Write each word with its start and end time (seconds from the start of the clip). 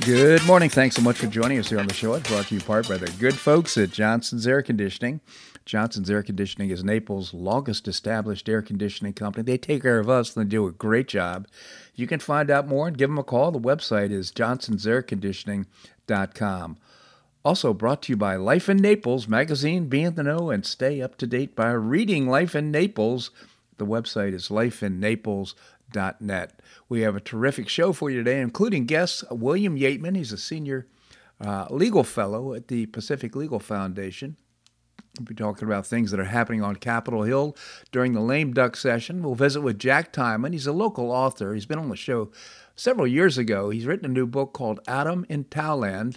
Good 0.00 0.44
morning. 0.46 0.70
Thanks 0.70 0.96
so 0.96 1.02
much 1.02 1.18
for 1.18 1.26
joining 1.26 1.58
us 1.58 1.68
here 1.68 1.78
on 1.78 1.86
the 1.86 1.92
show. 1.94 2.14
It's 2.14 2.28
brought 2.28 2.46
to 2.46 2.54
you 2.54 2.60
part 2.60 2.88
by 2.88 2.96
the 2.96 3.12
good 3.20 3.38
folks 3.38 3.76
at 3.76 3.90
Johnson's 3.90 4.46
Air 4.46 4.62
Conditioning. 4.62 5.20
Johnson's 5.64 6.10
Air 6.10 6.24
Conditioning 6.24 6.70
is 6.70 6.82
Naples' 6.82 7.32
longest 7.32 7.86
established 7.86 8.48
air 8.48 8.62
conditioning 8.62 9.12
company. 9.12 9.44
They 9.44 9.58
take 9.58 9.82
care 9.82 10.00
of 10.00 10.08
us 10.08 10.34
and 10.34 10.44
they 10.44 10.48
do 10.48 10.66
a 10.66 10.72
great 10.72 11.06
job. 11.06 11.46
You 11.94 12.08
can 12.08 12.20
find 12.20 12.50
out 12.50 12.66
more 12.66 12.88
and 12.88 12.98
give 12.98 13.10
them 13.10 13.18
a 13.18 13.22
call. 13.22 13.52
The 13.52 13.60
website 13.60 14.10
is 14.10 14.32
johnsonsairconditioning.com. 14.32 16.76
Also 17.44 17.74
brought 17.74 18.02
to 18.02 18.12
you 18.12 18.16
by 18.16 18.36
Life 18.36 18.68
in 18.68 18.76
Naples 18.78 19.28
magazine. 19.28 19.86
Be 19.86 20.02
in 20.02 20.14
the 20.14 20.22
know 20.24 20.50
and 20.50 20.66
stay 20.66 21.00
up 21.00 21.16
to 21.18 21.26
date 21.26 21.54
by 21.54 21.70
reading 21.72 22.26
Life 22.26 22.56
in 22.56 22.70
Naples. 22.70 23.30
The 23.78 23.86
website 23.86 24.32
is 24.32 24.50
lifeinnaples.net. 25.92 26.60
We 26.88 27.00
have 27.02 27.16
a 27.16 27.20
terrific 27.20 27.68
show 27.68 27.92
for 27.92 28.10
you 28.10 28.18
today, 28.18 28.40
including 28.40 28.86
guests 28.86 29.24
William 29.30 29.76
Yeatman. 29.76 30.16
He's 30.16 30.32
a 30.32 30.38
senior 30.38 30.86
uh, 31.40 31.66
legal 31.70 32.04
fellow 32.04 32.54
at 32.54 32.68
the 32.68 32.86
Pacific 32.86 33.34
Legal 33.34 33.58
Foundation. 33.58 34.36
We'll 35.18 35.26
be 35.26 35.34
talking 35.34 35.68
about 35.68 35.86
things 35.86 36.10
that 36.10 36.20
are 36.20 36.24
happening 36.24 36.62
on 36.62 36.76
Capitol 36.76 37.22
Hill 37.22 37.56
during 37.90 38.14
the 38.14 38.20
lame 38.20 38.54
duck 38.54 38.76
session. 38.76 39.22
We'll 39.22 39.34
visit 39.34 39.60
with 39.60 39.78
Jack 39.78 40.12
Tymann. 40.12 40.52
He's 40.52 40.66
a 40.66 40.72
local 40.72 41.10
author. 41.10 41.52
He's 41.52 41.66
been 41.66 41.78
on 41.78 41.90
the 41.90 41.96
show 41.96 42.30
several 42.76 43.06
years 43.06 43.36
ago. 43.36 43.68
He's 43.68 43.84
written 43.84 44.06
a 44.06 44.08
new 44.08 44.26
book 44.26 44.54
called 44.54 44.80
Adam 44.88 45.26
in 45.28 45.44
Taoland. 45.44 46.16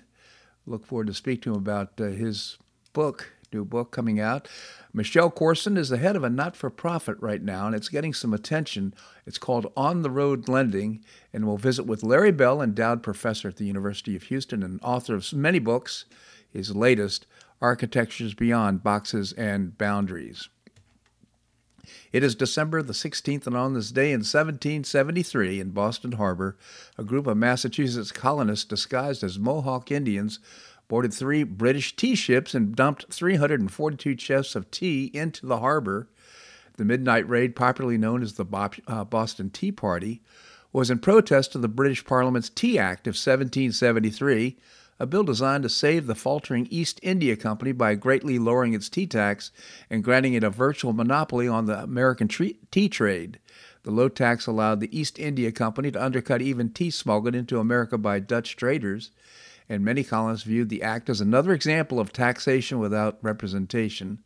Look 0.65 0.85
forward 0.85 1.07
to 1.07 1.13
speak 1.13 1.41
to 1.41 1.51
him 1.51 1.57
about 1.57 1.99
uh, 1.99 2.05
his 2.05 2.57
book, 2.93 3.33
new 3.51 3.65
book 3.65 3.91
coming 3.91 4.19
out. 4.19 4.47
Michelle 4.95 5.29
Corson 5.29 5.75
is 5.75 5.89
the 5.89 5.97
head 5.97 6.15
of 6.15 6.23
a 6.23 6.29
not 6.29 6.55
for 6.55 6.69
profit 6.69 7.17
right 7.19 7.43
now, 7.43 7.65
and 7.67 7.75
it's 7.75 7.89
getting 7.89 8.13
some 8.13 8.33
attention. 8.33 8.93
It's 9.25 9.37
called 9.37 9.69
On 9.75 10.03
the 10.03 10.09
Road 10.09 10.47
Lending, 10.47 11.03
and 11.33 11.45
we'll 11.45 11.57
visit 11.57 11.83
with 11.85 12.01
Larry 12.01 12.31
Bell, 12.31 12.61
endowed 12.61 13.03
professor 13.03 13.49
at 13.49 13.57
the 13.57 13.65
University 13.65 14.15
of 14.15 14.23
Houston 14.23 14.63
and 14.63 14.79
author 14.81 15.13
of 15.13 15.33
many 15.33 15.59
books. 15.59 16.05
His 16.49 16.73
latest, 16.73 17.27
Architectures 17.61 18.33
Beyond 18.33 18.83
Boxes 18.83 19.33
and 19.33 19.77
Boundaries. 19.77 20.47
It 22.13 22.23
is 22.23 22.33
December 22.33 22.81
the 22.81 22.93
16th, 22.93 23.45
and 23.45 23.57
on 23.57 23.73
this 23.73 23.91
day 23.91 24.11
in 24.13 24.21
1773 24.21 25.59
in 25.59 25.71
Boston 25.71 26.13
Harbor, 26.13 26.57
a 26.97 27.03
group 27.03 27.27
of 27.27 27.35
Massachusetts 27.35 28.13
colonists 28.13 28.65
disguised 28.65 29.25
as 29.25 29.37
Mohawk 29.37 29.91
Indians 29.91 30.39
boarded 30.87 31.13
three 31.13 31.43
British 31.43 31.95
tea 31.95 32.15
ships 32.15 32.53
and 32.53 32.75
dumped 32.75 33.11
342 33.11 34.15
chests 34.15 34.55
of 34.55 34.69
tea 34.71 35.11
into 35.13 35.45
the 35.45 35.59
harbor. 35.59 36.07
The 36.77 36.85
midnight 36.85 37.27
raid, 37.29 37.55
popularly 37.55 37.97
known 37.97 38.21
as 38.21 38.33
the 38.33 38.45
uh, 38.87 39.03
Boston 39.05 39.49
Tea 39.49 39.71
Party, 39.71 40.21
was 40.73 40.89
in 40.89 40.99
protest 40.99 41.55
of 41.55 41.61
the 41.61 41.67
British 41.67 42.05
Parliament's 42.05 42.49
Tea 42.49 42.77
Act 42.77 43.07
of 43.07 43.11
1773 43.11 44.57
a 44.99 45.05
bill 45.05 45.23
designed 45.23 45.63
to 45.63 45.69
save 45.69 46.07
the 46.07 46.15
faltering 46.15 46.67
East 46.69 46.99
India 47.03 47.35
Company 47.35 47.71
by 47.73 47.95
greatly 47.95 48.39
lowering 48.39 48.73
its 48.73 48.87
tea 48.87 49.05
tax 49.05 49.51
and 49.89 50.03
granting 50.03 50.33
it 50.33 50.43
a 50.43 50.49
virtual 50.49 50.93
monopoly 50.93 51.47
on 51.47 51.65
the 51.65 51.83
American 51.83 52.27
tea 52.27 52.89
trade. 52.89 53.39
The 53.83 53.91
low 53.91 54.07
tax 54.07 54.47
allowed 54.47 54.79
the 54.79 54.97
East 54.97 55.19
India 55.19 55.51
Company 55.51 55.91
to 55.91 56.03
undercut 56.03 56.41
even 56.41 56.69
tea 56.69 56.89
smuggled 56.89 57.35
into 57.35 57.59
America 57.59 57.97
by 57.97 58.19
Dutch 58.19 58.55
traders, 58.55 59.11
and 59.67 59.83
many 59.83 60.03
colonists 60.03 60.45
viewed 60.45 60.69
the 60.69 60.83
act 60.83 61.09
as 61.09 61.21
another 61.21 61.53
example 61.53 61.99
of 61.99 62.11
taxation 62.11 62.79
without 62.79 63.17
representation. 63.21 64.19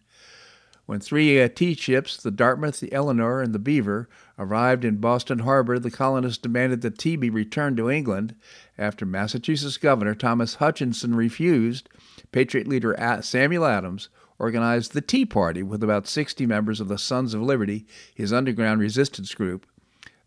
When 0.89 0.99
three 0.99 1.39
uh, 1.39 1.49
tea 1.53 1.75
ships, 1.75 2.17
the 2.17 2.31
Dartmouth, 2.31 2.79
the 2.79 2.91
Eleanor, 2.91 3.41
and 3.41 3.53
the 3.53 3.59
Beaver, 3.59 4.09
arrived 4.39 4.83
in 4.83 4.97
Boston 4.97 5.39
Harbor, 5.39 5.77
the 5.77 5.91
colonists 5.91 6.41
demanded 6.41 6.81
that 6.81 6.97
tea 6.97 7.15
be 7.15 7.29
returned 7.29 7.77
to 7.77 7.91
England. 7.91 8.33
After 8.75 9.05
Massachusetts 9.05 9.77
Governor 9.77 10.15
Thomas 10.15 10.55
Hutchinson 10.55 11.13
refused, 11.13 11.89
Patriot 12.31 12.67
leader 12.67 12.97
Samuel 13.21 13.65
Adams 13.65 14.09
organized 14.39 14.93
the 14.93 15.01
Tea 15.01 15.25
Party 15.25 15.61
with 15.61 15.83
about 15.83 16.07
60 16.07 16.47
members 16.47 16.79
of 16.79 16.87
the 16.87 16.97
Sons 16.97 17.35
of 17.35 17.41
Liberty, 17.43 17.85
his 18.15 18.33
underground 18.33 18.81
resistance 18.81 19.35
group. 19.35 19.67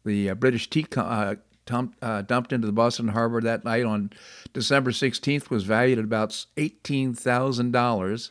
The 0.04 0.30
uh, 0.30 0.34
British 0.36 0.70
tea 0.70 0.84
co- 0.84 1.00
uh, 1.00 1.34
dumped, 1.66 2.02
uh, 2.02 2.22
dumped 2.22 2.52
into 2.52 2.66
the 2.66 2.72
Boston 2.72 3.08
Harbor 3.08 3.40
that 3.40 3.64
night 3.64 3.84
on 3.84 4.10
December 4.52 4.90
16th 4.90 5.50
was 5.50 5.64
valued 5.64 5.98
at 5.98 6.04
about 6.04 6.30
$18,000. 6.56 8.30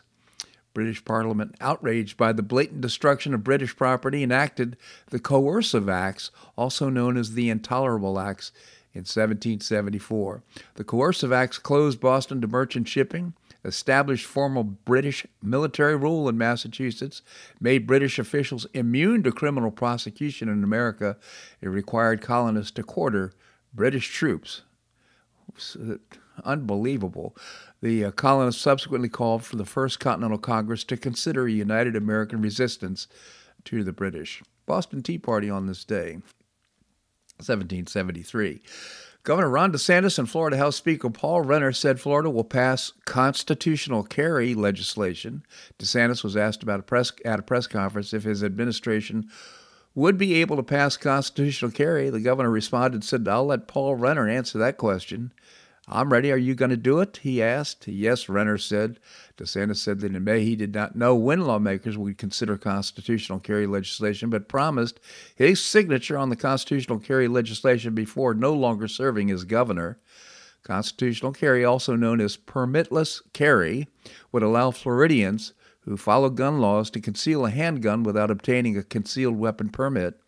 British 0.74 1.04
Parliament, 1.04 1.54
outraged 1.60 2.16
by 2.16 2.32
the 2.32 2.42
blatant 2.42 2.80
destruction 2.80 3.34
of 3.34 3.44
British 3.44 3.76
property, 3.76 4.24
enacted 4.24 4.78
the 5.10 5.20
Coercive 5.20 5.90
Acts, 5.90 6.32
also 6.56 6.88
known 6.88 7.18
as 7.18 7.34
the 7.34 7.50
Intolerable 7.50 8.18
Acts, 8.18 8.54
in 8.94 9.02
1774. 9.02 10.44
The 10.76 10.84
Coercive 10.84 11.32
Acts 11.32 11.58
closed 11.58 12.00
Boston 12.00 12.42
to 12.42 12.48
merchant 12.48 12.88
shipping, 12.88 13.34
established 13.64 14.26
formal 14.26 14.64
British 14.64 15.26
military 15.42 15.96
rule 15.96 16.28
in 16.28 16.38
Massachusetts, 16.38 17.22
made 17.60 17.88
British 17.88 18.18
officials 18.18 18.66
immune 18.74 19.24
to 19.24 19.32
criminal 19.32 19.72
prosecution 19.72 20.50
in 20.50 20.64
America, 20.64 21.18
it 21.62 21.68
required 21.68 22.22
colonists 22.22 22.72
to 22.72 22.84
quarter 22.84 23.34
British 23.74 24.12
troops. 24.12 24.64
Unbelievable. 26.44 27.36
The 27.82 28.06
uh, 28.06 28.12
colonists 28.12 28.62
subsequently 28.62 29.10
called 29.10 29.44
for 29.44 29.58
the 29.58 29.66
First 29.66 30.00
Continental 30.00 30.38
Congress 30.38 30.84
to 30.86 30.98
consider 30.98 31.46
a 31.46 31.52
united 31.52 31.96
American 31.96 32.42
resistance 32.42 33.08
to 33.66 33.84
the 33.84 33.94
British. 33.94 34.42
Boston 34.66 35.04
Tea 35.04 35.18
Party 35.18 35.50
on 35.50 35.68
this 35.68 35.84
day, 35.84 36.14
1773. 37.38 38.62
Governor 39.24 39.50
Ron 39.52 39.72
DeSantis 39.72 40.18
and 40.18 40.28
Florida 40.28 40.58
House 40.58 40.76
Speaker 40.78 41.12
Paul 41.12 41.42
Renner 41.42 41.72
said 41.72 42.00
Florida 42.00 42.28
will 42.30 42.44
pass 42.44 42.94
constitutional 43.06 44.02
carry 44.02 44.56
legislation. 44.56 45.44
DeSantis 45.78 46.24
was 46.24 46.36
asked 46.36 46.64
about 46.64 46.80
a 46.80 46.84
press, 46.84 47.12
at 47.24 47.40
a 47.40 47.44
press 47.44 47.68
conference 47.68 48.16
if 48.16 48.24
his 48.24 48.44
administration 48.44 49.30
would 49.94 50.18
be 50.18 50.34
able 50.36 50.56
to 50.56 50.64
pass 50.64 50.98
constitutional 50.98 51.70
carry. 51.70 52.10
The 52.10 52.20
governor 52.20 52.50
responded 52.50 53.04
said, 53.04 53.28
I'll 53.28 53.46
let 53.46 53.68
Paul 53.68 53.94
Renner 53.96 54.28
answer 54.28 54.58
that 54.58 54.78
question. 54.78 55.32
I'm 55.92 56.12
ready. 56.12 56.32
Are 56.32 56.38
you 56.38 56.56
going 56.56 56.72
to 56.72 56.78
do 56.78 57.00
it? 57.02 57.20
He 57.22 57.44
asked. 57.44 57.88
Yes, 57.88 58.30
Renner 58.30 58.58
said. 58.58 59.00
DeSantis 59.38 59.78
said 59.78 60.00
that 60.00 60.16
in 60.16 60.24
May 60.24 60.44
he 60.44 60.56
did 60.56 60.74
not 60.74 60.96
know 60.96 61.16
when 61.16 61.42
lawmakers 61.42 61.98
would 61.98 62.18
consider 62.18 62.58
constitutional 62.58 63.40
carry 63.40 63.68
legislation, 63.68 64.30
but 64.30 64.48
promised 64.48 65.00
his 65.36 65.62
signature 65.62 66.18
on 66.18 66.30
the 66.30 66.36
constitutional 66.36 67.00
carry 67.00 67.28
legislation 67.28 67.94
before 67.94 68.34
no 68.34 68.54
longer 68.54 68.88
serving 68.88 69.30
as 69.30 69.44
governor. 69.44 70.00
Constitutional 70.64 71.34
carry, 71.34 71.66
also 71.66 71.96
known 71.96 72.22
as 72.22 72.38
permitless 72.38 73.22
carry, 73.34 73.88
would 74.32 74.44
allow 74.44 74.72
Floridians 74.72 75.54
who 75.82 75.98
follow 75.98 76.30
gun 76.30 76.62
laws 76.62 76.90
to 76.92 77.02
conceal 77.02 77.46
a 77.46 77.50
handgun 77.50 78.04
without 78.04 78.32
obtaining 78.32 78.78
a 78.78 78.84
concealed 78.84 79.38
weapon 79.38 79.70
permit. 79.70 80.20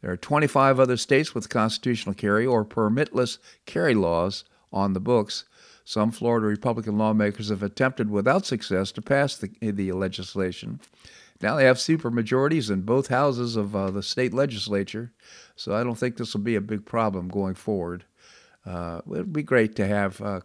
There 0.00 0.12
are 0.12 0.16
25 0.16 0.78
other 0.78 0.96
states 0.96 1.34
with 1.34 1.48
constitutional 1.48 2.14
carry 2.14 2.46
or 2.46 2.64
permitless 2.64 3.38
carry 3.66 3.94
laws 3.94 4.44
on 4.72 4.92
the 4.92 5.00
books. 5.00 5.44
Some 5.84 6.10
Florida 6.10 6.46
Republican 6.46 6.98
lawmakers 6.98 7.48
have 7.50 7.62
attempted 7.62 8.10
without 8.10 8.44
success 8.44 8.90
to 8.92 9.02
pass 9.02 9.36
the, 9.36 9.50
the 9.60 9.92
legislation. 9.92 10.80
Now 11.40 11.56
they 11.56 11.64
have 11.64 11.76
supermajorities 11.76 12.70
in 12.70 12.82
both 12.82 13.08
houses 13.08 13.56
of 13.56 13.76
uh, 13.76 13.90
the 13.90 14.02
state 14.02 14.32
legislature, 14.32 15.12
so 15.54 15.74
I 15.74 15.84
don't 15.84 15.96
think 15.96 16.16
this 16.16 16.34
will 16.34 16.40
be 16.40 16.56
a 16.56 16.60
big 16.60 16.84
problem 16.86 17.28
going 17.28 17.54
forward. 17.54 18.04
Uh, 18.64 19.00
it 19.06 19.08
would 19.08 19.32
be 19.32 19.42
great 19.42 19.76
to 19.76 19.86
have 19.86 20.20
uh, 20.20 20.40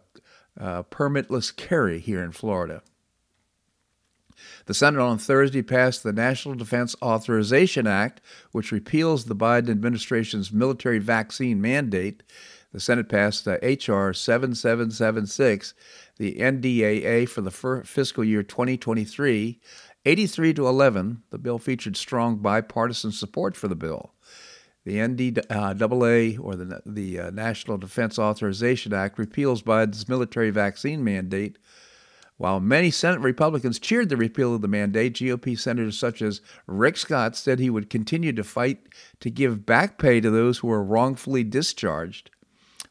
uh, 0.60 0.82
permitless 0.84 1.54
carry 1.54 1.98
here 1.98 2.22
in 2.22 2.32
Florida. 2.32 2.82
The 4.66 4.74
Senate 4.74 5.00
on 5.00 5.18
Thursday 5.18 5.62
passed 5.62 6.02
the 6.02 6.12
National 6.12 6.54
Defense 6.54 6.94
Authorization 7.02 7.86
Act, 7.86 8.20
which 8.52 8.72
repeals 8.72 9.24
the 9.24 9.36
Biden 9.36 9.70
administration's 9.70 10.52
military 10.52 10.98
vaccine 10.98 11.60
mandate 11.60 12.22
the 12.72 12.80
Senate 12.80 13.08
passed 13.08 13.46
uh, 13.46 13.58
H.R. 13.62 14.12
7776, 14.12 15.74
the 16.16 16.34
NDAA 16.36 17.28
for 17.28 17.42
the 17.42 17.50
fiscal 17.84 18.24
year 18.24 18.42
2023. 18.42 19.60
83 20.04 20.54
to 20.54 20.66
11, 20.66 21.22
the 21.30 21.38
bill 21.38 21.58
featured 21.58 21.96
strong 21.96 22.36
bipartisan 22.38 23.12
support 23.12 23.56
for 23.56 23.68
the 23.68 23.76
bill. 23.76 24.12
The 24.84 24.96
NDAA, 24.96 26.40
or 26.42 26.56
the, 26.56 26.82
the 26.84 27.20
uh, 27.20 27.30
National 27.30 27.78
Defense 27.78 28.18
Authorization 28.18 28.92
Act, 28.92 29.16
repeals 29.18 29.62
Biden's 29.62 30.08
military 30.08 30.50
vaccine 30.50 31.04
mandate. 31.04 31.58
While 32.36 32.58
many 32.58 32.90
Senate 32.90 33.20
Republicans 33.20 33.78
cheered 33.78 34.08
the 34.08 34.16
repeal 34.16 34.52
of 34.52 34.62
the 34.62 34.66
mandate, 34.66 35.14
GOP 35.14 35.56
senators 35.56 35.96
such 35.96 36.20
as 36.20 36.40
Rick 36.66 36.96
Scott 36.96 37.36
said 37.36 37.60
he 37.60 37.70
would 37.70 37.90
continue 37.90 38.32
to 38.32 38.42
fight 38.42 38.88
to 39.20 39.30
give 39.30 39.64
back 39.64 39.98
pay 39.98 40.20
to 40.20 40.30
those 40.30 40.58
who 40.58 40.66
were 40.66 40.82
wrongfully 40.82 41.44
discharged. 41.44 42.30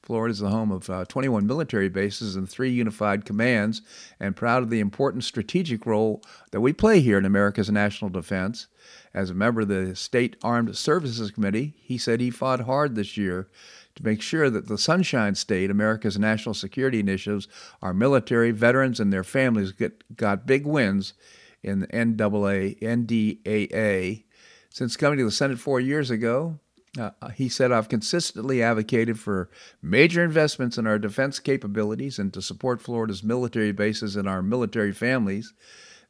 Florida 0.04 0.32
is 0.32 0.40
the 0.40 0.50
home 0.50 0.72
of 0.72 0.90
uh, 0.90 1.06
21 1.06 1.46
military 1.46 1.88
bases 1.88 2.36
and 2.36 2.50
three 2.50 2.72
unified 2.72 3.24
commands, 3.24 3.84
and 4.20 4.36
proud 4.36 4.64
of 4.64 4.72
the 4.72 4.80
important 4.80 5.24
strategic 5.24 5.86
role 5.86 6.24
that 6.52 6.62
we 6.62 6.74
play 6.74 7.02
here 7.02 7.20
in 7.20 7.26
America's 7.26 7.70
national 7.70 8.10
defense. 8.10 8.68
As 9.14 9.30
a 9.30 9.36
member 9.36 9.62
of 9.62 9.68
the 9.68 9.96
State 9.96 10.38
Armed 10.44 10.76
Services 10.76 11.30
Committee, 11.30 11.76
he 11.78 11.98
said 12.00 12.20
he 12.20 12.32
fought 12.32 12.62
hard 12.62 12.96
this 12.96 13.16
year 13.16 13.48
to 13.96 14.04
make 14.04 14.22
sure 14.22 14.50
that 14.50 14.68
the 14.68 14.78
Sunshine 14.78 15.36
State, 15.36 15.70
America's 15.70 16.18
national 16.18 16.56
security 16.56 17.00
initiatives, 17.00 17.48
our 17.82 17.94
military, 17.94 18.52
veterans, 18.52 19.00
and 19.00 19.14
their 19.14 19.24
families 19.24 19.72
get, 19.72 20.16
got 20.16 20.48
big 20.48 20.66
wins 20.66 21.14
in 21.62 21.80
the 21.80 21.88
NAA, 21.88 22.76
NDAA. 22.82 24.24
Since 24.70 24.98
coming 24.98 25.20
to 25.20 25.26
the 25.26 25.32
Senate 25.32 25.60
four 25.60 25.80
years 25.80 26.10
ago, 26.10 26.60
uh, 27.00 27.12
he 27.36 27.48
said, 27.48 27.72
I've 27.72 27.90
consistently 27.90 28.62
advocated 28.62 29.20
for 29.20 29.50
major 29.82 30.24
investments 30.24 30.78
in 30.78 30.86
our 30.86 31.00
defense 31.00 31.40
capabilities 31.40 32.20
and 32.20 32.34
to 32.34 32.42
support 32.42 32.82
Florida's 32.82 33.24
military 33.24 33.72
bases 33.72 34.16
and 34.16 34.28
our 34.28 34.42
military 34.42 34.92
families. 34.92 35.54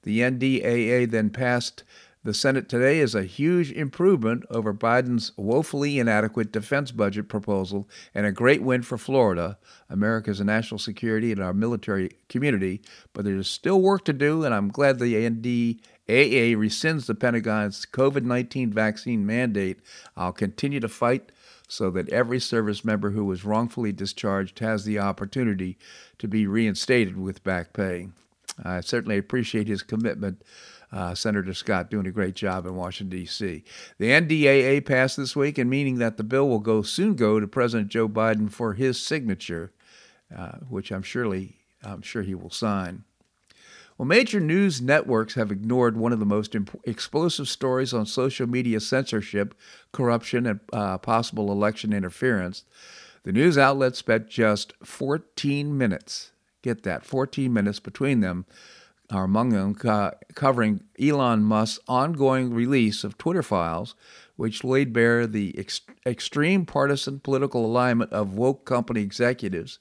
The 0.04 0.22
NDAA 0.22 1.10
then 1.12 1.30
passed 1.30 1.84
the 2.24 2.34
Senate 2.36 2.70
today 2.70 3.00
is 3.00 3.16
a 3.16 3.24
huge 3.24 3.72
improvement 3.72 4.44
over 4.52 4.76
Biden's 4.76 5.32
woefully 5.38 5.98
inadequate 5.98 6.52
defense 6.52 6.92
budget 6.92 7.28
proposal 7.28 7.90
and 8.14 8.28
a 8.28 8.32
great 8.32 8.62
win 8.62 8.84
for 8.84 9.00
Florida, 9.00 9.58
America's 9.90 10.40
national 10.40 10.78
security, 10.78 11.32
and 11.32 11.42
our 11.42 11.54
military 11.54 12.12
community. 12.30 12.84
But 13.14 13.26
there's 13.26 13.50
still 13.50 13.82
work 13.82 14.06
to 14.06 14.14
do, 14.14 14.44
and 14.44 14.54
I'm 14.54 14.70
glad 14.70 15.00
the 15.00 15.80
NDAA 16.12 16.56
rescinds 16.58 17.06
the 17.06 17.16
Pentagon's 17.16 17.86
COVID 17.86 18.24
19 18.24 18.72
vaccine 18.74 19.26
mandate. 19.26 19.80
I'll 20.18 20.34
continue 20.34 20.82
to 20.82 20.90
fight 20.90 21.32
so 21.68 21.90
that 21.92 22.10
every 22.10 22.40
service 22.40 22.84
member 22.84 23.12
who 23.12 23.24
was 23.24 23.46
wrongfully 23.46 23.94
discharged 23.94 24.60
has 24.60 24.84
the 24.84 25.00
opportunity 25.00 25.78
to 26.18 26.28
be 26.28 26.46
reinstated 26.46 27.18
with 27.18 27.44
back 27.46 27.72
pay. 27.72 28.10
I 28.62 28.82
certainly 28.82 29.18
appreciate 29.18 29.68
his 29.70 29.82
commitment 29.82 30.44
uh, 30.92 31.16
Senator 31.16 31.54
Scott 31.54 31.90
doing 31.90 32.06
a 32.06 32.12
great 32.12 32.36
job 32.36 32.66
in 32.66 32.76
Washington, 32.76 33.18
D.C. 33.18 33.64
The 33.98 34.10
NDAA 34.10 34.86
passed 34.86 35.16
this 35.16 35.34
week, 35.34 35.58
and 35.58 35.70
meaning 35.70 36.00
that 36.00 36.18
the 36.18 36.24
bill 36.26 36.50
will 36.50 36.60
go 36.60 36.82
soon 36.82 37.16
go 37.16 37.40
to 37.40 37.48
President 37.48 37.90
Joe 37.90 38.10
Biden 38.10 38.52
for 38.52 38.74
his 38.74 39.02
signature, 39.02 39.72
uh, 40.36 40.58
which 40.68 40.92
I'm 40.92 41.04
surely 41.04 41.56
I'm 41.82 42.02
sure 42.02 42.24
he 42.24 42.36
will 42.36 42.50
sign. 42.50 43.06
Well, 44.02 44.08
major 44.08 44.40
news 44.40 44.82
networks 44.82 45.36
have 45.36 45.52
ignored 45.52 45.96
one 45.96 46.12
of 46.12 46.18
the 46.18 46.26
most 46.26 46.56
imp- 46.56 46.82
explosive 46.86 47.48
stories 47.48 47.94
on 47.94 48.08
social 48.08 48.48
media 48.48 48.80
censorship, 48.80 49.54
corruption, 49.92 50.48
and 50.48 50.60
uh, 50.74 50.98
possible 50.98 51.52
election 51.52 51.94
interference. 51.94 52.64
The 53.22 53.32
news 53.32 53.60
outlets 53.60 54.00
spent 54.00 54.28
just 54.28 54.74
14 54.84 55.78
minutes, 55.78 56.32
get 56.64 56.82
that, 56.82 57.06
14 57.06 57.54
minutes 57.54 57.80
between 57.80 58.22
them 58.22 58.48
are 59.12 59.26
among 59.26 59.50
them, 59.50 59.76
co- 59.76 60.16
covering 60.34 60.82
Elon 61.00 61.44
Musk's 61.44 61.80
ongoing 61.88 62.56
release 62.56 63.04
of 63.04 63.20
Twitter 63.20 63.44
files, 63.44 63.94
which 64.36 64.64
laid 64.64 64.94
bare 64.94 65.28
the 65.28 65.54
ex- 65.60 65.82
extreme 66.08 66.66
partisan 66.66 67.20
political 67.20 67.68
alignment 67.68 68.12
of 68.12 68.34
woke 68.34 68.66
company 68.66 69.02
executives. 69.02 69.78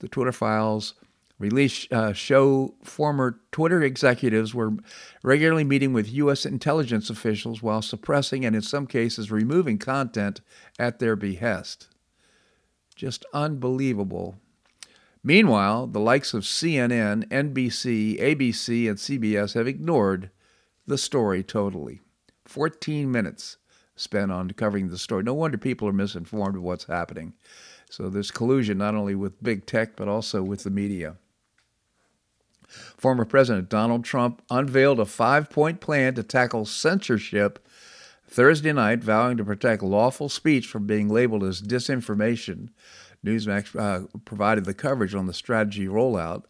The 0.00 0.08
Twitter 0.08 0.32
files 0.32 0.94
release 1.42 1.86
uh, 1.90 2.12
show 2.12 2.74
former 2.82 3.40
Twitter 3.50 3.82
executives 3.82 4.54
were 4.54 4.72
regularly 5.22 5.64
meeting 5.64 5.92
with 5.92 6.12
U.S. 6.12 6.46
intelligence 6.46 7.10
officials 7.10 7.62
while 7.62 7.82
suppressing 7.82 8.44
and, 8.44 8.56
in 8.56 8.62
some 8.62 8.86
cases, 8.86 9.30
removing 9.30 9.78
content 9.78 10.40
at 10.78 10.98
their 10.98 11.16
behest. 11.16 11.88
Just 12.94 13.24
unbelievable 13.34 14.36
Meanwhile, 15.24 15.86
the 15.88 16.00
likes 16.00 16.34
of 16.34 16.42
CNN, 16.42 17.28
NBC, 17.28 18.20
ABC, 18.20 18.88
and 18.88 18.98
CBS 18.98 19.54
have 19.54 19.68
ignored 19.68 20.30
the 20.86 20.98
story 20.98 21.44
totally. 21.44 22.00
14 22.46 23.10
minutes 23.10 23.56
spent 23.94 24.32
on 24.32 24.50
covering 24.50 24.88
the 24.88 24.98
story. 24.98 25.22
No 25.22 25.34
wonder 25.34 25.58
people 25.58 25.86
are 25.86 25.92
misinformed 25.92 26.56
of 26.56 26.62
what's 26.62 26.84
happening. 26.84 27.34
So 27.88 28.08
there's 28.08 28.32
collusion 28.32 28.78
not 28.78 28.96
only 28.96 29.14
with 29.14 29.42
big 29.42 29.64
tech, 29.64 29.94
but 29.94 30.08
also 30.08 30.42
with 30.42 30.64
the 30.64 30.70
media. 30.70 31.16
Former 32.96 33.24
President 33.24 33.68
Donald 33.68 34.04
Trump 34.04 34.42
unveiled 34.50 35.00
a 35.00 35.06
five 35.06 35.50
point 35.50 35.80
plan 35.80 36.14
to 36.14 36.22
tackle 36.22 36.64
censorship 36.64 37.66
Thursday 38.26 38.72
night, 38.72 39.04
vowing 39.04 39.36
to 39.36 39.44
protect 39.44 39.82
lawful 39.82 40.28
speech 40.28 40.66
from 40.66 40.86
being 40.86 41.08
labeled 41.08 41.44
as 41.44 41.60
disinformation. 41.60 42.70
Newsmax 43.24 43.78
uh, 43.78 44.06
provided 44.24 44.64
the 44.64 44.74
coverage 44.74 45.14
on 45.14 45.26
the 45.26 45.34
strategy 45.34 45.86
rollout. 45.86 46.44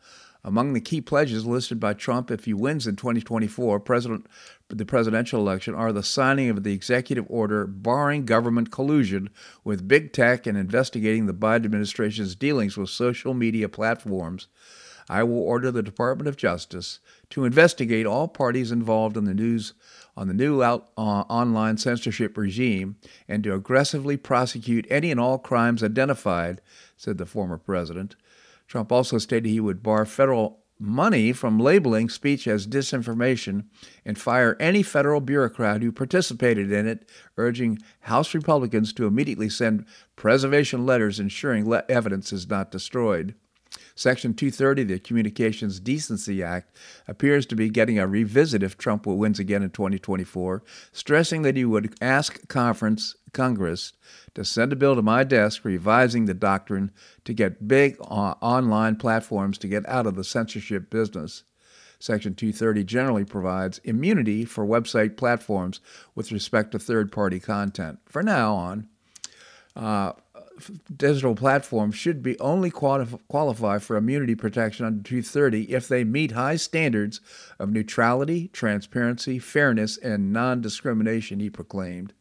Among 0.45 0.73
the 0.73 0.81
key 0.81 1.01
pledges 1.01 1.47
listed 1.47 1.79
by 1.79 1.93
Trump 1.93 2.31
if 2.31 2.47
he 2.47 2.55
wins 2.55 2.89
in 2.89 2.97
2024, 2.97 3.79
president, 3.79 4.27
the 4.69 4.85
presidential 4.85 5.41
election, 5.41 5.75
are 5.75 5.93
the 5.93 6.03
signing 6.03 6.51
of 6.51 6.65
the 6.65 6.73
executive 6.73 7.27
order 7.29 7.65
barring 7.65 8.25
government 8.25 8.73
collusion 8.73 9.31
with 9.63 9.87
big 9.87 10.13
tech 10.13 10.47
and 10.47 10.59
investigating 10.59 11.27
the 11.27 11.35
Biden 11.35 11.65
administration's 11.65 12.35
dealings 12.35 12.77
with 12.77 12.91
social 12.91 13.35
media 13.35 13.69
platforms. 13.69 14.49
I 15.09 15.23
will 15.25 15.41
order 15.41 15.71
the 15.71 15.83
Department 15.83 16.29
of 16.29 16.37
Justice 16.37 17.01
to 17.31 17.45
investigate 17.45 18.07
all 18.07 18.29
parties 18.29 18.73
involved 18.73 19.17
in 19.17 19.25
the 19.25 19.35
news 19.35 19.75
on 20.17 20.29
the 20.29 20.35
new 20.35 20.63
out, 20.63 20.91
uh, 20.97 21.01
online 21.01 21.77
censorship 21.77 22.37
regime 22.37 22.97
and 23.29 23.43
to 23.45 23.55
aggressively 23.55 24.17
prosecute 24.17 24.87
any 24.91 25.11
and 25.11 25.19
all 25.19 25.39
crimes 25.39 25.83
identified, 25.83 26.61
said 26.97 27.19
the 27.19 27.27
former 27.27 27.59
president. 27.59 28.17
Trump 28.69 28.93
also 28.93 29.19
stated 29.19 29.49
he 29.49 29.61
would 29.61 29.83
bar 29.83 30.05
federal 30.05 30.63
money 30.79 31.33
from 31.33 31.59
labeling 31.59 32.09
speech 32.09 32.47
as 32.49 32.67
disinformation 32.67 33.65
and 34.05 34.19
fire 34.19 34.57
any 34.59 34.83
federal 34.83 35.21
bureaucrat 35.21 35.81
who 35.83 35.93
participated 35.93 36.73
in 36.73 36.87
it, 36.87 37.09
urging 37.37 37.79
House 38.01 38.35
Republicans 38.35 38.93
to 38.93 39.07
immediately 39.07 39.49
send 39.49 39.87
preservation 40.17 40.85
letters 40.85 41.21
ensuring 41.21 41.69
le- 41.69 41.85
evidence 41.89 42.33
is 42.33 42.49
not 42.49 42.71
destroyed. 42.71 43.35
Section 43.95 44.35
230 44.35 44.83
of 44.83 44.89
the 44.89 44.99
Communications 44.99 45.81
Decency 45.81 46.43
Act 46.43 46.77
appears 47.07 47.47
to 47.47 47.57
be 47.57 47.69
getting 47.69 47.99
a 47.99 48.07
revisit 48.07 48.63
if 48.63 48.79
Trump 48.79 49.07
wins 49.07 49.39
again 49.39 49.63
in 49.63 49.71
2024, 49.71 50.63
stressing 50.93 51.43
that 51.43 51.57
he 51.57 51.65
would 51.65 51.95
ask 52.01 52.47
conference 52.49 53.17
Congress 53.33 53.93
to 54.35 54.45
send 54.45 54.73
a 54.73 54.77
bill 54.77 54.95
to 54.95 55.03
my 55.03 55.25
desk 55.25 55.65
revising 55.65 56.27
the 56.27 56.35
doctrine 56.35 56.91
to 57.25 57.33
get 57.33 57.67
big 57.67 57.97
online 58.01 58.97
platforms 58.97 59.59
to 59.59 59.69
get 59.69 59.89
out 59.89 60.07
of 60.07 60.15
the 60.15 60.25
censorship 60.25 60.91
business. 60.91 61.45
Section 61.99 62.35
230 62.35 62.83
generally 62.85 63.25
provides 63.25 63.79
immunity 63.85 64.45
for 64.45 64.67
website 64.67 65.17
platforms 65.17 65.81
with 66.17 66.33
respect 66.33 66.73
to 66.73 66.79
third 66.79 67.13
party 67.13 67.39
content. 67.39 68.01
For 68.07 68.25
now 68.25 68.55
on, 68.55 68.89
uh, 69.77 70.13
digital 70.95 71.35
platforms 71.35 71.95
should 71.95 72.23
be 72.23 72.39
only 72.39 72.71
qualify 72.71 73.79
for 73.79 73.97
immunity 73.97 74.35
protection 74.35 74.87
under 74.87 75.03
230 75.03 75.73
if 75.73 75.89
they 75.89 76.05
meet 76.05 76.33
high 76.33 76.57
standards 76.57 77.21
of 77.59 77.71
neutrality, 77.71 78.49
transparency, 78.49 79.39
fairness, 79.39 79.97
and 79.97 80.33
non 80.33 80.61
discrimination, 80.61 81.41
he 81.41 81.51
proclaimed. 81.51 82.13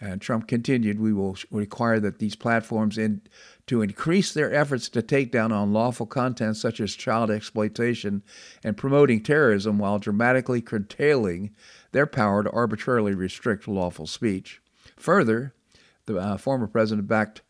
And 0.00 0.20
Trump 0.20 0.48
continued, 0.48 1.00
we 1.00 1.12
will 1.12 1.36
require 1.50 2.00
that 2.00 2.18
these 2.18 2.34
platforms 2.34 2.98
in, 2.98 3.22
to 3.66 3.80
increase 3.80 4.34
their 4.34 4.52
efforts 4.52 4.88
to 4.90 5.02
take 5.02 5.30
down 5.30 5.52
unlawful 5.52 6.06
content 6.06 6.56
such 6.56 6.80
as 6.80 6.94
child 6.94 7.30
exploitation 7.30 8.22
and 8.62 8.76
promoting 8.76 9.22
terrorism 9.22 9.78
while 9.78 9.98
dramatically 9.98 10.60
curtailing 10.60 11.54
their 11.92 12.06
power 12.06 12.42
to 12.42 12.50
arbitrarily 12.50 13.14
restrict 13.14 13.68
lawful 13.68 14.06
speech. 14.06 14.60
Further, 14.96 15.54
the 16.06 16.18
uh, 16.18 16.36
former 16.36 16.66
president 16.66 17.08
backed 17.08 17.42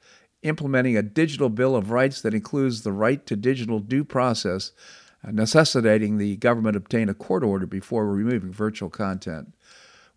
implementing 0.44 0.96
a 0.96 1.02
digital 1.02 1.48
Bill 1.48 1.74
of 1.74 1.90
Rights 1.90 2.20
that 2.20 2.34
includes 2.34 2.82
the 2.82 2.92
right 2.92 3.24
to 3.26 3.34
digital 3.34 3.80
due 3.80 4.04
process, 4.04 4.70
uh, 5.26 5.32
necessitating 5.32 6.18
the 6.18 6.36
government 6.36 6.76
obtain 6.76 7.08
a 7.08 7.14
court 7.14 7.42
order 7.42 7.66
before 7.66 8.06
removing 8.06 8.52
virtual 8.52 8.90
content. 8.90 9.52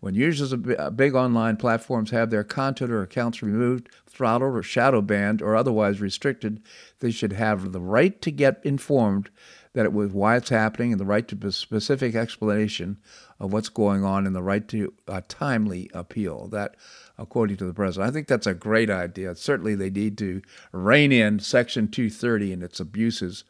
When 0.00 0.14
users 0.14 0.52
of 0.52 0.70
uh, 0.70 0.90
big 0.90 1.16
online 1.16 1.56
platforms 1.56 2.10
have 2.10 2.30
their 2.30 2.44
content 2.44 2.92
or 2.92 3.02
accounts 3.02 3.42
removed, 3.42 3.88
throttled, 4.06 4.54
or 4.54 4.62
shadow 4.62 5.00
banned, 5.00 5.42
or 5.42 5.56
otherwise 5.56 6.00
restricted, 6.00 6.62
they 7.00 7.10
should 7.10 7.32
have 7.32 7.72
the 7.72 7.80
right 7.80 8.20
to 8.22 8.30
get 8.30 8.60
informed 8.62 9.30
that 9.78 9.86
it 9.86 9.92
was 9.92 10.10
why 10.10 10.36
it's 10.36 10.48
happening 10.48 10.90
and 10.90 11.00
the 11.00 11.04
right 11.04 11.28
to 11.28 11.52
specific 11.52 12.16
explanation 12.16 12.98
of 13.38 13.52
what's 13.52 13.68
going 13.68 14.02
on 14.02 14.26
and 14.26 14.34
the 14.34 14.42
right 14.42 14.66
to 14.66 14.92
a 15.06 15.20
timely 15.20 15.88
appeal. 15.94 16.48
That, 16.48 16.74
according 17.16 17.58
to 17.58 17.64
the 17.64 17.72
president, 17.72 18.10
I 18.10 18.12
think 18.12 18.26
that's 18.26 18.48
a 18.48 18.54
great 18.54 18.90
idea. 18.90 19.36
Certainly, 19.36 19.76
they 19.76 19.88
need 19.88 20.18
to 20.18 20.42
rein 20.72 21.12
in 21.12 21.38
Section 21.38 21.86
230 21.92 22.54
and 22.54 22.62
its 22.64 22.80
abuses 22.80 23.44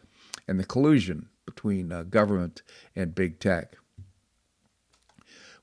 and 0.47 0.61
the 0.61 0.67
collusion 0.67 1.31
between 1.47 1.91
uh, 1.91 2.03
government 2.03 2.61
and 2.95 3.15
big 3.15 3.41
tech. 3.41 3.77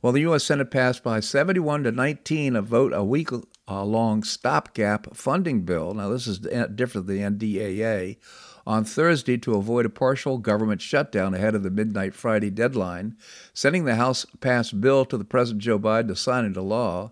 Well, 0.01 0.13
the 0.13 0.22
U.S. 0.22 0.45
Senate 0.45 0.72
passed 0.72 1.03
by 1.03 1.19
71 1.19 1.84
to 1.84 1.91
19 1.91 2.55
a 2.55 2.63
vote 2.63 2.91
a 2.91 3.03
week 3.03 3.29
long 3.67 4.24
stopgap 4.24 5.15
funding 5.15 5.62
bill. 5.62 5.93
Now, 5.93 6.10
this 6.10 6.25
is 6.25 6.39
different 6.39 7.05
than 7.05 7.38
the 7.38 7.48
NDAA. 7.48 8.17
On 8.67 8.84
Thursday, 8.84 9.38
to 9.38 9.55
avoid 9.55 9.86
a 9.86 9.89
partial 9.89 10.39
government 10.39 10.81
shutdown 10.81 11.36
ahead 11.36 11.53
of 11.53 11.62
the 11.62 11.69
midnight 11.69 12.15
Friday 12.15 12.50
deadline, 12.50 13.15
sending 13.53 13.86
the 13.86 13.95
House 13.95 14.25
passed 14.39 14.81
bill 14.81 15.05
to 15.05 15.17
the 15.17 15.24
President 15.24 15.62
Joe 15.62 15.77
Biden 15.77 16.07
to 16.07 16.15
sign 16.15 16.45
into 16.45 16.62
law. 16.62 17.12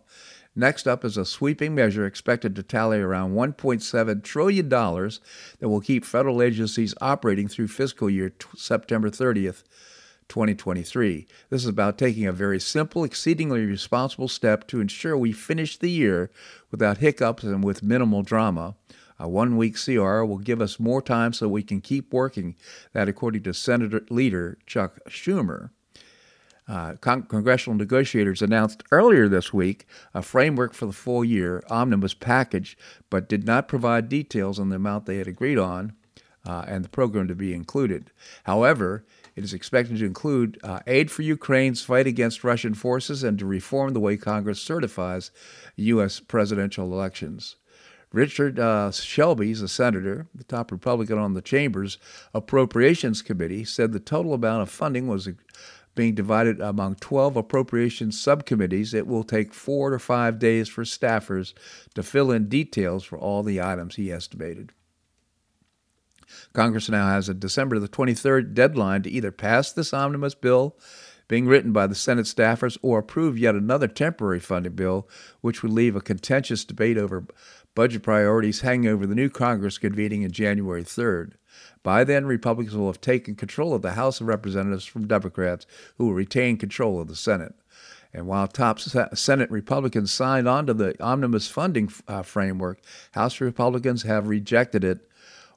Next 0.56 0.88
up 0.88 1.06
is 1.06 1.16
a 1.16 1.26
sweeping 1.26 1.76
measure 1.76 2.08
expected 2.08 2.56
to 2.56 2.64
tally 2.64 3.00
around 3.00 3.34
$1.7 3.34 4.24
trillion 4.24 4.70
that 4.70 5.70
will 5.70 5.82
keep 5.82 6.06
federal 6.06 6.42
agencies 6.42 6.96
operating 7.02 7.48
through 7.48 7.68
fiscal 7.68 8.10
year 8.10 8.30
t- 8.30 8.48
September 8.56 9.12
30th, 9.12 9.64
2023. 10.30 11.28
This 11.52 11.64
is 11.64 11.68
about 11.68 12.00
taking 12.00 12.26
a 12.26 12.32
very 12.32 12.60
simple, 12.60 13.04
exceedingly 13.04 13.64
responsible 13.66 14.28
step 14.28 14.68
to 14.68 14.82
ensure 14.82 15.16
we 15.16 15.32
finish 15.32 15.78
the 15.78 15.90
year 15.90 16.32
without 16.72 16.98
hiccups 16.98 17.44
and 17.44 17.64
with 17.64 17.84
minimal 17.84 18.24
drama. 18.24 18.76
A 19.24 19.30
one 19.30 19.56
week 19.56 19.78
CR 19.82 20.26
will 20.26 20.38
give 20.38 20.60
us 20.60 20.82
more 20.82 21.02
time 21.02 21.32
so 21.32 21.48
we 21.48 21.64
can 21.64 21.80
keep 21.80 22.12
working. 22.12 22.58
That, 22.92 23.08
according 23.08 23.44
to 23.44 23.54
Senator 23.54 24.06
Leader 24.10 24.58
Chuck 24.66 25.00
Schumer. 25.08 25.70
Uh, 26.68 26.96
con- 27.00 27.24
congressional 27.24 27.78
negotiators 27.78 28.42
announced 28.42 28.84
earlier 28.92 29.30
this 29.30 29.54
week 29.54 29.86
a 30.14 30.22
framework 30.22 30.74
for 30.74 30.88
the 30.88 30.92
full 30.92 31.24
year 31.24 31.64
omnibus 31.70 32.14
package, 32.14 32.78
but 33.10 33.30
did 33.30 33.46
not 33.46 33.70
provide 33.70 34.10
details 34.10 34.60
on 34.60 34.68
the 34.68 34.76
amount 34.76 35.06
they 35.06 35.20
had 35.20 35.28
agreed 35.28 35.58
on 35.58 35.94
uh, 36.46 36.66
and 36.68 36.84
the 36.84 36.90
program 36.90 37.30
to 37.30 37.36
be 37.36 37.54
included. 37.54 38.12
However, 38.44 39.06
it 39.38 39.46
is 39.46 39.54
expected 39.54 40.00
to 40.00 40.06
include 40.06 40.60
uh, 40.66 40.82
aid 40.86 41.10
for 41.10 41.22
Ukraine's 41.22 41.82
fight 41.82 42.08
against 42.08 42.44
Russian 42.44 42.74
forces 42.74 43.24
and 43.24 43.40
to 43.40 43.46
reform 43.46 43.94
the 43.94 44.02
way 44.02 44.18
Congress 44.18 44.62
certifies 44.62 45.32
U.S. 45.78 46.20
presidential 46.20 46.92
elections. 46.92 47.56
Richard 48.14 48.60
uh, 48.60 48.92
Shelby, 48.92 49.52
a 49.52 49.68
senator, 49.68 50.28
the 50.34 50.44
top 50.44 50.72
Republican 50.72 51.18
on 51.18 51.34
the 51.34 51.42
chamber's 51.42 51.98
Appropriations 52.34 53.24
Committee, 53.24 53.66
said 53.66 53.92
the 53.92 54.00
total 54.00 54.36
amount 54.36 54.62
of 54.62 54.70
funding 54.70 55.08
was 55.08 55.28
being 55.96 56.16
divided 56.16 56.62
among 56.62 56.96
12 56.96 57.36
appropriations 57.36 58.20
subcommittees, 58.20 58.94
it 58.94 59.08
will 59.08 59.24
take 59.24 59.54
four 59.54 59.90
to 59.90 60.00
five 60.00 60.40
days 60.40 60.70
for 60.70 60.84
staffers 60.84 61.54
to 61.96 62.04
fill 62.04 62.32
in 62.32 62.48
details 62.48 63.04
for 63.04 63.18
all 63.18 63.44
the 63.44 63.62
items 63.62 63.96
he 63.96 64.12
estimated. 64.12 64.72
Congress 66.54 66.90
now 66.90 67.08
has 67.08 67.30
a 67.30 67.34
December 67.34 67.80
the 67.80 67.88
23rd 67.88 68.54
deadline 68.54 69.04
to 69.04 69.10
either 69.10 69.32
pass 69.32 69.72
this 69.72 69.94
omnibus 69.94 70.36
bill 70.36 70.76
being 71.28 71.48
written 71.48 71.72
by 71.72 71.88
the 71.88 71.96
Senate 71.96 72.26
staffers 72.26 72.78
or 72.82 73.00
approve 73.00 73.38
yet 73.38 73.56
another 73.56 73.88
temporary 73.88 74.40
funding 74.40 74.74
bill, 74.74 75.08
which 75.42 75.64
would 75.64 75.72
leave 75.72 75.96
a 75.96 76.02
contentious 76.02 76.66
debate 76.66 76.98
over 76.98 77.26
budget 77.76 78.04
priorities 78.04 78.62
hang 78.62 78.88
over 78.88 79.08
the 79.08 79.16
new 79.16 79.30
Congress 79.30 79.78
convening 79.78 80.22
in 80.22 80.32
January 80.32 80.84
3rd. 80.84 81.34
By 81.82 82.04
then, 82.04 82.26
Republicans 82.26 82.76
will 82.76 82.88
have 82.88 83.02
taken 83.02 83.36
control 83.36 83.74
of 83.74 83.82
the 83.82 83.94
House 83.94 84.22
of 84.22 84.28
Representatives 84.28 84.86
from 84.86 85.08
Democrats, 85.08 85.66
who 85.98 86.06
will 86.06 86.14
retain 86.14 86.58
control 86.58 87.00
of 87.00 87.08
the 87.08 87.16
Senate. 87.16 87.56
And 88.14 88.28
while 88.28 88.48
top 88.48 88.80
Senate 88.80 89.50
Republicans 89.50 90.14
signed 90.14 90.48
on 90.48 90.68
to 90.68 90.74
the 90.74 91.02
omnibus 91.04 91.48
funding 91.48 91.92
uh, 92.08 92.22
framework, 92.22 92.80
House 93.14 93.42
Republicans 93.42 94.04
have 94.04 94.28
rejected 94.28 94.84
it, 94.84 95.10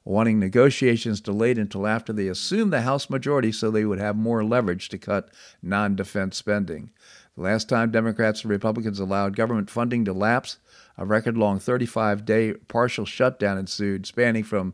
wanting 0.03 0.39
negotiations 0.39 1.21
delayed 1.21 1.59
until 1.59 1.85
after 1.85 2.11
they 2.11 2.27
assumed 2.27 2.73
the 2.73 2.81
House 2.81 3.09
majority 3.11 3.51
so 3.51 3.69
they 3.69 3.85
would 3.85 3.99
have 3.99 4.15
more 4.15 4.43
leverage 4.43 4.89
to 4.89 4.97
cut 4.97 5.29
non 5.61 5.95
defense 5.95 6.35
spending. 6.35 6.89
The 7.35 7.43
last 7.43 7.69
time 7.69 7.91
Democrats 7.91 8.41
and 8.41 8.49
Republicans 8.49 8.99
allowed 8.99 9.35
government 9.35 9.69
funding 9.69 10.03
to 10.05 10.13
lapse, 10.13 10.57
a 10.97 11.05
record 11.05 11.37
long 11.37 11.59
35 11.59 12.25
day 12.25 12.53
partial 12.53 13.05
shutdown 13.05 13.57
ensued, 13.57 14.05
spanning 14.05 14.43
from 14.43 14.73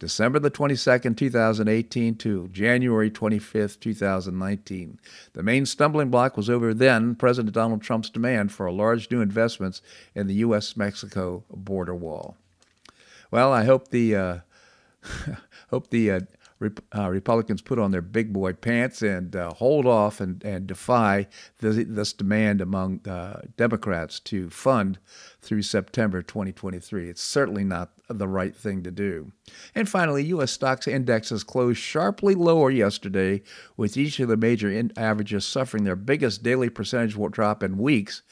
December 0.00 0.38
the 0.38 0.50
22nd, 0.50 1.16
2018 1.16 2.14
to 2.16 2.48
January 2.48 3.10
25th, 3.10 3.78
2019. 3.80 4.98
The 5.34 5.42
main 5.42 5.66
stumbling 5.66 6.08
block 6.08 6.38
was 6.38 6.48
over 6.48 6.72
then 6.72 7.14
President 7.14 7.54
Donald 7.54 7.82
Trump's 7.82 8.08
demand 8.08 8.50
for 8.50 8.64
a 8.64 8.72
large 8.72 9.10
new 9.10 9.20
investments 9.20 9.82
in 10.14 10.26
the 10.26 10.34
U.S. 10.36 10.74
Mexico 10.74 11.44
border 11.50 11.94
wall. 11.94 12.36
Well, 13.30 13.52
I 13.52 13.64
hope 13.64 13.88
the 13.88 14.16
uh, 14.16 14.38
hope 15.70 15.90
the 15.90 16.10
uh, 16.10 16.20
uh, 16.94 17.08
Republicans 17.08 17.62
put 17.62 17.78
on 17.78 17.90
their 17.90 18.02
big 18.02 18.32
boy 18.32 18.52
pants 18.52 19.02
and 19.02 19.34
uh, 19.34 19.50
hold 19.54 19.86
off 19.86 20.20
and, 20.20 20.42
and 20.44 20.66
defy 20.66 21.26
this, 21.58 21.84
this 21.88 22.12
demand 22.12 22.60
among 22.60 23.06
uh, 23.08 23.40
Democrats 23.56 24.20
to 24.20 24.50
fund 24.50 24.98
through 25.40 25.62
September 25.62 26.20
2023. 26.22 27.08
It's 27.08 27.22
certainly 27.22 27.64
not 27.64 27.92
the 28.08 28.28
right 28.28 28.54
thing 28.54 28.82
to 28.82 28.90
do. 28.90 29.32
And 29.74 29.88
finally, 29.88 30.24
U.S. 30.24 30.50
stocks 30.50 30.86
indexes 30.86 31.44
closed 31.44 31.78
sharply 31.78 32.34
lower 32.34 32.70
yesterday, 32.70 33.42
with 33.76 33.96
each 33.96 34.20
of 34.20 34.28
the 34.28 34.36
major 34.36 34.88
averages 34.96 35.44
suffering 35.44 35.84
their 35.84 35.96
biggest 35.96 36.42
daily 36.42 36.68
percentage 36.68 37.16
drop 37.32 37.62
in 37.62 37.78
weeks 37.78 38.22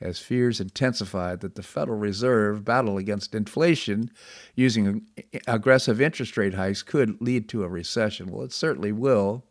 as 0.00 0.18
fears 0.18 0.60
intensified 0.60 1.40
that 1.40 1.54
the 1.54 1.62
Federal 1.62 1.98
Reserve 1.98 2.64
battle 2.64 2.98
against 2.98 3.34
inflation 3.34 4.10
using 4.54 5.06
aggressive 5.46 6.00
interest 6.00 6.36
rate 6.36 6.54
hikes 6.54 6.82
could 6.82 7.20
lead 7.20 7.48
to 7.48 7.64
a 7.64 7.68
recession. 7.68 8.30
Well, 8.30 8.44
it 8.44 8.52
certainly 8.52 8.92
will. 8.92 9.44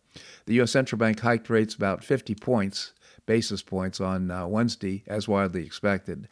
The 0.45 0.55
U.S. 0.55 0.71
Central 0.71 0.99
Bank 0.99 1.19
hiked 1.19 1.49
rates 1.49 1.73
about 1.73 2.03
50 2.03 2.35
points, 2.35 2.93
basis 3.25 3.61
points 3.61 3.99
on 3.99 4.29
uh, 4.29 4.47
Wednesday, 4.47 5.03
as 5.07 5.27
widely 5.27 5.65
expected. 5.65 6.27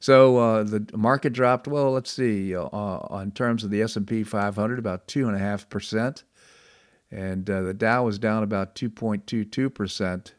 So 0.00 0.38
uh, 0.38 0.62
the 0.62 0.86
market 0.96 1.32
dropped. 1.32 1.68
Well, 1.68 1.92
let's 1.92 2.10
see. 2.10 2.54
Uh, 2.56 2.68
on 2.72 3.32
terms 3.32 3.64
of 3.64 3.70
the 3.70 3.82
S&P 3.82 4.22
500, 4.24 4.78
about 4.78 5.08
two 5.08 5.26
and 5.26 5.36
a 5.36 5.40
half 5.40 5.68
percent, 5.68 6.24
and 7.10 7.48
uh, 7.48 7.62
the 7.62 7.74
Dow 7.74 8.04
was 8.04 8.18
down 8.18 8.42
about 8.42 8.74
2.22 8.74 9.72
percent. 9.74 10.34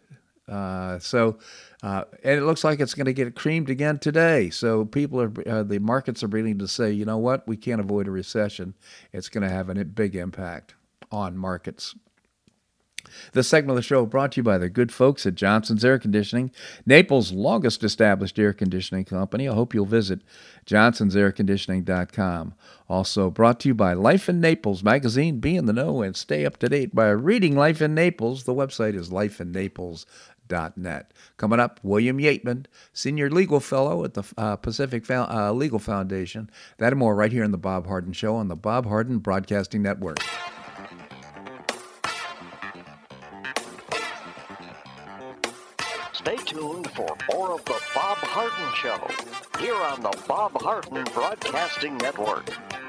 Uh, 0.49 0.99
so, 0.99 1.37
uh, 1.83 2.03
and 2.23 2.39
it 2.39 2.43
looks 2.43 2.63
like 2.63 2.79
it's 2.79 2.93
going 2.93 3.05
to 3.05 3.13
get 3.13 3.35
creamed 3.35 3.69
again 3.69 3.99
today. 3.99 4.49
So 4.49 4.85
people 4.85 5.21
are, 5.21 5.31
uh, 5.47 5.63
the 5.63 5.79
markets 5.79 6.23
are 6.23 6.27
beginning 6.27 6.59
to 6.59 6.67
say, 6.67 6.91
you 6.91 7.05
know 7.05 7.17
what, 7.17 7.47
we 7.47 7.55
can't 7.55 7.79
avoid 7.79 8.07
a 8.07 8.11
recession. 8.11 8.73
It's 9.13 9.29
going 9.29 9.47
to 9.47 9.53
have 9.53 9.69
a 9.69 9.85
big 9.85 10.15
impact 10.15 10.73
on 11.11 11.37
markets. 11.37 11.95
This 13.33 13.47
segment 13.47 13.71
of 13.71 13.75
the 13.77 13.81
show 13.81 14.05
brought 14.05 14.33
to 14.33 14.39
you 14.39 14.43
by 14.43 14.57
the 14.57 14.69
good 14.69 14.91
folks 14.91 15.25
at 15.25 15.35
Johnson's 15.35 15.85
Air 15.85 15.99
Conditioning, 15.99 16.51
Naples' 16.85 17.31
longest 17.31 17.83
established 17.83 18.37
air 18.37 18.53
conditioning 18.53 19.05
company. 19.05 19.47
I 19.47 19.53
hope 19.53 19.73
you'll 19.73 19.85
visit 19.85 20.21
johnsonsairconditioning.com. 20.65 22.53
Also 22.87 23.29
brought 23.29 23.59
to 23.61 23.67
you 23.69 23.75
by 23.75 23.93
Life 23.93 24.29
in 24.29 24.39
Naples 24.39 24.83
magazine. 24.83 25.39
Be 25.39 25.55
in 25.55 25.65
the 25.65 25.73
know 25.73 26.01
and 26.01 26.15
stay 26.15 26.45
up 26.45 26.57
to 26.57 26.69
date 26.69 26.93
by 26.93 27.09
reading 27.09 27.55
Life 27.55 27.81
in 27.81 27.93
Naples. 27.93 28.43
The 28.43 28.53
website 28.53 28.95
is 28.95 29.11
lifeinnaples.net. 30.49 31.13
Coming 31.37 31.59
up, 31.59 31.79
William 31.83 32.17
Yeatman, 32.17 32.65
Senior 32.93 33.29
Legal 33.29 33.59
Fellow 33.59 34.03
at 34.03 34.13
the 34.13 34.23
uh, 34.37 34.55
Pacific 34.55 35.09
uh, 35.09 35.51
Legal 35.51 35.79
Foundation. 35.79 36.49
That 36.77 36.93
and 36.93 36.99
more 36.99 37.15
right 37.15 37.31
here 37.31 37.43
in 37.43 37.51
the 37.51 37.57
Bob 37.57 37.87
Harden 37.87 38.13
Show 38.13 38.35
on 38.35 38.47
the 38.47 38.55
Bob 38.55 38.85
Harden 38.85 39.19
Broadcasting 39.19 39.81
Network. 39.81 40.19
Stay 46.13 46.35
tuned 46.35 46.91
for 46.91 47.15
more 47.31 47.53
of 47.53 47.63
the 47.65 47.79
Bob 47.95 48.17
Harden 48.17 48.75
Show 48.75 49.59
here 49.59 49.75
on 49.75 50.01
the 50.01 50.15
Bob 50.27 50.61
Harden 50.61 51.05
Broadcasting 51.13 51.97
Network. 51.97 52.88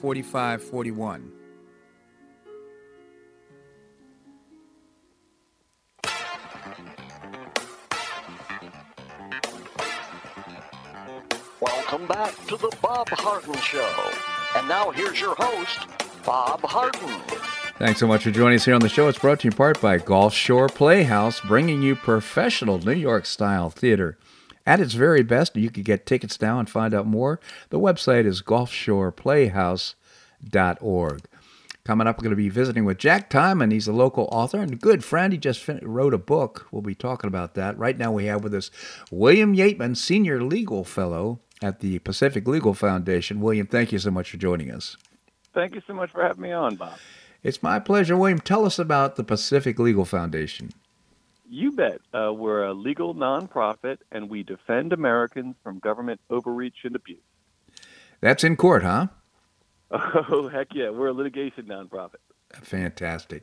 4541. 0.00 1.32
Welcome 11.60 12.06
back 12.06 12.34
to 12.46 12.56
the 12.56 12.74
Bob 12.80 13.08
Harden 13.10 13.54
Show. 13.56 14.10
And 14.56 14.66
now 14.66 14.90
here's 14.90 15.20
your 15.20 15.34
host, 15.36 15.80
Bob 16.24 16.62
Harden. 16.62 17.20
Thanks 17.78 18.00
so 18.00 18.06
much 18.06 18.24
for 18.24 18.30
joining 18.30 18.56
us 18.56 18.64
here 18.64 18.74
on 18.74 18.80
the 18.80 18.88
show. 18.88 19.08
It's 19.08 19.18
brought 19.18 19.40
to 19.40 19.44
you 19.44 19.50
in 19.50 19.56
part 19.56 19.80
by 19.80 19.98
Gulf 19.98 20.32
Shore 20.32 20.68
Playhouse, 20.68 21.40
bringing 21.40 21.82
you 21.82 21.94
professional 21.94 22.78
New 22.78 22.92
York 22.92 23.26
style 23.26 23.68
theater. 23.68 24.16
At 24.66 24.80
its 24.80 24.94
very 24.94 25.22
best, 25.22 25.54
you 25.56 25.70
can 25.70 25.82
get 25.82 26.06
tickets 26.06 26.40
now 26.40 26.58
and 26.58 26.68
find 26.68 26.94
out 26.94 27.06
more. 27.06 27.40
The 27.70 27.80
website 27.80 28.26
is 28.26 28.42
gulfshoreplayhouse.org. 28.42 31.20
Coming 31.82 32.06
up, 32.06 32.18
we're 32.18 32.24
going 32.24 32.30
to 32.30 32.36
be 32.36 32.50
visiting 32.50 32.84
with 32.84 32.98
Jack 32.98 33.30
Tymann. 33.30 33.72
He's 33.72 33.88
a 33.88 33.92
local 33.92 34.28
author 34.30 34.60
and 34.60 34.72
a 34.72 34.76
good 34.76 35.02
friend. 35.02 35.32
He 35.32 35.38
just 35.38 35.60
fin- 35.60 35.80
wrote 35.82 36.12
a 36.12 36.18
book. 36.18 36.66
We'll 36.70 36.82
be 36.82 36.94
talking 36.94 37.28
about 37.28 37.54
that. 37.54 37.78
Right 37.78 37.96
now, 37.96 38.12
we 38.12 38.26
have 38.26 38.44
with 38.44 38.52
us 38.54 38.70
William 39.10 39.56
Yeatman, 39.56 39.96
Senior 39.96 40.42
Legal 40.42 40.84
Fellow 40.84 41.40
at 41.62 41.80
the 41.80 41.98
Pacific 42.00 42.46
Legal 42.46 42.74
Foundation. 42.74 43.40
William, 43.40 43.66
thank 43.66 43.92
you 43.92 43.98
so 43.98 44.10
much 44.10 44.30
for 44.30 44.36
joining 44.36 44.70
us. 44.70 44.98
Thank 45.54 45.74
you 45.74 45.80
so 45.86 45.94
much 45.94 46.10
for 46.12 46.22
having 46.22 46.42
me 46.42 46.52
on, 46.52 46.76
Bob. 46.76 46.98
It's 47.42 47.62
my 47.62 47.78
pleasure. 47.78 48.16
William, 48.16 48.40
tell 48.40 48.66
us 48.66 48.78
about 48.78 49.16
the 49.16 49.24
Pacific 49.24 49.78
Legal 49.78 50.04
Foundation. 50.04 50.70
You 51.52 51.72
bet. 51.72 52.00
Uh, 52.14 52.32
we're 52.32 52.62
a 52.62 52.72
legal 52.72 53.12
nonprofit, 53.12 53.98
and 54.12 54.30
we 54.30 54.44
defend 54.44 54.92
Americans 54.92 55.56
from 55.64 55.80
government 55.80 56.20
overreach 56.30 56.84
and 56.84 56.94
abuse. 56.94 57.18
That's 58.20 58.44
in 58.44 58.56
court, 58.56 58.84
huh? 58.84 59.08
Oh, 59.92 60.48
heck 60.48 60.68
yeah. 60.72 60.90
We're 60.90 61.08
a 61.08 61.12
litigation 61.12 61.64
nonprofit. 61.64 62.20
Fantastic. 62.52 63.42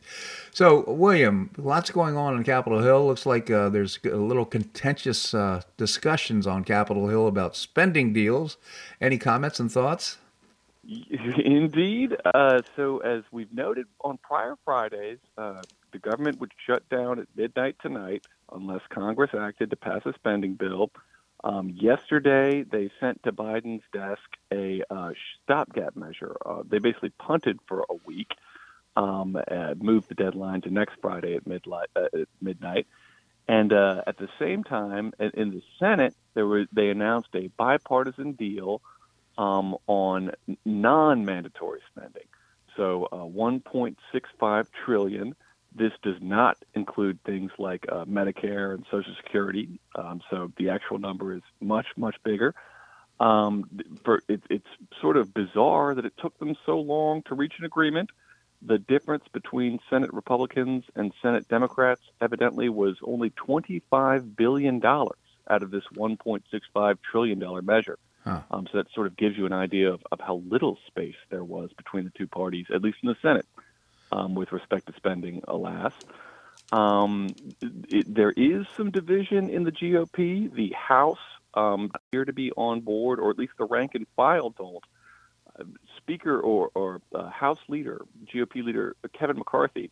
So, 0.52 0.90
William, 0.90 1.50
lots 1.58 1.90
going 1.92 2.16
on 2.16 2.36
on 2.36 2.46
Capitol 2.46 2.82
Hill. 2.82 3.06
Looks 3.06 3.26
like 3.26 3.52
uh, 3.52 3.68
there's 3.68 4.00
a 4.06 4.16
little 4.16 4.46
contentious 4.46 5.34
uh, 5.34 5.64
discussions 5.76 6.48
on 6.48 6.64
Capitol 6.64 7.10
Hill 7.10 7.28
about 7.28 7.58
spending 7.58 8.14
deals. 8.14 8.56
Any 9.02 9.18
comments 9.18 9.60
and 9.60 9.70
thoughts? 9.70 10.18
Indeed. 10.88 12.16
Uh, 12.24 12.62
so, 12.78 13.00
as 13.00 13.24
we've 13.32 13.52
noted 13.54 13.88
on 14.00 14.18
prior 14.20 14.56
Fridays, 14.64 15.20
uh, 15.38 15.62
the 16.02 16.10
government 16.10 16.40
would 16.40 16.52
shut 16.66 16.88
down 16.90 17.20
at 17.20 17.28
midnight 17.36 17.76
tonight 17.82 18.26
unless 18.52 18.82
Congress 18.90 19.32
acted 19.38 19.70
to 19.72 19.76
pass 19.76 20.02
a 20.06 20.14
spending 20.14 20.54
bill. 20.54 20.92
Um, 21.44 21.70
yesterday, 21.70 22.64
they 22.64 22.90
sent 23.00 23.24
to 23.24 23.32
Biden's 23.32 23.84
desk 23.94 24.22
a 24.52 24.82
uh, 24.90 25.12
stopgap 25.44 25.96
measure. 25.96 26.36
Uh, 26.46 26.64
they 26.68 26.80
basically 26.80 27.12
punted 27.20 27.60
for 27.68 27.86
a 27.90 27.96
week, 28.06 28.32
um, 28.96 29.38
moved 29.78 30.10
the 30.10 30.16
deadline 30.16 30.62
to 30.62 30.70
next 30.72 30.96
Friday 31.02 31.36
at, 31.36 31.44
uh, 31.48 31.84
at 31.96 32.28
midnight. 32.42 32.88
And 33.48 33.72
uh, 33.72 34.02
at 34.06 34.18
the 34.18 34.30
same 34.40 34.64
time, 34.64 35.14
in, 35.20 35.52
the 35.52 35.62
Senate, 35.80 36.16
there 36.34 36.46
was, 36.46 36.68
they 36.72 36.90
announced 36.90 37.30
a 37.34 37.48
bipartisan 37.56 38.34
deal 38.34 38.82
um, 39.38 39.78
on 39.88 40.32
non-mandatory 40.66 41.80
spending. 41.92 42.28
So 42.76 43.08
uh, 43.12 43.18
1.65 43.18 44.68
trillion. 44.86 45.36
This 45.76 45.94
does 46.02 46.18
not 46.22 46.58
include 46.74 47.20
things 47.24 47.52
like 47.58 47.86
uh, 47.92 48.06
Medicare 48.06 48.74
and 48.74 48.86
Social 48.90 49.14
Security. 49.24 49.80
Um, 49.96 50.22
so 50.30 50.52
the 50.58 50.70
actual 50.70 50.98
number 50.98 51.34
is 51.34 51.42
much 51.62 51.88
much 51.96 52.16
bigger. 52.24 52.56
Um, 53.20 53.70
for 54.04 54.22
it, 54.28 54.42
it's 54.50 54.68
sort 55.02 55.18
of 55.18 55.34
bizarre 55.34 55.96
that 55.96 56.06
it 56.06 56.14
took 56.18 56.38
them 56.40 56.56
so 56.66 56.80
long 56.80 57.24
to 57.24 57.36
reach 57.36 57.54
an 57.60 57.66
agreement. 57.66 58.10
The 58.62 58.80
difference 58.80 59.26
between 59.32 59.80
Senate 59.90 60.14
Republicans 60.14 60.84
and 60.96 61.14
Senate 61.22 61.48
Democrats 61.48 62.02
evidently 62.22 62.70
was 62.70 62.98
only 63.04 63.30
25 63.32 64.36
billion 64.36 64.80
dollars 64.80 65.20
out 65.50 65.64
of 65.64 65.72
this 65.72 65.84
1.65 65.96 66.98
trillion 67.10 67.40
dollar 67.40 67.62
measure. 67.62 67.98
Huh. 68.24 68.42
Um, 68.52 68.68
so 68.72 68.80
that 68.80 68.92
sort 68.94 69.08
of 69.08 69.16
gives 69.16 69.38
you 69.38 69.46
an 69.46 69.54
idea 69.54 69.92
of, 69.94 70.02
of 70.12 70.20
how 70.20 70.42
little 70.50 70.78
space 70.88 71.16
there 71.30 71.44
was 71.44 71.72
between 71.78 72.04
the 72.04 72.12
two 72.18 72.28
parties, 72.28 72.66
at 72.74 72.82
least 72.82 72.98
in 73.02 73.10
the 73.10 73.16
Senate, 73.22 73.46
um, 74.12 74.36
with 74.36 74.52
respect 74.52 74.88
to 74.88 74.94
spending, 74.96 75.44
alas. 75.48 75.94
Um, 76.72 77.30
it, 77.62 78.14
there 78.14 78.32
is 78.36 78.66
some 78.76 78.92
division 78.92 79.50
in 79.50 79.64
the 79.64 79.72
GOP. 79.72 80.54
The 80.54 80.74
House 80.74 81.20
um, 81.54 81.92
appear 81.94 82.26
to 82.26 82.34
be 82.34 82.52
on 82.52 82.82
board, 82.82 83.20
or 83.20 83.30
at 83.30 83.38
least 83.38 83.54
the 83.58 83.66
rank 83.66 83.96
and 83.96 84.06
file 84.16 84.50
don't. 84.50 84.84
Uh, 85.58 85.64
Speaker 85.98 86.40
or, 86.40 86.70
or 86.76 87.02
uh, 87.14 87.30
House 87.30 87.60
leader, 87.68 88.02
GOP 88.34 88.64
leader 88.64 88.96
Kevin 89.14 89.38
McCarthy, 89.38 89.92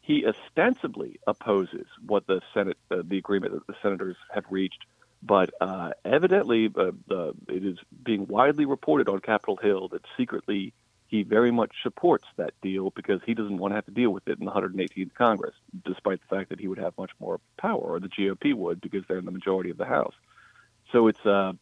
he 0.00 0.26
ostensibly 0.26 1.18
opposes 1.26 1.86
what 2.06 2.26
the 2.26 2.40
Senate, 2.52 2.76
uh, 2.90 3.02
the 3.04 3.18
agreement 3.18 3.52
that 3.54 3.66
the 3.66 3.74
senators 3.82 4.16
have 4.34 4.44
reached 4.50 4.84
but 5.24 5.50
uh, 5.60 5.92
evidently, 6.04 6.70
uh, 6.76 6.92
it 7.48 7.64
is 7.64 7.78
being 8.04 8.26
widely 8.26 8.66
reported 8.66 9.08
on 9.08 9.20
Capitol 9.20 9.56
Hill 9.56 9.88
that 9.88 10.02
secretly 10.18 10.74
he 11.14 11.22
very 11.22 11.52
much 11.52 11.70
supports 11.84 12.26
that 12.36 12.52
deal 12.60 12.90
because 12.90 13.20
he 13.24 13.34
doesn't 13.34 13.58
want 13.58 13.70
to 13.70 13.76
have 13.76 13.84
to 13.86 13.92
deal 13.92 14.10
with 14.10 14.26
it 14.26 14.40
in 14.40 14.46
the 14.46 14.50
118th 14.50 15.14
Congress, 15.14 15.54
despite 15.84 16.20
the 16.20 16.36
fact 16.36 16.48
that 16.50 16.58
he 16.58 16.66
would 16.66 16.78
have 16.78 16.92
much 16.98 17.12
more 17.20 17.38
power, 17.56 17.80
or 17.80 18.00
the 18.00 18.08
GOP 18.08 18.52
would, 18.52 18.80
because 18.80 19.04
they're 19.06 19.18
in 19.18 19.24
the 19.24 19.30
majority 19.30 19.70
of 19.70 19.76
the 19.76 19.84
House. 19.84 20.14
So 20.90 21.06
it's 21.06 21.24
uh, 21.24 21.52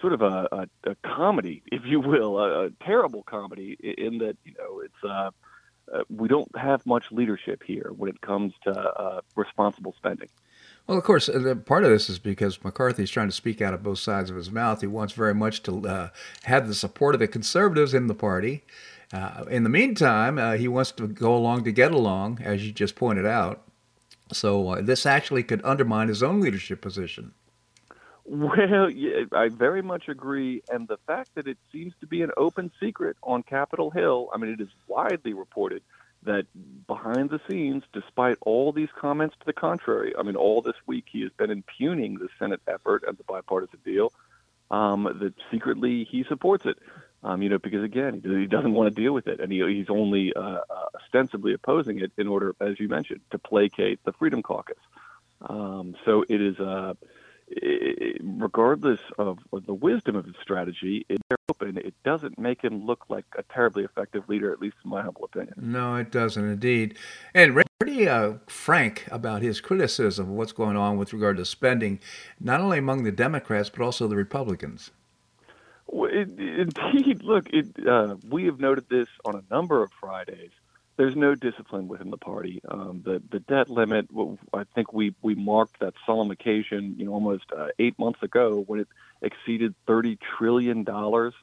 sort 0.00 0.14
of 0.14 0.22
a, 0.22 0.48
a, 0.50 0.90
a 0.90 0.94
comedy, 0.96 1.62
if 1.70 1.82
you 1.84 2.00
will, 2.00 2.38
a, 2.40 2.66
a 2.66 2.70
terrible 2.84 3.22
comedy 3.22 3.76
in 3.80 4.18
that 4.18 4.36
you 4.44 4.54
know 4.58 4.80
it's. 4.80 5.04
Uh, 5.04 5.30
uh, 5.90 6.02
we 6.10 6.28
don't 6.28 6.54
have 6.54 6.84
much 6.84 7.10
leadership 7.10 7.62
here 7.64 7.90
when 7.96 8.10
it 8.10 8.20
comes 8.20 8.52
to 8.62 8.78
uh, 8.78 9.22
responsible 9.36 9.94
spending. 9.96 10.28
Well, 10.88 10.96
of 10.96 11.04
course, 11.04 11.28
part 11.66 11.84
of 11.84 11.90
this 11.90 12.08
is 12.08 12.18
because 12.18 12.64
McCarthy's 12.64 13.10
trying 13.10 13.28
to 13.28 13.34
speak 13.34 13.60
out 13.60 13.74
of 13.74 13.82
both 13.82 13.98
sides 13.98 14.30
of 14.30 14.36
his 14.36 14.50
mouth. 14.50 14.80
He 14.80 14.86
wants 14.86 15.12
very 15.12 15.34
much 15.34 15.62
to 15.64 15.86
uh, 15.86 16.08
have 16.44 16.66
the 16.66 16.74
support 16.74 17.14
of 17.14 17.18
the 17.18 17.28
conservatives 17.28 17.92
in 17.92 18.06
the 18.06 18.14
party. 18.14 18.64
Uh, 19.12 19.44
in 19.50 19.64
the 19.64 19.68
meantime, 19.68 20.38
uh, 20.38 20.52
he 20.52 20.66
wants 20.66 20.90
to 20.92 21.06
go 21.06 21.36
along 21.36 21.64
to 21.64 21.72
get 21.72 21.92
along, 21.92 22.40
as 22.42 22.66
you 22.66 22.72
just 22.72 22.96
pointed 22.96 23.26
out. 23.26 23.62
So 24.32 24.70
uh, 24.70 24.80
this 24.80 25.04
actually 25.04 25.42
could 25.42 25.60
undermine 25.62 26.08
his 26.08 26.22
own 26.22 26.40
leadership 26.40 26.80
position. 26.80 27.32
Well, 28.24 28.88
yeah, 28.90 29.24
I 29.32 29.50
very 29.50 29.82
much 29.82 30.08
agree. 30.08 30.62
And 30.70 30.88
the 30.88 30.98
fact 31.06 31.34
that 31.34 31.46
it 31.46 31.58
seems 31.70 31.92
to 32.00 32.06
be 32.06 32.22
an 32.22 32.30
open 32.38 32.70
secret 32.80 33.18
on 33.22 33.42
Capitol 33.42 33.90
Hill, 33.90 34.30
I 34.32 34.38
mean, 34.38 34.52
it 34.52 34.60
is 34.60 34.68
widely 34.86 35.34
reported 35.34 35.82
that 36.30 36.46
behind 36.86 37.26
the 37.30 37.40
scenes, 37.46 37.82
despite 38.00 38.38
all 38.50 38.68
these 38.72 38.92
comments 39.04 39.34
to 39.40 39.46
the 39.50 39.58
contrary, 39.66 40.10
I 40.18 40.22
mean, 40.26 40.38
all 40.44 40.60
this 40.62 40.80
week 40.92 41.06
he 41.14 41.20
has 41.26 41.32
been 41.40 41.50
impugning 41.58 42.12
the 42.14 42.30
Senate 42.38 42.62
effort 42.74 43.00
and 43.06 43.14
the 43.18 43.26
bipartisan 43.32 43.80
deal. 43.92 44.08
um, 44.70 45.04
that 45.20 45.34
secretly 45.50 46.06
he 46.10 46.24
supports 46.28 46.66
it. 46.66 46.78
Um, 47.22 47.42
you 47.42 47.48
know, 47.48 47.58
because 47.58 47.82
again, 47.82 48.22
he 48.24 48.46
doesn't 48.46 48.72
want 48.72 48.94
to 48.94 49.02
deal 49.02 49.12
with 49.12 49.26
it, 49.26 49.40
and 49.40 49.50
he, 49.50 49.58
he's 49.66 49.90
only 49.90 50.32
uh, 50.34 50.40
uh, 50.40 50.86
ostensibly 51.02 51.52
opposing 51.52 51.98
it 51.98 52.12
in 52.16 52.28
order, 52.28 52.54
as 52.60 52.78
you 52.78 52.88
mentioned, 52.88 53.22
to 53.32 53.38
placate 53.38 53.98
the 54.04 54.12
Freedom 54.12 54.40
Caucus. 54.40 54.78
Um, 55.40 55.96
so 56.04 56.24
it 56.28 56.40
is, 56.40 56.58
uh, 56.60 56.94
it, 57.50 58.20
regardless 58.22 59.00
of, 59.18 59.38
of, 59.52 59.66
the 59.66 59.74
wisdom 59.74 60.16
of 60.16 60.24
his 60.24 60.36
strategy, 60.42 61.04
it, 61.08 61.20
open, 61.48 61.76
it 61.78 61.94
doesn't 62.04 62.38
make 62.38 62.62
him 62.62 62.84
look 62.86 63.04
like 63.08 63.24
a 63.36 63.42
terribly 63.52 63.84
effective 63.84 64.28
leader, 64.28 64.52
at 64.52 64.60
least 64.60 64.76
in 64.84 64.90
my 64.90 65.02
humble 65.02 65.24
opinion. 65.24 65.54
No, 65.56 65.96
it 65.96 66.10
doesn't 66.10 66.44
indeed. 66.44 66.96
And 67.34 67.54
pretty 67.80 68.08
uh, 68.08 68.34
frank 68.48 69.06
about 69.10 69.40
his 69.40 69.60
criticism 69.60 70.30
of 70.30 70.34
what's 70.34 70.52
going 70.52 70.76
on 70.76 70.98
with 70.98 71.12
regard 71.12 71.36
to 71.36 71.44
spending, 71.44 72.00
not 72.40 72.60
only 72.60 72.78
among 72.78 73.04
the 73.04 73.12
Democrats 73.12 73.70
but 73.70 73.82
also 73.82 74.08
the 74.08 74.16
Republicans. 74.16 74.90
Well, 75.86 76.10
it, 76.12 76.28
indeed, 76.38 77.22
look, 77.22 77.48
it, 77.50 77.66
uh, 77.86 78.16
we 78.28 78.44
have 78.46 78.60
noted 78.60 78.88
this 78.88 79.08
on 79.24 79.36
a 79.36 79.54
number 79.54 79.82
of 79.82 79.90
Fridays. 79.92 80.50
There's 80.98 81.16
no 81.16 81.34
discipline 81.34 81.88
within 81.88 82.10
the 82.10 82.18
party. 82.18 82.60
Um, 82.68 83.02
the 83.04 83.22
the 83.30 83.40
debt 83.40 83.70
limit. 83.70 84.08
I 84.52 84.64
think 84.74 84.92
we 84.92 85.14
we 85.22 85.34
marked 85.34 85.80
that 85.80 85.94
solemn 86.04 86.30
occasion, 86.30 86.96
you 86.98 87.06
know, 87.06 87.12
almost 87.12 87.44
uh, 87.56 87.68
eight 87.78 87.98
months 87.98 88.22
ago 88.22 88.64
when 88.66 88.80
it 88.80 88.88
exceeded 89.22 89.74
thirty 89.86 90.18
trillion 90.38 90.84
dollars. 90.84 91.34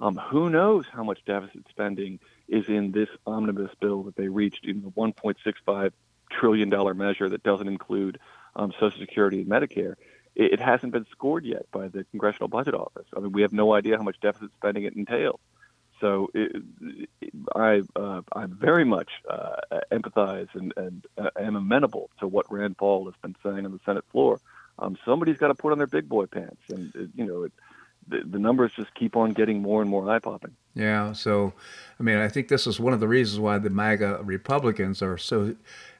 Um, 0.00 0.16
who 0.16 0.48
knows 0.48 0.86
how 0.90 1.04
much 1.04 1.22
deficit 1.26 1.66
spending 1.68 2.20
is 2.48 2.68
in 2.68 2.92
this 2.92 3.10
omnibus 3.26 3.70
bill 3.80 4.04
that 4.04 4.16
they 4.16 4.28
reached 4.28 4.64
in 4.64 4.80
the 4.80 4.88
1.65 4.88 5.92
trillion 6.30 6.70
dollar 6.70 6.94
measure 6.94 7.28
that 7.28 7.42
doesn't 7.42 7.68
include 7.68 8.18
um, 8.56 8.72
Social 8.80 8.98
Security 8.98 9.42
and 9.42 9.50
Medicare 9.50 9.96
it, 10.34 10.54
it 10.54 10.60
hasn't 10.60 10.92
been 10.92 11.06
scored 11.10 11.44
yet 11.44 11.70
by 11.70 11.88
the 11.88 12.04
Congressional 12.04 12.48
Budget 12.48 12.74
Office. 12.74 13.06
I 13.16 13.20
mean, 13.20 13.32
we 13.32 13.42
have 13.42 13.52
no 13.52 13.74
idea 13.74 13.96
how 13.96 14.02
much 14.02 14.20
deficit 14.20 14.50
spending 14.56 14.84
it 14.84 14.94
entails. 14.96 15.40
So 16.00 16.30
it, 16.34 16.62
it, 17.20 17.32
I 17.54 17.82
uh, 17.94 18.22
I 18.32 18.46
very 18.46 18.84
much 18.84 19.10
uh, 19.28 19.56
empathize 19.92 20.48
and, 20.54 20.72
and 20.76 21.06
uh, 21.18 21.30
am 21.38 21.56
amenable 21.56 22.10
to 22.20 22.26
what 22.26 22.50
Rand 22.50 22.78
Paul 22.78 23.04
has 23.06 23.14
been 23.22 23.36
saying 23.42 23.64
on 23.66 23.72
the 23.72 23.80
Senate 23.84 24.04
floor. 24.10 24.40
Um, 24.78 24.96
somebody's 25.04 25.36
got 25.36 25.48
to 25.48 25.54
put 25.54 25.72
on 25.72 25.78
their 25.78 25.86
big 25.86 26.08
boy 26.08 26.26
pants, 26.26 26.62
and 26.70 26.92
uh, 26.96 27.00
you 27.14 27.26
know 27.26 27.44
it, 27.44 27.52
the, 28.10 28.38
numbers 28.38 28.72
just 28.74 28.94
keep 28.94 29.16
on 29.16 29.32
getting 29.32 29.60
more 29.60 29.80
and 29.80 29.90
more 29.90 30.08
eye 30.10 30.18
popping. 30.18 30.56
Yeah. 30.74 31.12
So, 31.12 31.52
I 31.98 32.02
mean, 32.02 32.16
I 32.16 32.28
think 32.28 32.48
this 32.48 32.66
is 32.66 32.80
one 32.80 32.92
of 32.92 33.00
the 33.00 33.08
reasons 33.08 33.40
why 33.40 33.58
the 33.58 33.70
MAGA 33.70 34.20
Republicans 34.24 35.02
are 35.02 35.18
so 35.18 35.56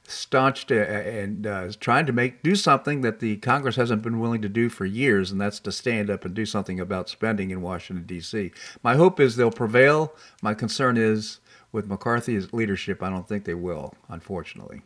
staunch 0.07 0.65
to, 0.67 0.89
and 0.89 1.45
uh, 1.45 1.71
trying 1.79 2.05
to 2.05 2.13
make 2.13 2.43
do 2.43 2.55
something 2.55 3.01
that 3.01 3.19
the 3.19 3.37
Congress 3.37 3.75
hasn't 3.75 4.01
been 4.01 4.19
willing 4.19 4.41
to 4.41 4.49
do 4.49 4.69
for 4.69 4.85
years, 4.85 5.31
and 5.31 5.39
that's 5.39 5.59
to 5.61 5.71
stand 5.71 6.09
up 6.09 6.25
and 6.25 6.33
do 6.33 6.45
something 6.45 6.79
about 6.79 7.09
spending 7.09 7.51
in 7.51 7.61
Washington 7.61 8.05
D.C. 8.05 8.51
My 8.83 8.95
hope 8.95 9.19
is 9.19 9.35
they'll 9.35 9.51
prevail. 9.51 10.13
My 10.41 10.53
concern 10.53 10.97
is 10.97 11.39
with 11.71 11.87
McCarthy's 11.87 12.51
leadership, 12.51 13.01
I 13.01 13.09
don't 13.09 13.27
think 13.27 13.45
they 13.45 13.53
will, 13.53 13.93
unfortunately. 14.09 14.81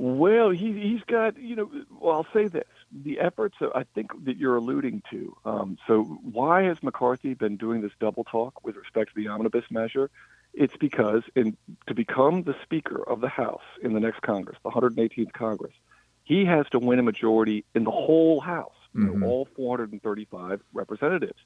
Well, 0.00 0.50
he, 0.50 0.74
he's 0.74 1.02
got, 1.08 1.36
you 1.40 1.56
know, 1.56 1.68
well, 1.90 2.14
I'll 2.18 2.32
say 2.32 2.46
this. 2.46 2.68
The 2.92 3.18
efforts 3.18 3.56
I 3.74 3.82
think 3.96 4.12
that 4.26 4.36
you're 4.36 4.54
alluding 4.54 5.02
to. 5.10 5.36
Um, 5.44 5.76
so, 5.88 6.04
why 6.04 6.62
has 6.62 6.80
McCarthy 6.84 7.34
been 7.34 7.56
doing 7.56 7.80
this 7.80 7.90
double 7.98 8.22
talk 8.22 8.64
with 8.64 8.76
respect 8.76 9.10
to 9.10 9.16
the 9.16 9.26
omnibus 9.26 9.64
measure? 9.72 10.08
It's 10.54 10.76
because 10.76 11.24
in, 11.34 11.56
to 11.88 11.94
become 11.94 12.44
the 12.44 12.54
Speaker 12.62 13.02
of 13.02 13.20
the 13.20 13.28
House 13.28 13.64
in 13.82 13.92
the 13.92 13.98
next 13.98 14.22
Congress, 14.22 14.56
the 14.62 14.70
118th 14.70 15.32
Congress, 15.32 15.74
he 16.22 16.44
has 16.44 16.68
to 16.70 16.78
win 16.78 17.00
a 17.00 17.02
majority 17.02 17.64
in 17.74 17.82
the 17.82 17.90
whole 17.90 18.38
House, 18.38 18.70
mm-hmm. 18.94 19.18
know, 19.18 19.26
all 19.26 19.48
435 19.56 20.60
representatives. 20.72 21.40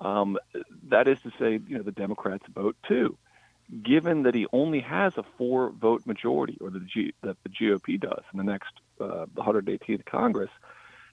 Um, 0.00 0.38
that 0.88 1.06
is 1.06 1.20
to 1.20 1.32
say, 1.38 1.60
you 1.68 1.76
know, 1.76 1.82
the 1.82 1.92
Democrats 1.92 2.46
vote 2.54 2.76
too. 2.88 3.18
Given 3.82 4.24
that 4.24 4.34
he 4.34 4.46
only 4.52 4.80
has 4.80 5.16
a 5.16 5.22
four-vote 5.22 6.06
majority, 6.06 6.58
or 6.60 6.70
the 6.70 6.80
G, 6.80 7.14
that 7.22 7.36
the 7.42 7.48
GOP 7.48 8.00
does 8.00 8.22
in 8.32 8.38
the 8.38 8.44
next 8.44 8.72
uh, 9.00 9.26
118th 9.36 10.04
Congress, 10.04 10.50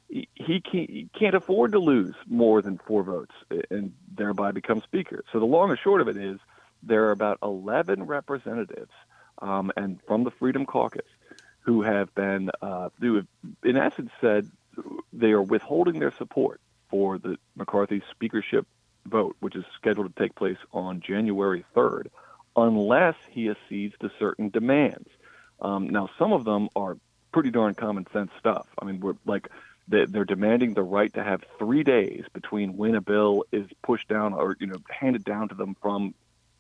he, 0.07 0.27
he 0.35 1.09
can't 1.17 1.35
afford 1.35 1.73
to 1.73 1.79
lose 1.79 2.15
more 2.27 2.61
than 2.61 2.79
four 2.79 3.03
votes 3.03 3.33
and 3.69 3.93
thereby 4.15 4.51
become 4.51 4.81
Speaker. 4.81 5.23
So 5.31 5.39
the 5.39 5.45
long 5.45 5.69
and 5.69 5.79
short 5.79 6.01
of 6.01 6.07
it 6.07 6.17
is 6.17 6.39
there 6.81 7.05
are 7.05 7.11
about 7.11 7.39
11 7.43 8.03
representatives 8.03 8.91
um, 9.41 9.71
and 9.75 9.99
from 10.07 10.23
the 10.23 10.31
Freedom 10.31 10.65
Caucus 10.65 11.05
who 11.59 11.81
have 11.81 12.13
been, 12.15 12.49
uh, 12.61 12.89
who 13.01 13.15
have, 13.15 13.27
in 13.63 13.75
essence, 13.75 14.09
said 14.21 14.49
they 15.11 15.31
are 15.31 15.41
withholding 15.41 15.99
their 15.99 16.13
support 16.17 16.61
for 16.89 17.17
the 17.17 17.37
McCarthy 17.55 18.01
speakership 18.11 18.65
vote, 19.05 19.35
which 19.41 19.55
is 19.55 19.65
scheduled 19.75 20.15
to 20.15 20.21
take 20.21 20.33
place 20.35 20.57
on 20.71 21.01
January 21.01 21.65
3rd, 21.75 22.07
unless 22.57 23.15
he 23.29 23.47
accedes 23.47 23.95
to 24.01 24.11
certain 24.19 24.49
demands. 24.49 25.07
Um, 25.61 25.89
now, 25.89 26.09
some 26.17 26.33
of 26.33 26.43
them 26.43 26.69
are 26.75 26.97
pretty 27.31 27.51
darn 27.51 27.75
common 27.75 28.07
sense 28.11 28.31
stuff. 28.39 28.67
I 28.81 28.85
mean, 28.85 28.99
we're 28.99 29.15
like 29.25 29.47
they're 29.87 30.25
demanding 30.25 30.73
the 30.73 30.83
right 30.83 31.13
to 31.13 31.23
have 31.23 31.45
three 31.57 31.83
days 31.83 32.25
between 32.33 32.75
when 32.75 32.95
a 32.95 33.01
bill 33.01 33.45
is 33.53 33.67
pushed 33.83 34.09
down 34.09 34.33
or 34.33 34.57
you 34.59 34.67
know 34.67 34.77
handed 34.89 35.23
down 35.23 35.47
to 35.49 35.55
them 35.55 35.77
from 35.81 36.13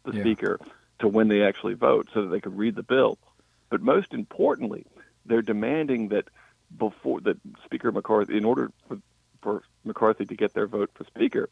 the 0.05 0.13
yeah. 0.13 0.21
speaker 0.21 0.59
to 0.99 1.07
when 1.07 1.27
they 1.27 1.43
actually 1.43 1.73
vote 1.73 2.07
so 2.13 2.21
that 2.21 2.29
they 2.29 2.39
could 2.39 2.57
read 2.57 2.75
the 2.75 2.83
bill. 2.83 3.17
But 3.69 3.81
most 3.81 4.13
importantly, 4.13 4.85
they're 5.25 5.41
demanding 5.41 6.09
that 6.09 6.29
before 6.75 7.21
that 7.21 7.37
Speaker 7.65 7.91
McCarthy, 7.91 8.37
in 8.37 8.45
order 8.45 8.71
for, 8.87 8.99
for 9.41 9.63
McCarthy 9.83 10.25
to 10.25 10.35
get 10.35 10.53
their 10.53 10.67
vote 10.67 10.91
for 10.93 11.03
Speaker, 11.03 11.49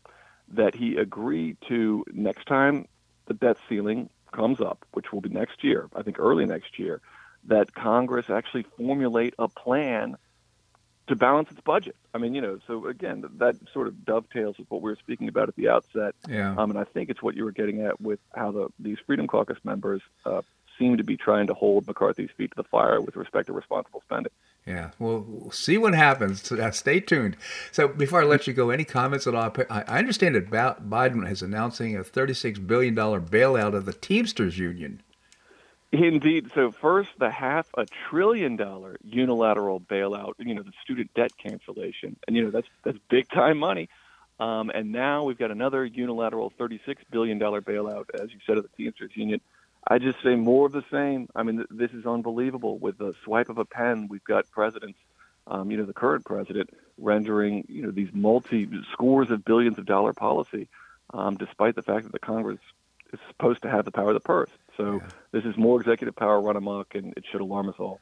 that 0.50 0.76
he 0.76 0.96
agree 0.96 1.58
to 1.68 2.06
next 2.12 2.46
time 2.48 2.88
the 3.26 3.34
debt 3.34 3.58
ceiling 3.68 4.10
comes 4.36 4.62
up, 4.62 4.86
which 4.94 5.12
will 5.12 5.22
be 5.22 5.30
next 5.30 5.64
year, 5.64 5.90
I 5.96 6.02
think 6.04 6.20
early 6.20 6.46
next 6.46 6.78
year, 6.78 7.02
that 7.46 7.74
Congress 7.74 8.30
actually 8.30 8.66
formulate 8.78 9.34
a 9.40 9.48
plan 9.48 10.18
to 11.08 11.16
balance 11.16 11.52
its 11.52 11.62
budget. 11.62 11.96
I 12.14 12.18
mean, 12.18 12.34
you 12.34 12.42
know, 12.42 12.60
so 12.66 12.88
again, 12.88 13.24
that 13.38 13.56
sort 13.72 13.88
of 13.88 14.06
dovetails 14.06 14.58
with 14.58 14.70
what 14.70 14.82
we 14.82 14.90
were 14.90 14.98
speaking 14.98 15.28
about 15.28 15.50
at 15.50 15.56
the 15.56 15.70
outset. 15.70 16.16
Yeah. 16.28 16.56
Um, 16.58 16.72
and 16.72 16.80
I 16.80 16.84
think 16.84 17.10
it's 17.10 17.22
what 17.22 17.36
you 17.36 17.44
were 17.44 17.52
getting 17.52 17.82
at 17.82 18.02
with 18.02 18.20
how 18.34 18.52
the 18.52 18.70
these 18.80 18.98
Freedom 19.06 19.28
Caucus 19.28 19.60
members 19.64 20.02
uh, 20.26 20.42
seem 20.80 20.98
to 20.98 21.04
be 21.04 21.16
trying 21.16 21.48
to 21.48 21.54
hold 21.54 21.88
McCarthy's 21.88 22.32
feet 22.36 22.52
to 22.52 22.56
the 22.58 22.64
fire 22.64 23.00
with 23.00 23.16
respect 23.16 23.48
to 23.48 23.54
responsible 23.54 24.02
spending. 24.06 24.32
Yeah, 24.66 24.92
well, 24.98 25.24
we'll 25.28 25.52
see 25.52 25.78
what 25.78 25.94
happens. 25.94 26.52
Stay 26.72 27.00
tuned. 27.00 27.38
So, 27.72 27.88
before 27.88 28.22
I 28.22 28.26
let 28.26 28.48
you 28.48 28.54
go, 28.54 28.72
any 28.72 28.84
comments 28.84 29.28
at 29.28 29.36
all? 29.36 29.54
I 29.70 30.00
understand 30.00 30.34
that 30.36 30.50
Biden 30.50 31.30
is 31.30 31.44
announcing 31.44 31.96
a 31.96 32.04
$36 32.04 32.66
billion 32.66 32.96
bailout 32.96 33.76
of 33.76 33.86
the 33.86 33.94
Teamsters 33.94 34.58
Union. 34.58 35.04
Indeed. 35.92 36.52
So 36.54 36.72
first, 36.72 37.10
the 37.20 37.30
half 37.30 37.68
a 37.78 37.86
trillion 38.10 38.56
dollar 38.56 38.98
unilateral 39.04 39.80
bailout, 39.80 40.34
you 40.40 40.54
know, 40.54 40.64
the 40.64 40.74
student 40.84 41.14
debt 41.14 41.32
cancellation, 41.38 42.18
and 42.28 42.36
you 42.36 42.44
know 42.44 42.52
that's 42.52 42.68
that's 42.84 42.98
big 43.10 43.30
time 43.30 43.58
money. 43.58 43.88
Um, 44.40 44.70
and 44.70 44.92
now 44.92 45.24
we've 45.24 45.38
got 45.38 45.52
another 45.52 45.86
unilateral 45.86 46.52
$36 46.60 46.98
billion 47.10 47.40
bailout, 47.40 48.06
as 48.22 48.34
you 48.34 48.40
said, 48.46 48.58
of 48.58 48.64
the 48.64 48.70
Teamsters 48.84 49.12
Union. 49.16 49.40
I 49.88 50.00
just 50.00 50.22
say 50.24 50.36
more 50.36 50.66
of 50.66 50.72
the 50.72 50.84
same. 50.92 51.28
I 51.36 51.44
mean, 51.44 51.58
th- 51.58 51.68
this 51.70 51.92
is 51.92 52.06
unbelievable. 52.06 52.78
With 52.78 52.98
the 52.98 53.14
swipe 53.24 53.50
of 53.50 53.58
a 53.58 53.66
pen, 53.66 54.08
we've 54.10 54.24
got 54.24 54.50
presidents, 54.50 54.98
um, 55.48 55.70
you 55.70 55.78
know, 55.78 55.86
the 55.86 55.94
current 55.94 56.26
president 56.26 56.72
rendering, 56.98 57.66
you 57.68 57.84
know, 57.84 57.92
these 57.92 58.10
multi 58.14 58.68
scores 58.92 59.30
of 59.30 59.46
billions 59.46 59.78
of 59.78 59.86
dollar 59.86 60.14
policy, 60.14 60.68
um, 61.14 61.38
despite 61.38 61.76
the 61.76 61.84
fact 61.84 62.06
that 62.06 62.14
the 62.14 62.20
Congress 62.20 62.60
is 63.14 63.20
supposed 63.28 63.62
to 63.62 63.70
have 63.70 63.86
the 63.86 63.92
power 63.92 64.10
of 64.10 64.16
the 64.16 64.20
purse. 64.20 64.50
So 64.76 65.02
yeah. 65.02 65.08
this 65.32 65.46
is 65.46 65.56
more 65.58 65.80
executive 65.80 66.16
power 66.16 66.42
run 66.42 66.56
amok, 66.56 66.96
and 66.96 67.14
it 67.16 67.26
should 67.32 67.42
alarm 67.42 67.70
us 67.70 67.76
all. 67.78 68.00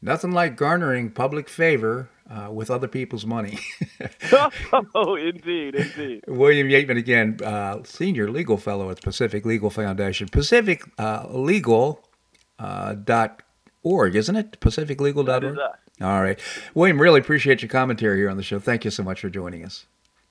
Nothing 0.00 0.32
like 0.32 0.56
garnering 0.56 1.10
public 1.10 1.48
favor 1.48 2.08
uh, 2.30 2.50
with 2.52 2.70
other 2.70 2.88
people's 2.88 3.26
money. 3.26 3.58
oh, 4.94 5.16
indeed, 5.16 5.74
indeed. 5.74 6.24
William 6.28 6.68
Yeatman, 6.68 6.98
again, 6.98 7.38
uh, 7.44 7.82
senior 7.84 8.30
legal 8.30 8.56
fellow 8.56 8.90
at 8.90 9.00
Pacific 9.02 9.44
Legal 9.44 9.70
Foundation. 9.70 10.28
Pacific 10.28 10.82
uh, 10.98 11.26
Legal 11.30 12.04
uh, 12.58 12.94
dot 12.94 13.42
org, 13.82 14.14
isn't 14.14 14.36
it? 14.36 14.60
PacificLegal.org? 14.60 15.58
All 16.00 16.22
right. 16.22 16.38
William, 16.74 17.00
really 17.00 17.20
appreciate 17.20 17.62
your 17.62 17.68
commentary 17.68 18.18
here 18.18 18.30
on 18.30 18.36
the 18.36 18.42
show. 18.42 18.60
Thank 18.60 18.84
you 18.84 18.90
so 18.90 19.02
much 19.02 19.20
for 19.20 19.30
joining 19.30 19.64
us. 19.64 19.86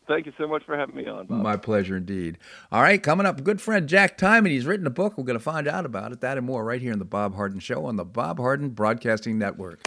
Thank 0.08 0.26
you 0.26 0.32
so 0.38 0.48
much 0.48 0.63
for 0.63 0.78
having 0.78 0.96
me 0.96 1.06
on. 1.06 1.26
Bob. 1.26 1.41
My 1.41 1.58
pleasure 1.58 1.98
indeed. 1.98 2.38
All 2.72 2.82
right, 2.82 3.02
coming 3.02 3.26
up, 3.26 3.43
good 3.43 3.60
friend 3.60 3.89
Jack 3.89 4.17
Tymann. 4.17 4.52
He's 4.52 4.65
written 4.65 4.88
a 4.88 4.91
book. 4.91 5.17
We're 5.17 5.26
going 5.26 5.38
to 5.38 5.43
find 5.43 5.67
out 5.67 5.86
about 5.86 6.13
it, 6.13 6.22
that 6.22 6.38
and 6.38 6.46
more, 6.46 6.63
right 6.63 6.82
here 6.82 6.93
in 6.93 7.00
the 7.00 7.06
Bob 7.06 7.36
Harden 7.36 7.60
Show 7.60 7.86
on 7.86 7.98
the 7.98 8.06
Bob 8.06 8.39
Harden 8.39 8.70
Broadcasting 8.70 9.38
Network. 9.38 9.86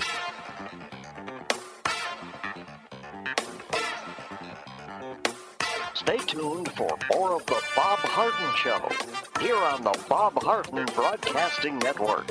Stay 5.94 6.18
tuned 6.18 6.70
for 6.72 6.90
more 7.14 7.36
of 7.36 7.46
the 7.46 7.62
Bob 7.74 7.98
Harden 8.00 8.56
Show 8.56 9.40
here 9.40 9.56
on 9.56 9.82
the 9.82 9.98
Bob 10.08 10.42
Harden 10.42 10.84
Broadcasting 10.94 11.78
Network. 11.78 12.30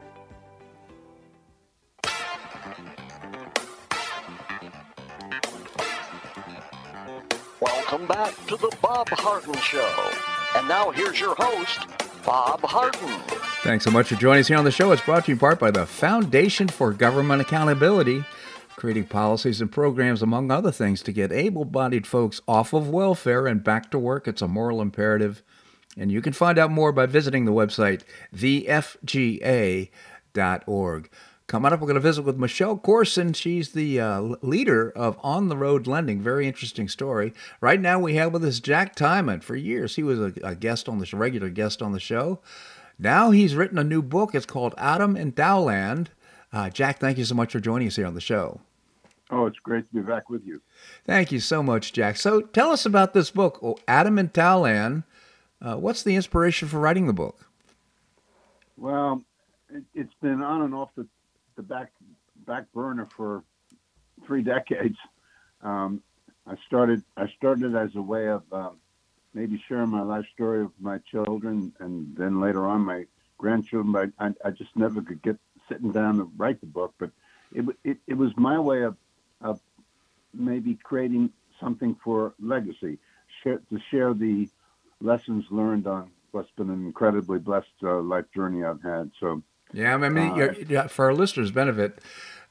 Welcome 7.91 8.07
back 8.07 8.33
to 8.47 8.55
the 8.55 8.73
Bob 8.81 9.09
Harden 9.09 9.53
Show. 9.55 10.11
And 10.55 10.65
now 10.65 10.91
here's 10.91 11.19
your 11.19 11.35
host, 11.35 11.79
Bob 12.25 12.61
Harden. 12.61 13.19
Thanks 13.63 13.83
so 13.83 13.91
much 13.91 14.07
for 14.07 14.15
joining 14.15 14.39
us 14.39 14.47
here 14.47 14.55
on 14.55 14.63
the 14.63 14.71
show. 14.71 14.93
It's 14.93 15.01
brought 15.01 15.25
to 15.25 15.31
you 15.31 15.35
in 15.35 15.39
part 15.39 15.59
by 15.59 15.71
the 15.71 15.85
Foundation 15.85 16.69
for 16.69 16.93
Government 16.93 17.41
Accountability, 17.41 18.23
creating 18.77 19.07
policies 19.07 19.59
and 19.59 19.69
programs, 19.69 20.21
among 20.21 20.51
other 20.51 20.71
things, 20.71 21.03
to 21.03 21.11
get 21.11 21.33
able 21.33 21.65
bodied 21.65 22.07
folks 22.07 22.39
off 22.47 22.71
of 22.71 22.87
welfare 22.87 23.45
and 23.45 23.61
back 23.61 23.91
to 23.91 23.99
work. 23.99 24.25
It's 24.25 24.41
a 24.41 24.47
moral 24.47 24.79
imperative. 24.79 25.43
And 25.97 26.13
you 26.13 26.21
can 26.21 26.31
find 26.31 26.57
out 26.57 26.71
more 26.71 26.93
by 26.93 27.07
visiting 27.07 27.43
the 27.43 27.51
website, 27.51 28.03
thefga.org. 28.33 29.89
Coming 31.51 31.73
up, 31.73 31.81
we're 31.81 31.87
going 31.87 31.95
to 31.95 31.99
visit 31.99 32.21
with 32.21 32.37
Michelle 32.37 32.77
Corson. 32.77 33.33
She's 33.33 33.73
the 33.73 33.99
uh, 33.99 34.21
leader 34.41 34.89
of 34.91 35.19
On 35.21 35.49
the 35.49 35.57
Road 35.57 35.85
Lending. 35.85 36.21
Very 36.21 36.47
interesting 36.47 36.87
story. 36.87 37.33
Right 37.59 37.81
now, 37.81 37.99
we 37.99 38.15
have 38.15 38.31
with 38.31 38.45
us 38.45 38.61
Jack 38.61 38.95
Tymann. 38.95 39.43
For 39.43 39.57
years, 39.57 39.97
he 39.97 40.01
was 40.01 40.17
a, 40.17 40.33
a 40.43 40.55
guest 40.55 40.87
on 40.87 40.99
this, 40.99 41.13
regular 41.13 41.49
guest 41.49 41.81
on 41.81 41.91
the 41.91 41.99
show. 41.99 42.39
Now 42.97 43.31
he's 43.31 43.53
written 43.53 43.77
a 43.77 43.83
new 43.83 44.01
book. 44.01 44.33
It's 44.33 44.45
called 44.45 44.73
Adam 44.77 45.17
in 45.17 45.33
Taoland. 45.33 46.07
Uh, 46.53 46.69
Jack, 46.69 46.99
thank 46.99 47.17
you 47.17 47.25
so 47.25 47.35
much 47.35 47.51
for 47.51 47.59
joining 47.59 47.89
us 47.89 47.97
here 47.97 48.07
on 48.07 48.13
the 48.13 48.21
show. 48.21 48.61
Oh, 49.29 49.45
it's 49.45 49.59
great 49.59 49.85
to 49.89 49.95
be 49.95 50.07
back 50.07 50.29
with 50.29 50.45
you. 50.45 50.61
Thank 51.03 51.33
you 51.33 51.41
so 51.41 51.61
much, 51.61 51.91
Jack. 51.91 52.15
So 52.15 52.39
tell 52.39 52.71
us 52.71 52.85
about 52.85 53.13
this 53.13 53.29
book, 53.29 53.59
oh, 53.61 53.75
Adam 53.89 54.17
in 54.17 54.29
Taoland. 54.29 55.03
Uh, 55.61 55.75
what's 55.75 56.01
the 56.01 56.15
inspiration 56.15 56.69
for 56.69 56.79
writing 56.79 57.07
the 57.07 57.13
book? 57.13 57.49
Well, 58.77 59.21
it, 59.69 59.83
has 59.97 60.07
been 60.21 60.41
on 60.41 60.61
and 60.61 60.73
off 60.73 60.91
the 60.95 61.05
the 61.61 61.67
back 61.73 61.91
back 62.47 62.71
burner 62.73 63.07
for 63.15 63.43
three 64.25 64.41
decades. 64.55 64.97
Um, 65.61 66.01
I 66.47 66.55
started 66.67 67.03
I 67.17 67.27
started 67.37 67.75
as 67.75 67.95
a 67.95 68.01
way 68.01 68.27
of 68.27 68.43
um, 68.51 68.77
maybe 69.33 69.61
sharing 69.67 69.89
my 69.89 70.01
life 70.01 70.25
story 70.33 70.63
with 70.63 70.79
my 70.79 70.97
children, 70.99 71.73
and 71.79 72.15
then 72.17 72.41
later 72.41 72.67
on 72.67 72.81
my 72.81 73.05
grandchildren. 73.37 73.91
But 73.91 74.09
I, 74.19 74.47
I 74.47 74.51
just 74.51 74.75
never 74.75 75.01
could 75.01 75.21
get 75.21 75.37
sitting 75.69 75.91
down 75.91 76.17
to 76.17 76.31
write 76.37 76.59
the 76.61 76.67
book. 76.67 76.93
But 76.97 77.11
it 77.53 77.65
it, 77.83 77.97
it 78.07 78.17
was 78.17 78.31
my 78.37 78.59
way 78.59 78.81
of 78.83 78.97
of 79.41 79.59
maybe 80.33 80.79
creating 80.83 81.31
something 81.59 81.95
for 82.03 82.33
legacy, 82.39 82.97
share, 83.43 83.61
to 83.69 83.79
share 83.91 84.13
the 84.13 84.49
lessons 84.99 85.45
learned 85.51 85.85
on 85.85 86.09
what's 86.31 86.49
been 86.51 86.69
an 86.69 86.85
incredibly 86.85 87.37
blessed 87.37 87.67
uh, 87.83 87.99
life 87.99 88.25
journey 88.33 88.63
I've 88.63 88.81
had. 88.81 89.11
So 89.19 89.43
yeah, 89.73 89.95
I 89.95 90.09
mean, 90.09 90.75
uh, 90.75 90.87
for 90.87 91.05
our 91.05 91.13
listeners' 91.13 91.51
benefit, 91.51 91.99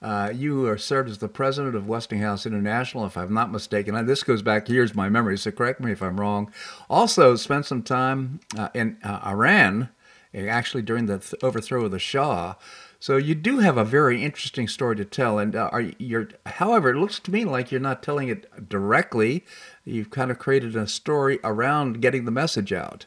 uh, 0.03 0.33
you 0.35 0.67
are 0.67 0.79
served 0.79 1.11
as 1.11 1.19
the 1.19 1.29
president 1.29 1.75
of 1.75 1.87
Westinghouse 1.87 2.47
International, 2.47 3.05
if 3.05 3.17
I'm 3.17 3.35
not 3.35 3.53
mistaken. 3.53 4.07
This 4.07 4.23
goes 4.23 4.41
back 4.41 4.69
years, 4.69 4.95
my 4.95 5.09
memory, 5.09 5.37
so 5.37 5.51
correct 5.51 5.81
me 5.81 5.93
if 5.93 6.03
I'm 6.03 6.19
wrong. 6.19 6.51
Also, 6.89 7.37
spent 7.37 7.67
some 7.67 7.83
time 7.83 8.41
uh, 8.57 8.71
in 8.73 8.97
uh, 9.05 9.21
Iran, 9.27 9.91
actually 10.35 10.83
during 10.83 11.07
the 11.07 11.19
th- 11.19 11.35
overthrow 11.43 11.85
of 11.85 11.91
the 11.91 11.99
Shah. 11.99 12.55
So 12.99 13.17
you 13.17 13.35
do 13.35 13.59
have 13.59 13.79
a 13.79 13.85
very 13.85 14.23
interesting 14.23 14.69
story 14.69 14.97
to 14.97 15.05
tell, 15.05 15.39
and 15.39 15.57
uh, 15.57 15.71
are 15.73 15.91
you're. 15.99 16.29
However, 16.45 16.91
it 16.91 16.97
looks 16.97 17.19
to 17.21 17.31
me 17.31 17.47
like 17.47 17.71
you're 17.71 17.81
not 17.81 18.03
telling 18.03 18.29
it 18.29 18.69
directly. 18.69 19.45
You've 19.85 20.11
kind 20.11 20.31
of 20.31 20.39
created 20.39 20.77
a 20.77 20.87
story 20.87 21.41
around 21.43 22.03
getting 22.03 22.27
the 22.27 22.31
message 22.31 22.73
out. 22.75 23.07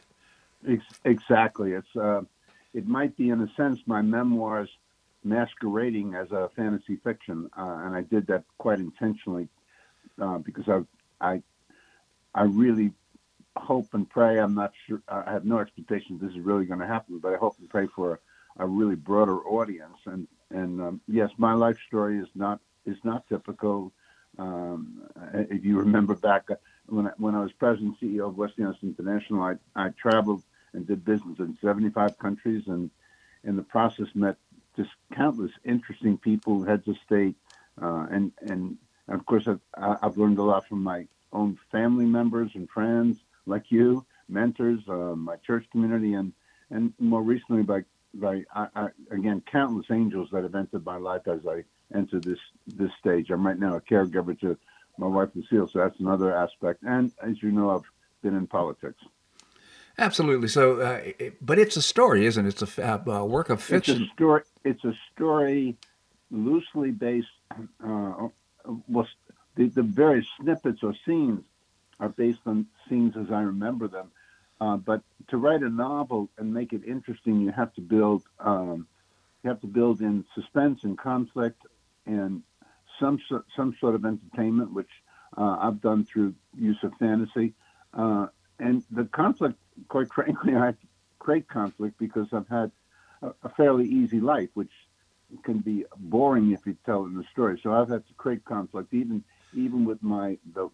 Exactly. 1.04 1.72
It's 1.72 1.96
uh, 1.96 2.22
it 2.74 2.86
might 2.86 3.16
be, 3.16 3.30
in 3.30 3.40
a 3.40 3.48
sense, 3.56 3.78
my 3.86 4.02
memoirs 4.02 4.68
masquerading 5.22 6.14
as 6.14 6.30
a 6.32 6.50
fantasy 6.54 6.96
fiction, 6.96 7.48
uh, 7.56 7.82
and 7.84 7.94
I 7.94 8.02
did 8.02 8.26
that 8.26 8.44
quite 8.58 8.80
intentionally 8.80 9.48
uh, 10.20 10.38
because 10.38 10.68
I, 10.68 10.80
I, 11.20 11.42
I 12.34 12.42
really 12.42 12.92
hope 13.56 13.94
and 13.94 14.08
pray. 14.08 14.38
I'm 14.38 14.54
not 14.54 14.72
sure. 14.86 15.00
I 15.08 15.32
have 15.32 15.44
no 15.44 15.58
expectation 15.60 16.18
this 16.20 16.32
is 16.32 16.40
really 16.40 16.66
going 16.66 16.80
to 16.80 16.86
happen, 16.86 17.20
but 17.20 17.32
I 17.32 17.36
hope 17.36 17.56
and 17.58 17.70
pray 17.70 17.86
for 17.94 18.20
a, 18.58 18.64
a 18.64 18.66
really 18.66 18.96
broader 18.96 19.38
audience. 19.38 19.98
And 20.06 20.26
and 20.50 20.80
um, 20.80 21.00
yes, 21.06 21.30
my 21.38 21.54
life 21.54 21.78
story 21.86 22.18
is 22.18 22.28
not 22.34 22.60
is 22.84 22.98
not 23.04 23.26
typical. 23.28 23.92
Um, 24.36 25.02
if 25.32 25.64
you 25.64 25.78
remember 25.78 26.16
back 26.16 26.50
uh, 26.50 26.56
when 26.86 27.06
I, 27.06 27.10
when 27.18 27.36
I 27.36 27.40
was 27.40 27.52
president 27.52 27.94
CEO 28.02 28.28
of 28.28 28.36
Westinghouse 28.36 28.76
International, 28.82 29.42
I 29.42 29.54
I 29.76 29.90
traveled 29.90 30.42
and 30.74 30.86
did 30.86 31.04
business 31.04 31.38
in 31.38 31.56
75 31.62 32.18
countries, 32.18 32.64
and 32.66 32.90
in 33.44 33.56
the 33.56 33.62
process 33.62 34.08
met 34.14 34.36
just 34.76 34.90
countless 35.12 35.52
interesting 35.64 36.18
people, 36.18 36.64
heads 36.64 36.88
of 36.88 36.96
state, 36.98 37.36
uh, 37.80 38.06
and 38.10 38.32
and 38.40 38.76
of 39.08 39.24
course 39.26 39.46
I've, 39.46 39.60
I've 39.76 40.16
learned 40.16 40.38
a 40.38 40.42
lot 40.42 40.66
from 40.66 40.82
my 40.82 41.06
own 41.32 41.58
family 41.70 42.06
members 42.06 42.50
and 42.54 42.68
friends 42.68 43.18
like 43.46 43.70
you, 43.70 44.04
mentors, 44.28 44.80
uh, 44.88 45.14
my 45.16 45.36
church 45.36 45.66
community, 45.70 46.14
and 46.14 46.32
and 46.70 46.92
more 46.98 47.22
recently 47.22 47.62
by 47.62 47.84
by 48.14 48.44
I, 48.54 48.68
I, 48.74 48.88
again 49.10 49.42
countless 49.50 49.90
angels 49.90 50.30
that 50.32 50.42
have 50.42 50.54
entered 50.54 50.84
my 50.84 50.96
life 50.96 51.26
as 51.26 51.46
I 51.46 51.64
enter 51.94 52.20
this 52.20 52.38
this 52.66 52.90
stage. 52.98 53.30
I'm 53.30 53.46
right 53.46 53.58
now 53.58 53.76
a 53.76 53.80
caregiver 53.80 54.38
to 54.40 54.56
my 54.98 55.06
wife 55.06 55.30
Lucille, 55.34 55.68
so 55.68 55.80
that's 55.80 56.00
another 56.00 56.34
aspect. 56.34 56.82
And 56.82 57.12
as 57.22 57.42
you 57.42 57.50
know, 57.50 57.70
I've 57.70 57.90
been 58.22 58.36
in 58.36 58.46
politics. 58.46 59.02
Absolutely. 59.98 60.48
So, 60.48 60.80
uh, 60.80 61.00
it, 61.18 61.44
but 61.44 61.58
it's 61.58 61.76
a 61.76 61.82
story, 61.82 62.26
isn't 62.26 62.44
it? 62.44 62.60
It's 62.60 62.78
a 62.78 63.02
uh, 63.08 63.24
work 63.24 63.50
of 63.50 63.62
fiction. 63.62 64.02
It's 64.02 64.10
a 64.10 64.14
story. 64.14 64.42
It's 64.64 64.84
a 64.84 64.94
story 65.14 65.76
loosely 66.30 66.90
based. 66.90 67.28
Uh, 67.82 68.28
well, 68.88 69.06
the, 69.56 69.68
the 69.68 69.82
various 69.82 70.26
snippets 70.40 70.82
or 70.82 70.94
scenes 71.06 71.44
are 72.00 72.08
based 72.08 72.40
on 72.46 72.66
scenes 72.88 73.16
as 73.16 73.30
I 73.30 73.42
remember 73.42 73.86
them. 73.86 74.10
Uh, 74.60 74.76
but 74.76 75.02
to 75.28 75.36
write 75.36 75.62
a 75.62 75.68
novel 75.68 76.28
and 76.38 76.52
make 76.52 76.72
it 76.72 76.84
interesting, 76.86 77.40
you 77.40 77.52
have 77.52 77.72
to 77.74 77.80
build. 77.80 78.22
Um, 78.40 78.86
you 79.42 79.50
have 79.50 79.60
to 79.60 79.66
build 79.66 80.00
in 80.00 80.24
suspense 80.34 80.80
and 80.84 80.96
conflict 80.96 81.60
and 82.06 82.42
some 82.98 83.20
some 83.56 83.76
sort 83.78 83.94
of 83.94 84.04
entertainment, 84.04 84.72
which 84.72 84.88
uh, 85.36 85.56
I've 85.60 85.80
done 85.80 86.04
through 86.04 86.34
use 86.58 86.78
of 86.82 86.92
fantasy. 86.98 87.54
And 88.58 88.82
the 88.90 89.04
conflict, 89.04 89.58
quite 89.88 90.08
frankly, 90.12 90.56
I 90.56 90.74
create 91.18 91.48
conflict 91.48 91.98
because 91.98 92.28
I've 92.32 92.48
had 92.48 92.70
a, 93.22 93.32
a, 93.42 93.48
fairly 93.48 93.86
easy 93.86 94.20
life, 94.20 94.50
which 94.54 94.72
can 95.42 95.58
be 95.58 95.84
boring 95.96 96.52
if 96.52 96.66
you 96.66 96.76
tell 96.84 97.04
in 97.04 97.14
the 97.14 97.24
story. 97.32 97.58
So 97.62 97.72
I've 97.72 97.88
had 97.88 98.06
to 98.06 98.14
create 98.14 98.44
conflict, 98.44 98.92
even 98.92 99.24
even 99.54 99.84
with 99.84 100.02
my 100.02 100.38
the 100.54 100.68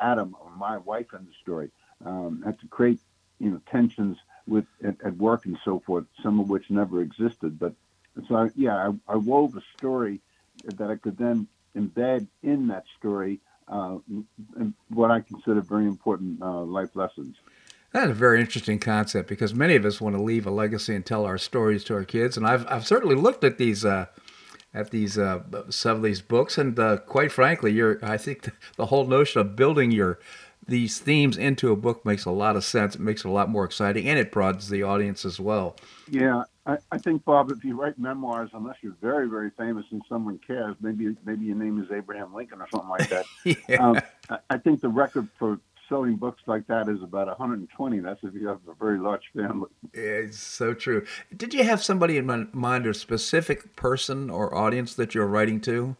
Adam, 0.00 0.36
my 0.56 0.78
wife 0.78 1.12
in 1.12 1.24
the 1.24 1.32
story. 1.42 1.70
Um, 2.04 2.42
had 2.44 2.58
to 2.60 2.68
create 2.68 3.00
you 3.38 3.50
know 3.50 3.60
tensions 3.70 4.18
with 4.46 4.66
at, 4.84 4.96
at, 5.04 5.16
work 5.16 5.46
and 5.46 5.58
so 5.64 5.80
forth, 5.80 6.04
some 6.22 6.38
of 6.38 6.50
which 6.50 6.70
never 6.70 7.00
existed. 7.00 7.58
But 7.58 7.74
so 8.28 8.36
I, 8.36 8.50
yeah, 8.54 8.90
I, 9.08 9.12
I 9.14 9.16
wove 9.16 9.56
a 9.56 9.62
story 9.78 10.20
that 10.64 10.90
I 10.90 10.96
could 10.96 11.16
then 11.16 11.48
embed 11.74 12.26
in 12.42 12.68
that 12.68 12.84
story 12.98 13.40
uh, 13.68 13.98
what 14.88 15.10
I 15.10 15.20
consider 15.20 15.60
very 15.60 15.86
important 15.86 16.42
uh, 16.42 16.62
life 16.62 16.90
lessons. 16.94 17.36
That's 17.92 18.10
a 18.10 18.14
very 18.14 18.40
interesting 18.40 18.80
concept 18.80 19.28
because 19.28 19.54
many 19.54 19.76
of 19.76 19.84
us 19.84 20.00
want 20.00 20.16
to 20.16 20.22
leave 20.22 20.46
a 20.46 20.50
legacy 20.50 20.94
and 20.96 21.06
tell 21.06 21.24
our 21.24 21.38
stories 21.38 21.84
to 21.84 21.94
our 21.94 22.04
kids, 22.04 22.36
and 22.36 22.46
I've 22.46 22.66
I've 22.68 22.86
certainly 22.86 23.16
looked 23.16 23.44
at 23.44 23.58
these. 23.58 23.84
Uh, 23.84 24.06
at 24.76 24.90
these 24.90 25.16
uh, 25.16 25.40
some 25.70 25.98
of 25.98 26.02
these 26.02 26.20
books, 26.20 26.58
and 26.58 26.76
uh, 26.80 26.96
quite 26.96 27.30
frankly, 27.30 27.70
you're 27.70 28.04
I 28.04 28.16
think 28.16 28.42
the, 28.42 28.52
the 28.76 28.86
whole 28.86 29.06
notion 29.06 29.40
of 29.40 29.54
building 29.54 29.92
your 29.92 30.18
these 30.66 30.98
themes 30.98 31.36
into 31.36 31.70
a 31.70 31.76
book 31.76 32.04
makes 32.04 32.24
a 32.24 32.30
lot 32.30 32.56
of 32.56 32.64
sense. 32.64 32.96
It 32.96 33.00
makes 33.00 33.24
it 33.24 33.28
a 33.28 33.30
lot 33.30 33.48
more 33.48 33.64
exciting, 33.64 34.08
and 34.08 34.18
it 34.18 34.32
broadens 34.32 34.68
the 34.68 34.82
audience 34.82 35.24
as 35.24 35.38
well. 35.38 35.76
Yeah, 36.10 36.42
I, 36.66 36.78
I 36.90 36.98
think 36.98 37.24
Bob, 37.24 37.50
if 37.50 37.62
you 37.62 37.78
write 37.78 37.98
memoirs, 37.98 38.50
unless 38.54 38.76
you're 38.80 38.96
very, 39.00 39.28
very 39.28 39.50
famous 39.50 39.84
and 39.90 40.02
someone 40.08 40.38
cares, 40.38 40.76
maybe 40.80 41.14
maybe 41.24 41.44
your 41.44 41.56
name 41.56 41.82
is 41.82 41.90
Abraham 41.92 42.34
Lincoln 42.34 42.60
or 42.60 42.68
something 42.70 42.88
like 42.88 43.08
that. 43.10 43.26
yeah. 43.68 43.76
um, 43.76 44.00
I 44.48 44.56
think 44.56 44.80
the 44.80 44.88
record 44.88 45.28
for 45.38 45.60
selling 45.88 46.16
books 46.16 46.42
like 46.46 46.66
that 46.68 46.88
is 46.88 47.02
about 47.02 47.26
120. 47.26 47.98
That's 48.00 48.22
if 48.22 48.34
you 48.34 48.48
have 48.48 48.60
a 48.68 48.74
very 48.74 48.98
large 48.98 49.30
family. 49.36 49.68
Yeah, 49.94 50.00
it's 50.02 50.38
so 50.38 50.72
true. 50.72 51.04
Did 51.36 51.52
you 51.52 51.64
have 51.64 51.82
somebody 51.82 52.16
in 52.16 52.48
mind, 52.52 52.86
a 52.86 52.94
specific 52.94 53.76
person 53.76 54.30
or 54.30 54.54
audience 54.54 54.94
that 54.94 55.14
you're 55.14 55.26
writing 55.26 55.60
to? 55.62 55.96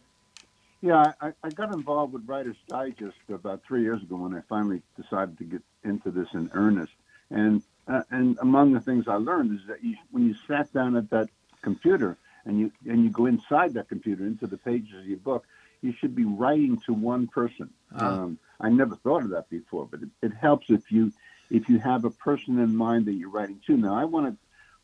Yeah, 0.81 1.13
I, 1.21 1.33
I 1.43 1.49
got 1.49 1.73
involved 1.73 2.13
with 2.13 2.27
Writer's 2.27 2.57
Digest 2.67 3.17
about 3.29 3.61
three 3.67 3.81
years 3.81 4.01
ago 4.01 4.17
when 4.17 4.35
I 4.35 4.41
finally 4.47 4.81
decided 4.99 5.37
to 5.39 5.43
get 5.43 5.61
into 5.83 6.11
this 6.11 6.27
in 6.33 6.49
earnest. 6.53 6.93
And 7.31 7.63
uh, 7.87 8.01
and 8.09 8.37
among 8.41 8.73
the 8.73 8.79
things 8.79 9.07
I 9.07 9.15
learned 9.15 9.59
is 9.59 9.67
that 9.67 9.83
you, 9.83 9.95
when 10.11 10.27
you 10.27 10.35
sat 10.47 10.71
down 10.73 10.95
at 10.95 11.09
that 11.11 11.29
computer 11.61 12.17
and 12.45 12.59
you 12.59 12.71
and 12.87 13.03
you 13.03 13.09
go 13.09 13.25
inside 13.25 13.73
that 13.73 13.89
computer 13.89 14.25
into 14.25 14.47
the 14.47 14.57
pages 14.57 14.99
of 14.99 15.05
your 15.05 15.17
book, 15.17 15.45
you 15.81 15.93
should 15.93 16.15
be 16.15 16.25
writing 16.25 16.81
to 16.85 16.93
one 16.93 17.27
person. 17.27 17.69
Uh. 17.95 18.05
Um, 18.05 18.39
I 18.59 18.69
never 18.69 18.95
thought 18.95 19.23
of 19.23 19.29
that 19.31 19.49
before, 19.49 19.87
but 19.89 20.01
it, 20.01 20.09
it 20.21 20.33
helps 20.33 20.69
if 20.69 20.91
you 20.91 21.11
if 21.49 21.69
you 21.69 21.79
have 21.79 22.05
a 22.05 22.09
person 22.09 22.59
in 22.59 22.75
mind 22.75 23.05
that 23.05 23.13
you're 23.13 23.29
writing 23.29 23.61
to. 23.67 23.77
Now, 23.77 23.95
I 23.95 24.05
wanted 24.05 24.37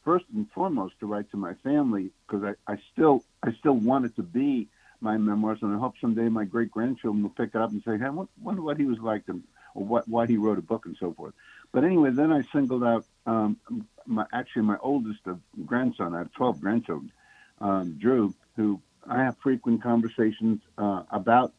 first 0.03 0.25
and 0.33 0.49
foremost 0.51 0.99
to 0.99 1.07
write 1.07 1.29
to 1.31 1.37
my 1.37 1.53
family 1.55 2.11
because 2.27 2.43
I, 2.43 2.71
I 2.71 2.77
still 2.91 3.23
I 3.43 3.53
still 3.53 3.75
want 3.75 4.05
it 4.05 4.15
to 4.17 4.23
be 4.23 4.67
my 4.99 5.17
memoirs, 5.17 5.59
and 5.61 5.73
I 5.73 5.79
hope 5.79 5.95
someday 5.99 6.29
my 6.29 6.45
great 6.45 6.69
grandchildren 6.69 7.23
will 7.23 7.31
pick 7.31 7.55
it 7.55 7.61
up 7.61 7.71
and 7.71 7.81
say, 7.83 7.97
"Hey, 7.97 8.05
I 8.05 8.09
wonder 8.41 8.61
what 8.61 8.77
he 8.77 8.85
was 8.85 8.99
like, 8.99 9.23
and 9.27 9.43
or 9.73 9.83
what 9.83 10.07
why 10.07 10.27
he 10.27 10.37
wrote 10.37 10.59
a 10.59 10.63
book 10.63 10.85
and 10.85 10.95
so 10.99 11.13
forth." 11.13 11.33
But 11.71 11.83
anyway, 11.83 12.11
then 12.11 12.31
I 12.31 12.41
singled 12.53 12.83
out 12.83 13.05
um, 13.25 13.57
my 14.05 14.25
actually 14.33 14.63
my 14.63 14.77
oldest 14.81 15.25
of 15.25 15.39
grandson. 15.65 16.13
I 16.13 16.19
have 16.19 16.33
twelve 16.33 16.59
grandchildren, 16.59 17.11
um, 17.59 17.97
Drew, 17.99 18.33
who 18.55 18.81
I 19.07 19.23
have 19.23 19.37
frequent 19.37 19.81
conversations 19.81 20.61
uh, 20.77 21.03
about 21.11 21.53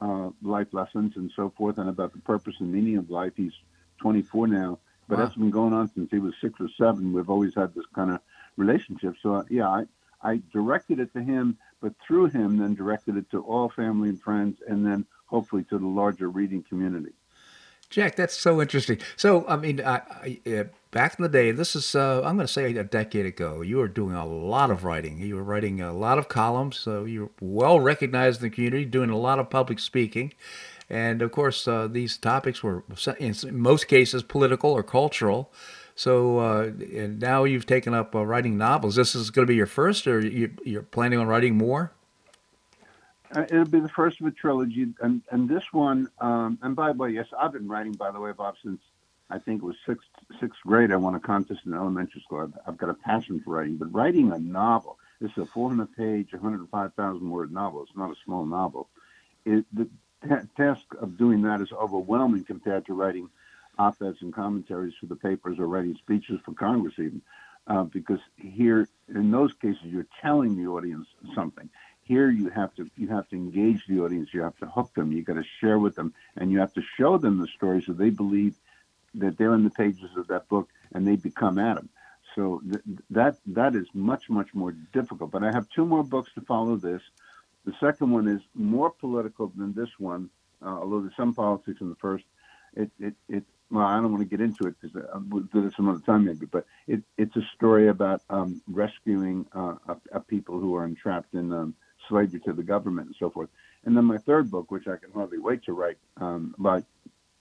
uh, 0.00 0.30
life 0.42 0.68
lessons 0.72 1.16
and 1.16 1.30
so 1.34 1.52
forth, 1.56 1.78
and 1.78 1.88
about 1.88 2.12
the 2.12 2.20
purpose 2.20 2.56
and 2.60 2.72
meaning 2.72 2.98
of 2.98 3.10
life. 3.10 3.32
He's 3.36 3.54
24 4.00 4.48
now, 4.48 4.78
but 5.08 5.18
wow. 5.18 5.24
that's 5.24 5.36
been 5.36 5.50
going 5.50 5.72
on 5.72 5.90
since 5.94 6.10
he 6.10 6.18
was 6.18 6.34
six 6.40 6.60
or 6.60 6.68
seven. 6.76 7.12
We've 7.12 7.30
always 7.30 7.54
had 7.54 7.74
this 7.74 7.86
kind 7.94 8.10
of 8.10 8.20
relationship. 8.56 9.14
So 9.22 9.36
uh, 9.36 9.44
yeah, 9.48 9.68
I 9.68 9.84
I 10.22 10.42
directed 10.52 11.00
it 11.00 11.12
to 11.14 11.22
him, 11.22 11.58
but 11.80 11.94
through 12.06 12.26
him, 12.26 12.58
then 12.58 12.74
directed 12.74 13.16
it 13.16 13.30
to 13.30 13.42
all 13.42 13.68
family 13.68 14.08
and 14.08 14.20
friends, 14.20 14.58
and 14.66 14.84
then 14.84 15.06
hopefully 15.26 15.64
to 15.64 15.78
the 15.78 15.86
larger 15.86 16.28
reading 16.28 16.62
community. 16.62 17.12
Jack, 17.94 18.16
that's 18.16 18.34
so 18.34 18.60
interesting. 18.60 18.98
So, 19.16 19.46
I 19.46 19.54
mean, 19.54 19.80
I, 19.80 20.00
I, 20.44 20.64
back 20.90 21.16
in 21.16 21.22
the 21.22 21.28
day, 21.28 21.52
this 21.52 21.76
is, 21.76 21.94
uh, 21.94 22.22
I'm 22.24 22.34
going 22.34 22.44
to 22.44 22.52
say 22.52 22.74
a 22.74 22.82
decade 22.82 23.24
ago, 23.24 23.60
you 23.60 23.76
were 23.76 23.86
doing 23.86 24.16
a 24.16 24.26
lot 24.26 24.72
of 24.72 24.82
writing. 24.82 25.20
You 25.20 25.36
were 25.36 25.44
writing 25.44 25.80
a 25.80 25.92
lot 25.92 26.18
of 26.18 26.26
columns. 26.26 26.76
So 26.76 27.04
you're 27.04 27.30
well 27.40 27.78
recognized 27.78 28.42
in 28.42 28.50
the 28.50 28.52
community, 28.52 28.84
doing 28.84 29.10
a 29.10 29.16
lot 29.16 29.38
of 29.38 29.48
public 29.48 29.78
speaking. 29.78 30.32
And 30.90 31.22
of 31.22 31.30
course, 31.30 31.68
uh, 31.68 31.86
these 31.86 32.16
topics 32.16 32.64
were, 32.64 32.82
in 33.20 33.36
most 33.52 33.86
cases, 33.86 34.24
political 34.24 34.72
or 34.72 34.82
cultural. 34.82 35.52
So 35.94 36.38
uh, 36.40 36.72
now 36.76 37.44
you've 37.44 37.66
taken 37.66 37.94
up 37.94 38.12
uh, 38.16 38.26
writing 38.26 38.58
novels. 38.58 38.96
This 38.96 39.14
is 39.14 39.30
going 39.30 39.46
to 39.46 39.48
be 39.48 39.54
your 39.54 39.66
first, 39.66 40.08
or 40.08 40.18
you, 40.18 40.50
you're 40.64 40.82
planning 40.82 41.20
on 41.20 41.28
writing 41.28 41.56
more? 41.56 41.92
Uh, 43.34 43.42
it'll 43.50 43.64
be 43.64 43.80
the 43.80 43.88
first 43.88 44.20
of 44.20 44.26
a 44.26 44.30
trilogy, 44.30 44.86
and 45.00 45.22
and 45.30 45.48
this 45.48 45.72
one, 45.72 46.08
um, 46.20 46.58
and 46.62 46.76
by 46.76 46.92
the 46.92 46.98
way, 46.98 47.10
yes, 47.10 47.26
I've 47.38 47.52
been 47.52 47.68
writing, 47.68 47.92
by 47.92 48.10
the 48.12 48.20
way, 48.20 48.32
Bob, 48.32 48.54
since 48.62 48.80
I 49.28 49.38
think 49.38 49.62
it 49.62 49.66
was 49.66 49.76
sixth 49.84 50.08
sixth 50.38 50.60
grade. 50.64 50.92
I 50.92 50.96
won 50.96 51.16
a 51.16 51.20
contest 51.20 51.62
in 51.66 51.74
elementary 51.74 52.20
school. 52.20 52.42
I've, 52.42 52.58
I've 52.66 52.76
got 52.76 52.90
a 52.90 52.94
passion 52.94 53.40
for 53.40 53.56
writing, 53.56 53.76
but 53.76 53.92
writing 53.92 54.30
a 54.32 54.38
novel. 54.38 54.98
This 55.20 55.32
is 55.32 55.38
a 55.38 55.46
400 55.46 55.96
page, 55.96 56.32
105,000 56.32 57.30
word 57.30 57.52
novel. 57.52 57.82
It's 57.82 57.96
not 57.96 58.10
a 58.10 58.16
small 58.24 58.44
novel. 58.44 58.88
It, 59.44 59.64
the 59.72 59.88
t- 60.22 60.48
task 60.56 60.82
of 61.00 61.16
doing 61.16 61.42
that 61.42 61.60
is 61.60 61.72
overwhelming 61.72 62.44
compared 62.44 62.86
to 62.86 62.94
writing 62.94 63.30
op-eds 63.78 64.22
and 64.22 64.34
commentaries 64.34 64.94
for 65.00 65.06
the 65.06 65.16
papers 65.16 65.58
or 65.58 65.66
writing 65.66 65.94
speeches 65.96 66.40
for 66.44 66.52
Congress 66.52 66.94
even. 66.98 67.22
Uh, 67.66 67.84
because 67.84 68.20
here, 68.36 68.86
in 69.08 69.30
those 69.30 69.54
cases, 69.54 69.80
you're 69.84 70.06
telling 70.20 70.56
the 70.56 70.68
audience 70.68 71.06
something. 71.34 71.70
Here, 72.04 72.30
you 72.30 72.50
have 72.50 72.74
to 72.76 72.90
you 72.96 73.08
have 73.08 73.28
to 73.30 73.36
engage 73.36 73.86
the 73.88 74.00
audience. 74.00 74.32
You 74.32 74.42
have 74.42 74.56
to 74.58 74.66
hook 74.66 74.92
them. 74.94 75.10
You 75.12 75.22
got 75.22 75.34
to 75.34 75.44
share 75.60 75.78
with 75.78 75.94
them, 75.94 76.12
and 76.36 76.52
you 76.52 76.58
have 76.58 76.72
to 76.74 76.82
show 76.96 77.16
them 77.18 77.38
the 77.38 77.46
story 77.48 77.82
so 77.82 77.92
they 77.92 78.10
believe 78.10 78.54
that 79.14 79.38
they're 79.38 79.54
in 79.54 79.64
the 79.64 79.70
pages 79.70 80.10
of 80.16 80.26
that 80.28 80.48
book 80.48 80.68
and 80.92 81.06
they 81.06 81.16
become 81.16 81.58
Adam. 81.58 81.88
So 82.34 82.60
th- 82.68 82.82
that 83.10 83.36
that 83.46 83.74
is 83.74 83.86
much 83.94 84.28
much 84.28 84.54
more 84.54 84.72
difficult. 84.92 85.30
But 85.30 85.44
I 85.44 85.52
have 85.52 85.68
two 85.70 85.86
more 85.86 86.02
books 86.02 86.30
to 86.34 86.40
follow 86.42 86.76
this. 86.76 87.02
The 87.64 87.74
second 87.80 88.10
one 88.10 88.28
is 88.28 88.42
more 88.54 88.90
political 88.90 89.52
than 89.56 89.72
this 89.72 89.90
one, 89.98 90.28
uh, 90.62 90.78
although 90.80 91.00
there's 91.00 91.16
some 91.16 91.32
politics 91.32 91.80
in 91.80 91.88
the 91.88 91.94
first. 91.96 92.24
It 92.74 92.90
it 92.98 93.14
it 93.28 93.44
well, 93.70 93.86
I 93.86 93.96
don't 93.96 94.12
want 94.12 94.22
to 94.22 94.28
get 94.28 94.40
into 94.40 94.66
it 94.66 94.74
because 94.80 94.94
uh, 94.96 95.18
we'll 95.28 95.44
do 95.44 95.62
this 95.62 95.74
some 95.76 95.88
other 95.88 96.00
time 96.00 96.26
maybe, 96.26 96.46
but 96.46 96.66
it, 96.86 97.02
it's 97.16 97.34
a 97.36 97.42
story 97.56 97.88
about 97.88 98.20
um, 98.30 98.60
rescuing 98.68 99.46
uh, 99.54 99.76
a, 99.88 99.96
a 100.12 100.20
people 100.20 100.60
who 100.60 100.76
are 100.76 100.84
entrapped 100.84 101.34
in 101.34 101.52
um, 101.52 101.74
slavery 102.08 102.40
to 102.40 102.52
the 102.52 102.62
government 102.62 103.08
and 103.08 103.16
so 103.18 103.30
forth. 103.30 103.48
And 103.84 103.96
then 103.96 104.04
my 104.04 104.18
third 104.18 104.50
book, 104.50 104.70
which 104.70 104.86
I 104.86 104.96
can 104.96 105.12
hardly 105.12 105.38
wait 105.38 105.62
to 105.64 105.72
write, 105.72 105.98
um, 106.18 106.54
but 106.58 106.84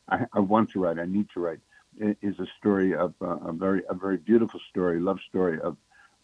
I, 0.09 0.25
I, 0.33 0.39
want 0.39 0.71
to 0.71 0.79
write, 0.79 0.99
I 0.99 1.05
need 1.05 1.27
to 1.33 1.39
write, 1.39 1.59
is 1.97 2.39
a 2.39 2.47
story 2.59 2.95
of 2.95 3.13
uh, 3.21 3.37
a 3.37 3.53
very 3.53 3.83
a 3.89 3.93
very 3.93 4.17
beautiful 4.17 4.59
story, 4.69 4.99
love 4.99 5.19
story 5.29 5.59
of 5.61 5.77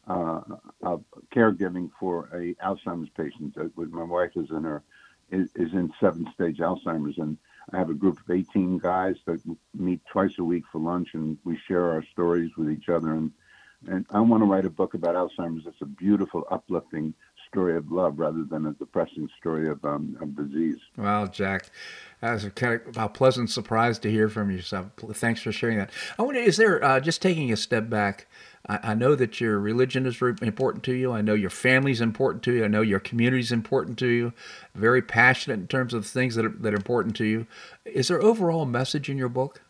uh, 0.07 0.41
of 0.81 1.03
caregiving 1.33 1.91
for 1.99 2.29
a 2.33 2.55
Alzheimer's 2.65 3.09
patient. 3.15 3.55
Uh, 3.57 3.65
with 3.75 3.91
my 3.91 4.03
wife 4.03 4.31
is 4.35 4.49
in 4.49 4.63
her 4.63 4.83
is, 5.31 5.49
in 5.55 5.93
seventh 5.99 6.33
stage 6.33 6.57
Alzheimer's 6.57 7.17
and 7.17 7.37
I 7.71 7.77
have 7.77 7.89
a 7.89 7.93
group 7.93 8.19
of 8.19 8.31
18 8.31 8.79
guys 8.79 9.15
that 9.25 9.39
meet 9.75 10.01
twice 10.11 10.33
a 10.39 10.43
week 10.43 10.63
for 10.71 10.79
lunch, 10.79 11.09
and 11.13 11.37
we 11.43 11.55
share 11.67 11.91
our 11.91 12.03
stories 12.11 12.49
with 12.57 12.69
each 12.71 12.89
other. 12.89 13.13
And 13.13 13.31
and 13.87 14.05
I 14.09 14.19
want 14.19 14.41
to 14.41 14.45
write 14.45 14.65
a 14.65 14.69
book 14.69 14.93
about 14.93 15.15
Alzheimer's. 15.15 15.65
It's 15.65 15.81
a 15.81 15.85
beautiful, 15.85 16.45
uplifting 16.51 17.13
story 17.51 17.75
of 17.75 17.91
love 17.91 18.19
rather 18.19 18.43
than 18.43 18.65
a 18.67 18.73
depressing 18.73 19.29
story 19.39 19.69
of 19.69 19.83
um, 19.83 20.17
of 20.21 20.35
disease. 20.35 20.77
Wow, 20.97 21.27
Jack, 21.27 21.71
that 22.21 22.33
was 22.33 22.45
a, 22.45 22.51
kind 22.51 22.79
of 22.85 22.97
a 22.97 23.09
pleasant 23.09 23.49
surprise 23.49 23.99
to 23.99 24.11
hear 24.11 24.29
from 24.29 24.51
you. 24.51 24.61
So 24.61 24.91
thanks 25.13 25.41
for 25.41 25.51
sharing 25.51 25.77
that. 25.77 25.91
I 26.17 26.23
wonder, 26.23 26.39
is 26.39 26.57
there 26.57 26.83
uh, 26.83 26.99
just 26.99 27.21
taking 27.21 27.51
a 27.51 27.57
step 27.57 27.89
back? 27.89 28.27
I, 28.67 28.79
I 28.83 28.93
know 28.93 29.15
that 29.15 29.41
your 29.41 29.59
religion 29.59 30.05
is 30.05 30.21
important 30.21 30.83
to 30.85 30.93
you. 30.93 31.11
I 31.11 31.21
know 31.21 31.33
your 31.33 31.49
family's 31.49 32.01
important 32.01 32.43
to 32.43 32.51
you. 32.51 32.65
I 32.65 32.67
know 32.67 32.81
your 32.81 32.99
community 32.99 33.41
is 33.41 33.51
important 33.51 33.97
to 33.99 34.07
you. 34.07 34.33
Very 34.75 35.01
passionate 35.01 35.59
in 35.59 35.67
terms 35.67 35.93
of 35.93 36.05
things 36.05 36.35
that 36.35 36.45
are, 36.45 36.49
that 36.49 36.73
are 36.73 36.77
important 36.77 37.15
to 37.17 37.25
you. 37.25 37.47
Is 37.85 38.09
there 38.09 38.21
overall 38.21 38.65
message 38.65 39.09
in 39.09 39.17
your 39.17 39.29
book? 39.29 39.61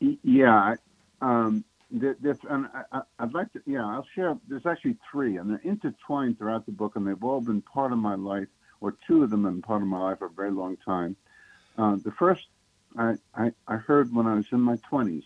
Yeah. 0.00 0.76
Um, 1.20 1.64
this, 1.90 2.38
and 2.48 2.68
I, 2.92 3.02
would 3.20 3.34
like 3.34 3.52
to, 3.52 3.62
yeah, 3.66 3.84
I'll 3.84 4.06
share. 4.14 4.36
There's 4.48 4.66
actually 4.66 4.96
three, 5.10 5.36
and 5.36 5.50
they're 5.50 5.60
intertwined 5.64 6.38
throughout 6.38 6.66
the 6.66 6.72
book, 6.72 6.96
and 6.96 7.06
they've 7.06 7.22
all 7.24 7.40
been 7.40 7.62
part 7.62 7.92
of 7.92 7.98
my 7.98 8.14
life, 8.14 8.48
or 8.80 8.94
two 9.06 9.22
of 9.22 9.30
them 9.30 9.44
have 9.44 9.54
been 9.54 9.62
part 9.62 9.82
of 9.82 9.88
my 9.88 9.98
life 9.98 10.18
for 10.18 10.26
a 10.26 10.30
very 10.30 10.50
long 10.52 10.76
time. 10.76 11.16
Uh, 11.76 11.96
the 11.96 12.12
first 12.12 12.46
I, 12.96 13.14
I, 13.34 13.52
I 13.66 13.76
heard 13.76 14.14
when 14.14 14.26
I 14.26 14.34
was 14.34 14.46
in 14.52 14.60
my 14.60 14.76
20s, 14.90 15.24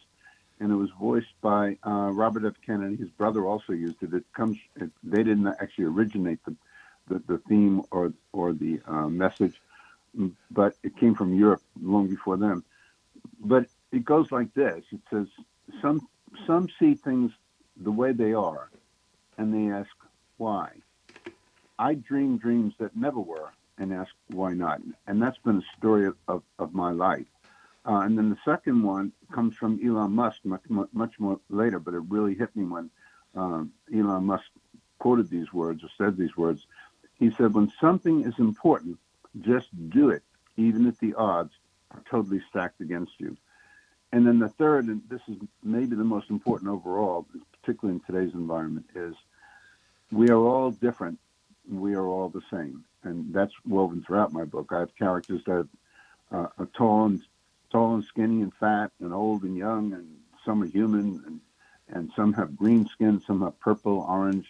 and 0.61 0.71
it 0.71 0.75
was 0.75 0.91
voiced 0.99 1.41
by 1.41 1.79
uh, 1.87 2.11
Robert 2.13 2.45
F. 2.45 2.55
Kennedy. 2.65 2.97
His 2.97 3.11
brother 3.11 3.47
also 3.47 3.73
used 3.73 4.03
it. 4.03 4.15
It 4.15 4.25
comes. 4.33 4.59
It, 4.77 4.91
they 5.03 5.23
didn't 5.23 5.49
actually 5.61 5.87
originate 5.87 6.45
the, 6.45 6.55
the, 7.09 7.19
the 7.27 7.39
theme 7.49 7.83
or 7.91 8.13
or 8.33 8.53
the 8.53 8.81
uh, 8.87 9.09
message, 9.09 9.61
but 10.51 10.75
it 10.83 10.97
came 10.97 11.15
from 11.15 11.35
Europe 11.35 11.63
long 11.83 12.09
before 12.09 12.37
them. 12.37 12.65
But 13.41 13.67
it 13.93 14.05
goes 14.05 14.31
like 14.31 14.55
this. 14.55 14.85
It 14.93 15.01
says 15.11 15.27
some 15.81 16.07
some 16.47 16.69
see 16.79 16.95
things 16.95 17.33
the 17.77 17.91
way 17.91 18.13
they 18.13 18.35
are, 18.35 18.71
and 19.39 19.53
they 19.53 19.75
ask 19.75 19.91
why. 20.37 20.71
I 21.79 21.95
dream 21.95 22.39
dreams 22.39 22.75
that 22.79 22.97
never 22.97 23.21
were, 23.21 23.53
and 23.79 23.93
ask 23.93 24.13
why 24.29 24.53
not. 24.55 24.81
And 25.07 25.21
that's 25.21 25.39
been 25.39 25.59
a 25.59 25.79
story 25.79 26.07
of, 26.07 26.17
of, 26.29 26.43
of 26.59 26.75
my 26.75 26.93
life. 26.93 27.27
Uh, 27.87 28.01
and 28.01 28.17
then 28.17 28.31
the 28.31 28.39
second 28.45 28.83
one 28.83 29.13
comes 29.33 29.57
from 29.57 29.81
Elon 29.85 30.13
Musk, 30.13 30.39
much, 30.45 30.63
much 30.69 31.19
more 31.19 31.39
later, 31.51 31.79
but 31.79 31.95
it 31.95 32.03
really 32.09 32.35
hit 32.35 32.55
me 32.57 32.65
when 32.65 32.91
um, 33.35 33.73
Elon 33.95 34.25
Musk 34.25 34.47
quoted 34.99 35.29
these 35.29 35.53
words 35.53 35.85
or 35.85 35.89
said 35.99 36.17
these 36.17 36.37
words. 36.37 36.67
He 37.19 37.31
said, 37.31 37.53
When 37.53 37.71
something 37.81 38.25
is 38.25 38.39
important, 38.39 38.99
just 39.41 39.69
do 39.91 40.11
it, 40.11 40.23
even 40.57 40.87
if 40.87 40.99
the 40.99 41.15
odds 41.15 41.53
are 41.91 42.03
totally 42.09 42.41
stacked 42.49 42.81
against 42.81 43.13
you. 43.19 43.37
And 44.15 44.25
then 44.25 44.39
the 44.39 44.49
third, 44.49 44.85
and 44.85 45.03
this 45.11 45.23
is 45.27 45.39
maybe 45.65 45.97
the 45.97 46.05
most 46.05 46.31
important 46.31 46.71
overall, 46.71 47.27
particularly 47.61 47.99
in 47.99 48.01
today's 48.07 48.33
environment, 48.33 48.87
is 48.95 49.17
we 50.13 50.31
are 50.31 50.39
all 50.39 50.71
different. 50.71 51.19
We 51.69 51.95
are 51.95 52.07
all 52.07 52.29
the 52.29 52.43
same. 52.49 52.85
And 53.03 53.35
that's 53.35 53.53
woven 53.67 54.05
throughout 54.05 54.33
my 54.33 54.45
book. 54.45 54.71
I 54.71 54.79
have 54.79 54.95
characters 54.95 55.43
that 55.47 55.67
uh, 56.31 56.47
are 56.57 56.69
tall 56.77 57.07
and 57.07 57.23
tall 57.73 57.95
and 57.95 58.05
skinny 58.05 58.43
and 58.43 58.55
fat 58.55 58.93
and 59.01 59.13
old 59.13 59.43
and 59.43 59.57
young, 59.57 59.93
and 59.93 60.07
some 60.45 60.63
are 60.63 60.67
human, 60.67 61.21
and, 61.27 61.41
and 61.89 62.13
some 62.15 62.35
have 62.35 62.57
green 62.57 62.87
skin, 62.87 63.21
some 63.21 63.43
have 63.43 63.59
purple, 63.59 64.07
orange, 64.09 64.47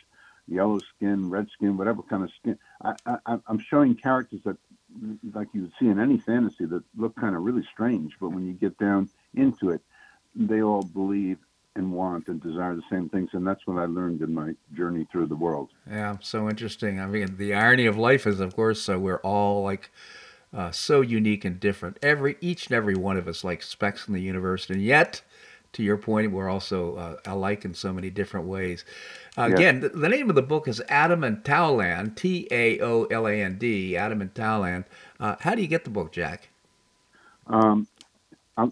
yellow 0.47 0.79
skin, 0.79 1.31
red 1.31 1.49
skin, 1.49 1.79
whatever 1.79 2.03
kind 2.03 2.23
of 2.23 2.31
skin. 2.33 2.59
I, 2.83 2.97
I, 3.07 3.39
I'm 3.47 3.61
showing 3.61 3.95
characters 3.95 4.43
that, 4.45 4.59
like 5.33 5.49
you 5.55 5.63
would 5.63 5.73
see 5.81 5.89
in 5.89 5.99
any 5.99 6.19
fantasy, 6.19 6.67
that 6.67 6.85
look 6.99 7.17
kind 7.17 7.35
of 7.35 7.41
really 7.41 7.67
strange, 7.73 8.13
but 8.21 8.29
when 8.29 8.47
you 8.47 8.53
get 8.53 8.77
down 8.77 9.09
into 9.37 9.71
it, 9.71 9.81
they 10.35 10.63
all 10.63 10.83
believe 10.83 11.39
and 11.77 11.93
want 11.93 12.29
and 12.29 12.41
desire 12.41 12.75
the 12.75 12.83
same 12.91 13.09
things, 13.09 13.31
and 13.33 13.47
that's 13.47 13.67
what 13.67 13.79
I 13.79 13.87
learned 13.87 14.23
in 14.23 14.33
my 14.33 14.55
journey 14.75 15.07
through 15.11 15.27
the 15.27 15.37
world. 15.37 15.71
Yeah, 15.91 16.17
so 16.21 16.49
interesting. 16.49 17.01
I 17.01 17.07
mean, 17.07 17.37
the 17.37 17.55
irony 17.55 17.87
of 17.87 17.99
life 17.99 18.27
is, 18.27 18.41
of 18.41 18.55
course, 18.55 18.89
uh, 18.89 18.99
we're 18.99 19.19
all 19.19 19.65
like 19.65 19.91
uh, 20.53 20.71
so 20.71 21.01
unique 21.01 21.45
and 21.45 21.59
different. 21.59 21.99
Every 22.03 22.37
each 22.41 22.69
and 22.69 22.77
every 22.77 22.95
one 22.95 23.17
of 23.17 23.27
us 23.27 23.43
like 23.43 23.63
specks 23.63 24.07
in 24.07 24.15
the 24.15 24.23
universe, 24.23 24.71
and 24.71 24.81
yet, 24.81 25.23
to 25.73 25.83
your 25.83 25.97
point, 25.97 26.31
we're 26.31 26.49
also 26.49 26.95
uh, 26.97 27.17
alike 27.27 27.65
in 27.65 27.75
so 27.75 27.93
many 27.93 28.09
different 28.09 28.47
ways. 28.47 28.85
Uh, 29.37 29.47
yes. 29.47 29.59
Again, 29.59 29.81
the, 29.81 29.89
the, 29.89 30.09
name 30.09 30.29
of 30.29 30.37
the 30.37 30.43
book 30.43 30.69
is 30.69 30.81
Adam 30.89 31.25
in 31.25 31.39
Taoland, 31.39 32.15
T 32.15 32.47
A 32.53 32.79
O 32.81 33.05
L 33.07 33.27
A 33.27 33.43
N 33.43 33.59
D, 33.59 33.97
Adam 33.97 34.23
in 34.23 34.29
Taoland. 34.29 34.85
Uh, 35.19 35.35
how 35.41 35.57
do 35.57 35.63
you 35.63 35.69
get 35.69 35.83
the 35.83 35.91
book, 35.91 36.13
Jack? 36.13 36.51
Um, 37.49 37.89
uh, 38.57 38.69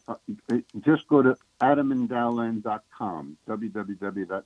just 0.80 1.08
go 1.08 1.22
to 1.22 1.36
adamintaoland.com, 1.60 3.36
www.adamandowland. 3.48 4.44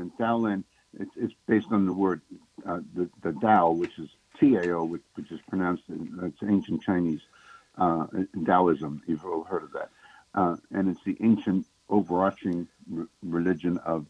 And 0.00 0.10
Taoland, 0.18 0.64
it's, 0.98 1.16
it's 1.16 1.34
based 1.46 1.70
on 1.70 1.86
the 1.86 1.92
word, 1.92 2.20
uh, 2.66 2.80
the, 2.94 3.10
the 3.22 3.32
Tao, 3.32 3.70
which 3.72 3.98
is 3.98 4.08
T-A-O, 4.38 4.84
which, 4.84 5.02
which 5.14 5.30
is 5.30 5.40
pronounced, 5.48 5.84
it's 5.88 6.42
ancient 6.42 6.82
Chinese 6.82 7.20
uh, 7.78 8.06
Taoism. 8.44 9.02
You've 9.06 9.24
all 9.24 9.44
heard 9.44 9.62
of 9.62 9.72
that. 9.72 9.90
Uh, 10.34 10.56
and 10.72 10.88
it's 10.88 11.04
the 11.04 11.16
ancient 11.20 11.66
overarching 11.88 12.66
re- 12.90 13.06
religion 13.22 13.78
of 13.78 14.06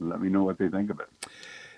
let 0.00 0.20
me 0.20 0.28
know 0.28 0.44
what 0.44 0.58
they 0.58 0.68
think 0.68 0.90
of 0.90 1.00
it. 1.00 1.08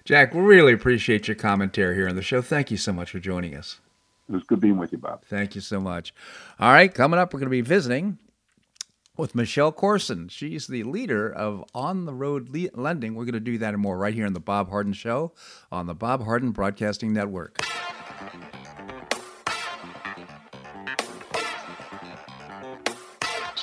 Jack, 0.05 0.35
we 0.35 0.41
really 0.41 0.73
appreciate 0.73 1.29
your 1.29 1.35
commentary 1.35 1.97
here 1.97 2.09
on 2.09 2.17
the 2.17 2.23
show. 2.23 2.43
Thank 2.43 2.71
you 2.71 2.77
so 2.77 2.93
much 2.93 3.11
for 3.11 3.19
joining 3.19 3.55
us. 3.55 3.81
It 4.29 4.33
was 4.33 4.45
good 4.45 4.61
being 4.61 4.77
with 4.77 4.93
you, 4.93 4.99
Bob. 4.99 5.25
Thank 5.25 5.55
you 5.55 5.61
so 5.61 5.81
much. 5.81 6.13
All 6.61 6.73
right, 6.73 6.93
coming 6.93 7.19
up, 7.19 7.33
we're 7.33 7.41
going 7.41 7.47
to 7.47 7.51
be 7.51 7.61
visiting 7.61 8.19
with 9.17 9.35
Michelle 9.35 9.73
Corson. 9.73 10.29
She's 10.29 10.67
the 10.67 10.83
leader 10.83 11.33
of 11.33 11.65
On 11.75 12.05
the 12.05 12.15
Road 12.15 12.55
Lending. 12.75 13.15
We're 13.15 13.25
going 13.25 13.35
to 13.35 13.41
do 13.41 13.59
that 13.59 13.75
and 13.75 13.83
more 13.83 13.97
right 13.97 14.15
here 14.15 14.27
on 14.27 14.33
The 14.33 14.41
Bob 14.41 14.69
Harden 14.69 14.93
Show 14.93 15.33
on 15.73 15.87
the 15.87 15.95
Bob 15.95 16.25
Harden 16.25 16.51
Broadcasting 16.51 17.13
Network. 17.13 17.59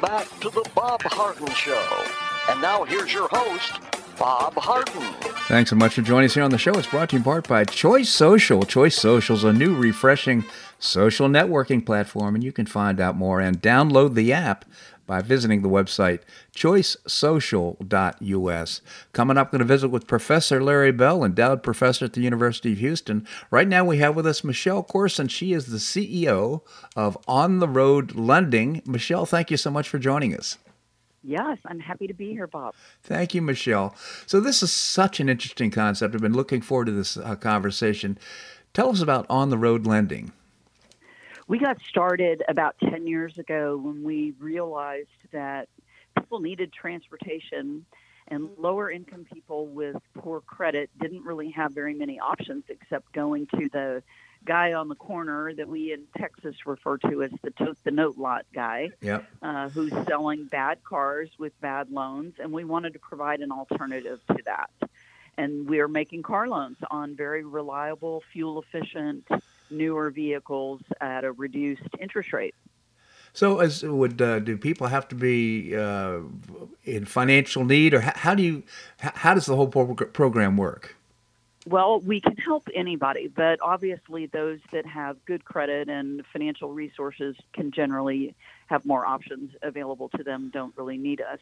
Welcome 0.00 0.16
back 0.16 0.40
to 0.40 0.50
the 0.50 0.68
Bob 0.76 1.02
Harden 1.02 1.50
Show. 1.54 2.04
And 2.48 2.60
now 2.60 2.84
here's 2.84 3.12
your 3.12 3.26
host, 3.32 3.80
Bob 4.16 4.54
Harden. 4.54 5.02
Thanks 5.48 5.70
so 5.70 5.76
much 5.76 5.94
for 5.94 6.02
joining 6.02 6.26
us 6.26 6.34
here 6.34 6.44
on 6.44 6.52
the 6.52 6.58
show. 6.58 6.72
It's 6.74 6.86
brought 6.86 7.08
to 7.08 7.16
you 7.16 7.18
in 7.18 7.24
part 7.24 7.48
by 7.48 7.64
Choice 7.64 8.08
Social. 8.08 8.62
Choice 8.62 8.94
Social 8.94 9.34
is 9.34 9.42
a 9.42 9.52
new, 9.52 9.74
refreshing 9.74 10.44
social 10.78 11.28
networking 11.28 11.84
platform, 11.84 12.34
and 12.34 12.44
you 12.44 12.52
can 12.52 12.66
find 12.66 13.00
out 13.00 13.16
more 13.16 13.40
and 13.40 13.60
download 13.60 14.14
the 14.14 14.32
app 14.32 14.64
by 15.08 15.20
visiting 15.22 15.62
the 15.62 15.68
website 15.68 16.20
choicesocial.us. 16.54 18.80
Coming 19.12 19.38
up, 19.38 19.50
going 19.50 19.58
to 19.58 19.64
visit 19.64 19.88
with 19.88 20.06
Professor 20.06 20.62
Larry 20.62 20.92
Bell, 20.92 21.24
endowed 21.24 21.64
professor 21.64 22.04
at 22.04 22.12
the 22.12 22.20
University 22.20 22.70
of 22.72 22.78
Houston. 22.78 23.26
Right 23.50 23.66
now, 23.66 23.84
we 23.84 23.98
have 23.98 24.14
with 24.14 24.26
us 24.26 24.44
Michelle 24.44 24.84
Corson. 24.84 25.26
She 25.26 25.52
is 25.52 25.66
the 25.66 25.78
CEO 25.78 26.60
of 26.94 27.18
On 27.26 27.58
the 27.58 27.66
Road 27.66 28.14
Lending. 28.14 28.82
Michelle, 28.84 29.26
thank 29.26 29.50
you 29.50 29.56
so 29.56 29.70
much 29.70 29.88
for 29.88 29.98
joining 29.98 30.36
us. 30.36 30.58
Yes, 31.24 31.58
I'm 31.64 31.80
happy 31.80 32.06
to 32.06 32.14
be 32.14 32.30
here, 32.30 32.46
Bob. 32.46 32.76
Thank 33.02 33.34
you, 33.34 33.42
Michelle. 33.42 33.96
So, 34.26 34.38
this 34.40 34.62
is 34.62 34.70
such 34.70 35.18
an 35.20 35.28
interesting 35.28 35.70
concept. 35.70 36.14
I've 36.14 36.20
been 36.20 36.32
looking 36.32 36.60
forward 36.60 36.86
to 36.86 36.92
this 36.92 37.16
uh, 37.16 37.34
conversation. 37.34 38.18
Tell 38.72 38.90
us 38.90 39.02
about 39.02 39.26
on 39.28 39.50
the 39.50 39.58
road 39.58 39.84
lending. 39.86 40.32
We 41.48 41.58
got 41.58 41.80
started 41.80 42.42
about 42.46 42.76
10 42.78 43.06
years 43.06 43.38
ago 43.38 43.78
when 43.78 44.04
we 44.04 44.34
realized 44.38 45.08
that 45.32 45.70
people 46.14 46.40
needed 46.40 46.74
transportation 46.74 47.86
and 48.28 48.50
lower 48.58 48.90
income 48.90 49.24
people 49.32 49.66
with 49.66 49.96
poor 50.18 50.42
credit 50.42 50.90
didn't 51.00 51.24
really 51.24 51.50
have 51.52 51.72
very 51.72 51.94
many 51.94 52.20
options 52.20 52.64
except 52.68 53.10
going 53.12 53.46
to 53.46 53.70
the 53.70 54.02
guy 54.44 54.74
on 54.74 54.88
the 54.88 54.94
corner 54.94 55.54
that 55.54 55.66
we 55.66 55.90
in 55.94 56.02
Texas 56.18 56.54
refer 56.66 56.98
to 56.98 57.22
as 57.22 57.30
the 57.42 57.50
tote 57.50 57.78
the 57.82 57.90
note 57.92 58.18
lot 58.18 58.44
guy, 58.54 58.90
yep. 59.00 59.24
uh, 59.40 59.70
who's 59.70 59.92
selling 60.06 60.44
bad 60.44 60.84
cars 60.84 61.30
with 61.38 61.58
bad 61.62 61.90
loans, 61.90 62.34
and 62.38 62.52
we 62.52 62.62
wanted 62.62 62.92
to 62.92 62.98
provide 62.98 63.40
an 63.40 63.50
alternative 63.50 64.20
to 64.28 64.38
that. 64.44 64.70
And 65.38 65.66
we 65.66 65.80
are 65.80 65.88
making 65.88 66.24
car 66.24 66.46
loans 66.46 66.76
on 66.90 67.16
very 67.16 67.44
reliable, 67.44 68.22
fuel 68.32 68.62
efficient, 68.62 69.26
newer 69.70 70.10
vehicles 70.10 70.80
at 71.00 71.24
a 71.24 71.32
reduced 71.32 71.82
interest 72.00 72.32
rate. 72.32 72.54
So, 73.32 73.60
as 73.60 73.82
would 73.82 74.20
uh, 74.20 74.40
do 74.40 74.56
people 74.56 74.86
have 74.86 75.06
to 75.08 75.14
be 75.14 75.76
uh, 75.76 76.20
in 76.84 77.04
financial 77.04 77.64
need, 77.64 77.94
or 77.94 78.00
how, 78.00 78.12
how 78.14 78.34
do 78.34 78.42
you 78.42 78.62
how 78.98 79.34
does 79.34 79.46
the 79.46 79.54
whole 79.54 79.68
program 79.68 80.56
work? 80.56 80.96
Well, 81.68 82.00
we 82.00 82.22
can 82.22 82.36
help 82.36 82.66
anybody, 82.74 83.28
but 83.28 83.58
obviously 83.60 84.24
those 84.26 84.58
that 84.72 84.86
have 84.86 85.22
good 85.26 85.44
credit 85.44 85.90
and 85.90 86.22
financial 86.32 86.72
resources 86.72 87.36
can 87.52 87.72
generally 87.72 88.34
have 88.68 88.86
more 88.86 89.04
options 89.04 89.50
available 89.62 90.08
to 90.16 90.22
them, 90.22 90.50
don't 90.52 90.74
really 90.78 90.96
need 90.96 91.20
us. 91.20 91.40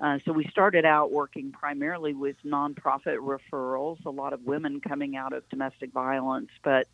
Uh, 0.00 0.18
so 0.24 0.32
we 0.32 0.48
started 0.50 0.84
out 0.84 1.12
working 1.12 1.52
primarily 1.52 2.12
with 2.12 2.36
nonprofit 2.44 3.18
referrals, 3.18 4.04
a 4.04 4.10
lot 4.10 4.32
of 4.32 4.42
women 4.44 4.80
coming 4.80 5.16
out 5.16 5.32
of 5.32 5.48
domestic 5.48 5.92
violence, 5.92 6.50
but 6.64 6.88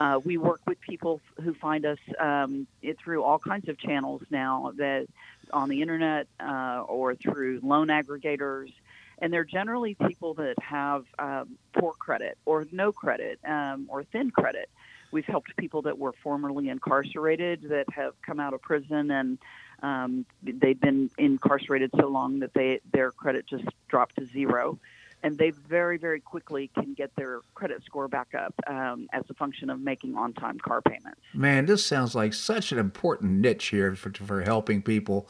uh, 0.00 0.20
we 0.24 0.38
work 0.38 0.60
with 0.66 0.80
people 0.80 1.20
who 1.42 1.54
find 1.54 1.84
us 1.84 1.98
um, 2.20 2.66
through 3.02 3.22
all 3.22 3.38
kinds 3.38 3.68
of 3.68 3.78
channels 3.78 4.22
now 4.30 4.72
that 4.76 5.06
on 5.52 5.68
the 5.68 5.82
internet 5.82 6.26
uh, 6.40 6.82
or 6.86 7.14
through 7.14 7.60
loan 7.62 7.88
aggregators 7.88 8.72
and 9.20 9.32
they're 9.32 9.44
generally 9.44 9.94
people 9.94 10.34
that 10.34 10.54
have 10.60 11.04
um, 11.18 11.58
poor 11.72 11.92
credit 11.92 12.38
or 12.44 12.66
no 12.70 12.92
credit 12.92 13.40
um, 13.44 13.86
or 13.88 14.04
thin 14.04 14.30
credit. 14.30 14.70
We've 15.10 15.24
helped 15.24 15.56
people 15.56 15.82
that 15.82 15.98
were 15.98 16.12
formerly 16.22 16.68
incarcerated 16.68 17.62
that 17.70 17.86
have 17.92 18.14
come 18.22 18.38
out 18.38 18.54
of 18.54 18.62
prison 18.62 19.10
and 19.10 19.38
um, 19.82 20.26
they've 20.42 20.80
been 20.80 21.10
incarcerated 21.18 21.90
so 21.98 22.08
long 22.08 22.40
that 22.40 22.52
they 22.52 22.80
their 22.92 23.10
credit 23.10 23.46
just 23.46 23.64
dropped 23.88 24.16
to 24.16 24.26
zero 24.26 24.78
and 25.22 25.36
they 25.36 25.50
very, 25.50 25.98
very 25.98 26.20
quickly 26.20 26.70
can 26.74 26.94
get 26.94 27.14
their 27.16 27.40
credit 27.54 27.82
score 27.84 28.08
back 28.08 28.34
up 28.34 28.54
um, 28.66 29.08
as 29.12 29.24
a 29.28 29.34
function 29.34 29.70
of 29.70 29.80
making 29.80 30.16
on 30.16 30.32
time 30.32 30.58
car 30.58 30.80
payments. 30.80 31.20
Man, 31.34 31.66
this 31.66 31.84
sounds 31.84 32.14
like 32.14 32.34
such 32.34 32.72
an 32.72 32.78
important 32.78 33.32
niche 33.32 33.66
here 33.66 33.94
for, 33.94 34.12
for 34.12 34.42
helping 34.42 34.82
people 34.82 35.28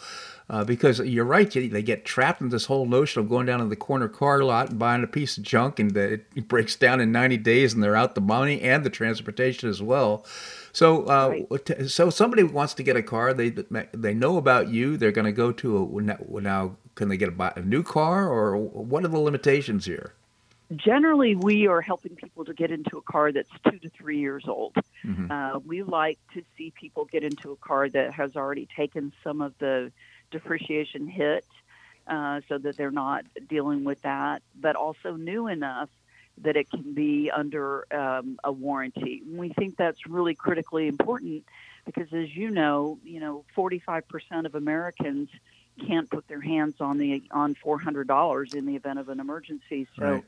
uh, 0.50 0.64
because 0.64 1.00
you're 1.00 1.24
right, 1.24 1.50
they 1.50 1.82
get 1.82 2.04
trapped 2.04 2.40
in 2.40 2.48
this 2.48 2.66
whole 2.66 2.86
notion 2.86 3.20
of 3.20 3.28
going 3.28 3.46
down 3.46 3.60
to 3.60 3.66
the 3.66 3.76
corner 3.76 4.08
car 4.08 4.42
lot 4.42 4.70
and 4.70 4.78
buying 4.78 5.02
a 5.02 5.06
piece 5.06 5.36
of 5.36 5.44
junk 5.44 5.78
and 5.78 5.96
it 5.96 6.26
breaks 6.48 6.76
down 6.76 7.00
in 7.00 7.12
90 7.12 7.36
days 7.38 7.74
and 7.74 7.82
they're 7.82 7.96
out 7.96 8.14
the 8.14 8.20
money 8.20 8.60
and 8.60 8.84
the 8.84 8.90
transportation 8.90 9.68
as 9.68 9.82
well. 9.82 10.24
So, 10.72 11.04
uh, 11.06 11.42
right. 11.50 11.88
so 11.90 12.10
somebody 12.10 12.42
wants 12.42 12.74
to 12.74 12.82
get 12.82 12.96
a 12.96 13.02
car. 13.02 13.34
They 13.34 13.50
they 13.50 14.14
know 14.14 14.36
about 14.36 14.68
you. 14.68 14.96
They're 14.96 15.12
going 15.12 15.24
to 15.24 15.32
go 15.32 15.50
to 15.52 15.98
a 15.98 16.40
now. 16.40 16.76
Can 16.98 17.08
they 17.08 17.16
get 17.16 17.28
a, 17.28 17.52
a 17.60 17.62
new 17.62 17.84
car, 17.84 18.28
or 18.28 18.56
what 18.56 19.04
are 19.04 19.08
the 19.08 19.20
limitations 19.20 19.84
here? 19.84 20.14
Generally, 20.74 21.36
we 21.36 21.68
are 21.68 21.80
helping 21.80 22.16
people 22.16 22.44
to 22.44 22.52
get 22.52 22.72
into 22.72 22.98
a 22.98 23.02
car 23.02 23.30
that's 23.30 23.48
two 23.70 23.78
to 23.78 23.88
three 23.88 24.18
years 24.18 24.48
old. 24.48 24.74
Mm-hmm. 25.04 25.30
Uh, 25.30 25.60
we 25.60 25.84
like 25.84 26.18
to 26.34 26.42
see 26.56 26.72
people 26.72 27.04
get 27.04 27.22
into 27.22 27.52
a 27.52 27.56
car 27.56 27.88
that 27.88 28.12
has 28.14 28.34
already 28.34 28.66
taken 28.76 29.12
some 29.22 29.40
of 29.40 29.54
the 29.60 29.92
depreciation 30.32 31.06
hit, 31.06 31.44
uh, 32.08 32.40
so 32.48 32.58
that 32.58 32.76
they're 32.76 32.90
not 32.90 33.24
dealing 33.48 33.84
with 33.84 34.02
that, 34.02 34.42
but 34.60 34.74
also 34.74 35.12
new 35.12 35.46
enough 35.46 35.90
that 36.38 36.56
it 36.56 36.68
can 36.68 36.94
be 36.94 37.30
under 37.30 37.86
um, 37.94 38.40
a 38.42 38.50
warranty. 38.50 39.22
We 39.24 39.50
think 39.50 39.76
that's 39.76 40.04
really 40.04 40.34
critically 40.34 40.88
important 40.88 41.44
because, 41.86 42.12
as 42.12 42.34
you 42.34 42.50
know, 42.50 42.98
you 43.04 43.20
know, 43.20 43.44
45% 43.56 44.02
of 44.46 44.56
Americans 44.56 45.28
can't 45.78 46.10
put 46.10 46.28
their 46.28 46.40
hands 46.40 46.76
on 46.80 46.98
the 46.98 47.22
on 47.30 47.54
$400 47.54 48.54
in 48.54 48.66
the 48.66 48.76
event 48.76 48.98
of 48.98 49.08
an 49.08 49.20
emergency. 49.20 49.86
So. 49.98 50.04
Right. 50.04 50.24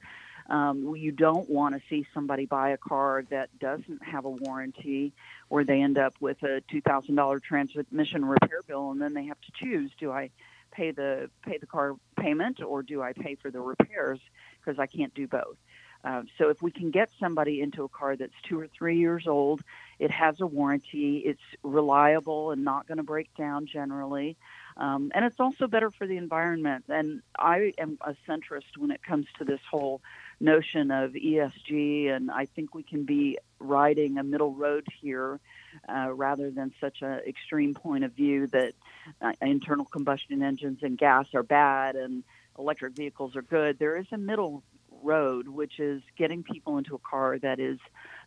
Um, 0.49 0.97
you 0.97 1.13
don't 1.13 1.49
want 1.49 1.77
to 1.77 1.83
see 1.89 2.05
somebody 2.13 2.45
buy 2.45 2.71
a 2.71 2.77
car 2.77 3.23
that 3.31 3.57
doesn't 3.61 4.03
have 4.03 4.25
a 4.25 4.31
warranty, 4.31 5.13
or 5.49 5.63
they 5.63 5.81
end 5.81 5.97
up 5.97 6.15
with 6.19 6.43
a 6.43 6.61
two 6.63 6.81
thousand 6.81 7.15
dollar 7.15 7.39
transmission 7.39 8.25
repair 8.25 8.63
bill, 8.67 8.91
and 8.91 9.01
then 9.01 9.15
they 9.15 9.27
have 9.27 9.41
to 9.43 9.53
choose: 9.53 9.93
do 9.97 10.11
I 10.11 10.31
pay 10.73 10.91
the 10.91 11.31
pay 11.45 11.59
the 11.59 11.67
car 11.67 11.95
payment, 12.17 12.61
or 12.61 12.83
do 12.83 13.01
I 13.01 13.13
pay 13.13 13.37
for 13.37 13.53
the 13.53 13.61
repairs? 13.61 14.19
Because 14.59 14.81
I 14.81 14.87
can't 14.87 15.15
do 15.15 15.29
both. 15.29 15.57
Uh, 16.03 16.23
so 16.39 16.49
if 16.49 16.63
we 16.63 16.71
can 16.71 16.91
get 16.91 17.11
somebody 17.21 17.61
into 17.61 17.85
a 17.85 17.89
car 17.89 18.17
that's 18.17 18.33
two 18.43 18.59
or 18.59 18.67
three 18.67 18.99
years 18.99 19.27
old, 19.27 19.63
it 19.99 20.11
has 20.11 20.41
a 20.41 20.47
warranty, 20.47 21.19
it's 21.19 21.43
reliable 21.63 22.53
and 22.53 22.65
not 22.65 22.89
going 22.89 22.97
to 22.97 23.05
break 23.05 23.29
down 23.37 23.67
generally, 23.67 24.37
um, 24.81 25.13
and 25.15 25.27
it's 25.27 25.39
also 25.39 25.67
better 25.67 25.91
for 25.91 26.07
the 26.07 26.17
environment. 26.17 26.87
And 26.89 27.21
I 27.39 27.75
am 27.77 27.99
a 28.01 28.17
centrist 28.27 28.79
when 28.79 28.91
it 28.91 29.03
comes 29.03 29.27
to 29.39 29.45
this 29.45 29.61
whole 29.71 30.01
notion 30.41 30.91
of 30.91 31.13
ESG, 31.13 32.11
and 32.11 32.31
I 32.31 32.47
think 32.47 32.75
we 32.75 32.83
can 32.83 33.05
be 33.05 33.39
riding 33.59 34.17
a 34.17 34.23
middle 34.23 34.55
road 34.55 34.87
here 35.03 35.39
uh, 35.87 36.11
rather 36.11 36.51
than 36.51 36.73
such 36.81 37.03
an 37.03 37.21
extreme 37.27 37.75
point 37.75 38.05
of 38.05 38.13
view 38.13 38.47
that 38.49 38.73
uh, 39.21 39.33
internal 39.43 39.85
combustion 39.85 40.43
engines 40.43 40.79
and 40.83 40.97
gas 40.97 41.27
are 41.35 41.43
bad 41.43 41.95
and 41.95 42.25
electric 42.59 42.95
vehicles 42.95 43.37
are 43.37 43.43
good. 43.43 43.79
There 43.79 43.99
is 43.99 44.07
a 44.13 44.19
middle 44.19 44.63
road, 45.03 45.47
which 45.47 45.79
is 45.79 46.03
getting 46.17 46.43
people 46.43 46.79
into 46.79 46.95
a 46.95 46.99
car 46.99 47.39
that 47.39 47.61
is 47.61 47.79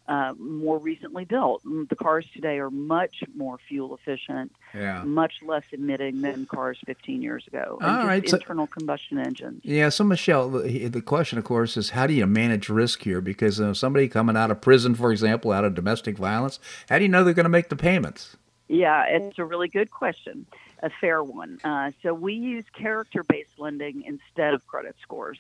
uh, 0.08 0.34
more 0.38 0.78
recently 0.78 1.26
built. 1.26 1.64
Mm, 1.64 1.88
the 1.88 1.96
cars 1.96 2.26
today 2.34 2.60
are 2.60 2.70
much 2.70 3.24
more 3.36 3.58
fuel 3.58 3.96
efficient, 3.96 4.52
yeah. 4.74 5.04
much 5.04 5.36
less 5.42 5.64
emitting 5.72 6.22
than 6.22 6.46
cars 6.46 6.78
15 6.86 7.22
years 7.22 7.48
ago. 7.48 7.78
All 7.82 8.06
right, 8.06 8.24
internal 8.24 8.68
combustion 8.68 9.18
engines. 9.18 9.62
Yeah. 9.64 9.90
So 9.90 10.04
Michelle, 10.04 10.50
the, 10.50 10.88
the, 10.88 11.02
question, 11.02 11.38
of 11.38 11.46
course, 11.46 11.78
is 11.78 11.92
how 11.92 12.08
do 12.08 12.14
you 12.14 12.28
manage 12.28 12.70
risk 12.70 13.04
here? 13.04 13.22
Because 13.22 13.62
uh, 13.62 13.74
somebody 13.74 14.08
coming 14.08 14.36
out 14.36 14.52
of 14.52 14.62
prison, 14.62 14.96
for 14.96 15.12
example, 15.12 15.52
out 15.52 15.64
of 15.64 15.74
domestic 15.74 16.18
violence, 16.18 16.60
how 16.90 16.98
do 16.98 17.04
you 17.04 17.10
know 17.10 17.24
they're 17.24 17.34
going 17.34 17.46
to 17.46 17.50
make 17.50 17.70
the 17.70 17.76
payments? 17.76 18.36
Yeah, 18.68 19.06
it's 19.06 19.38
a 19.40 19.46
really 19.46 19.68
good 19.68 19.92
question, 19.92 20.46
a 20.82 20.90
fair 20.90 21.24
one. 21.24 21.60
Uh, 21.64 21.92
so 22.02 22.14
we 22.14 22.34
use 22.34 22.66
character-based 22.74 23.60
lending 23.60 24.04
instead 24.04 24.54
of 24.54 24.66
credit 24.68 24.96
scores. 25.02 25.38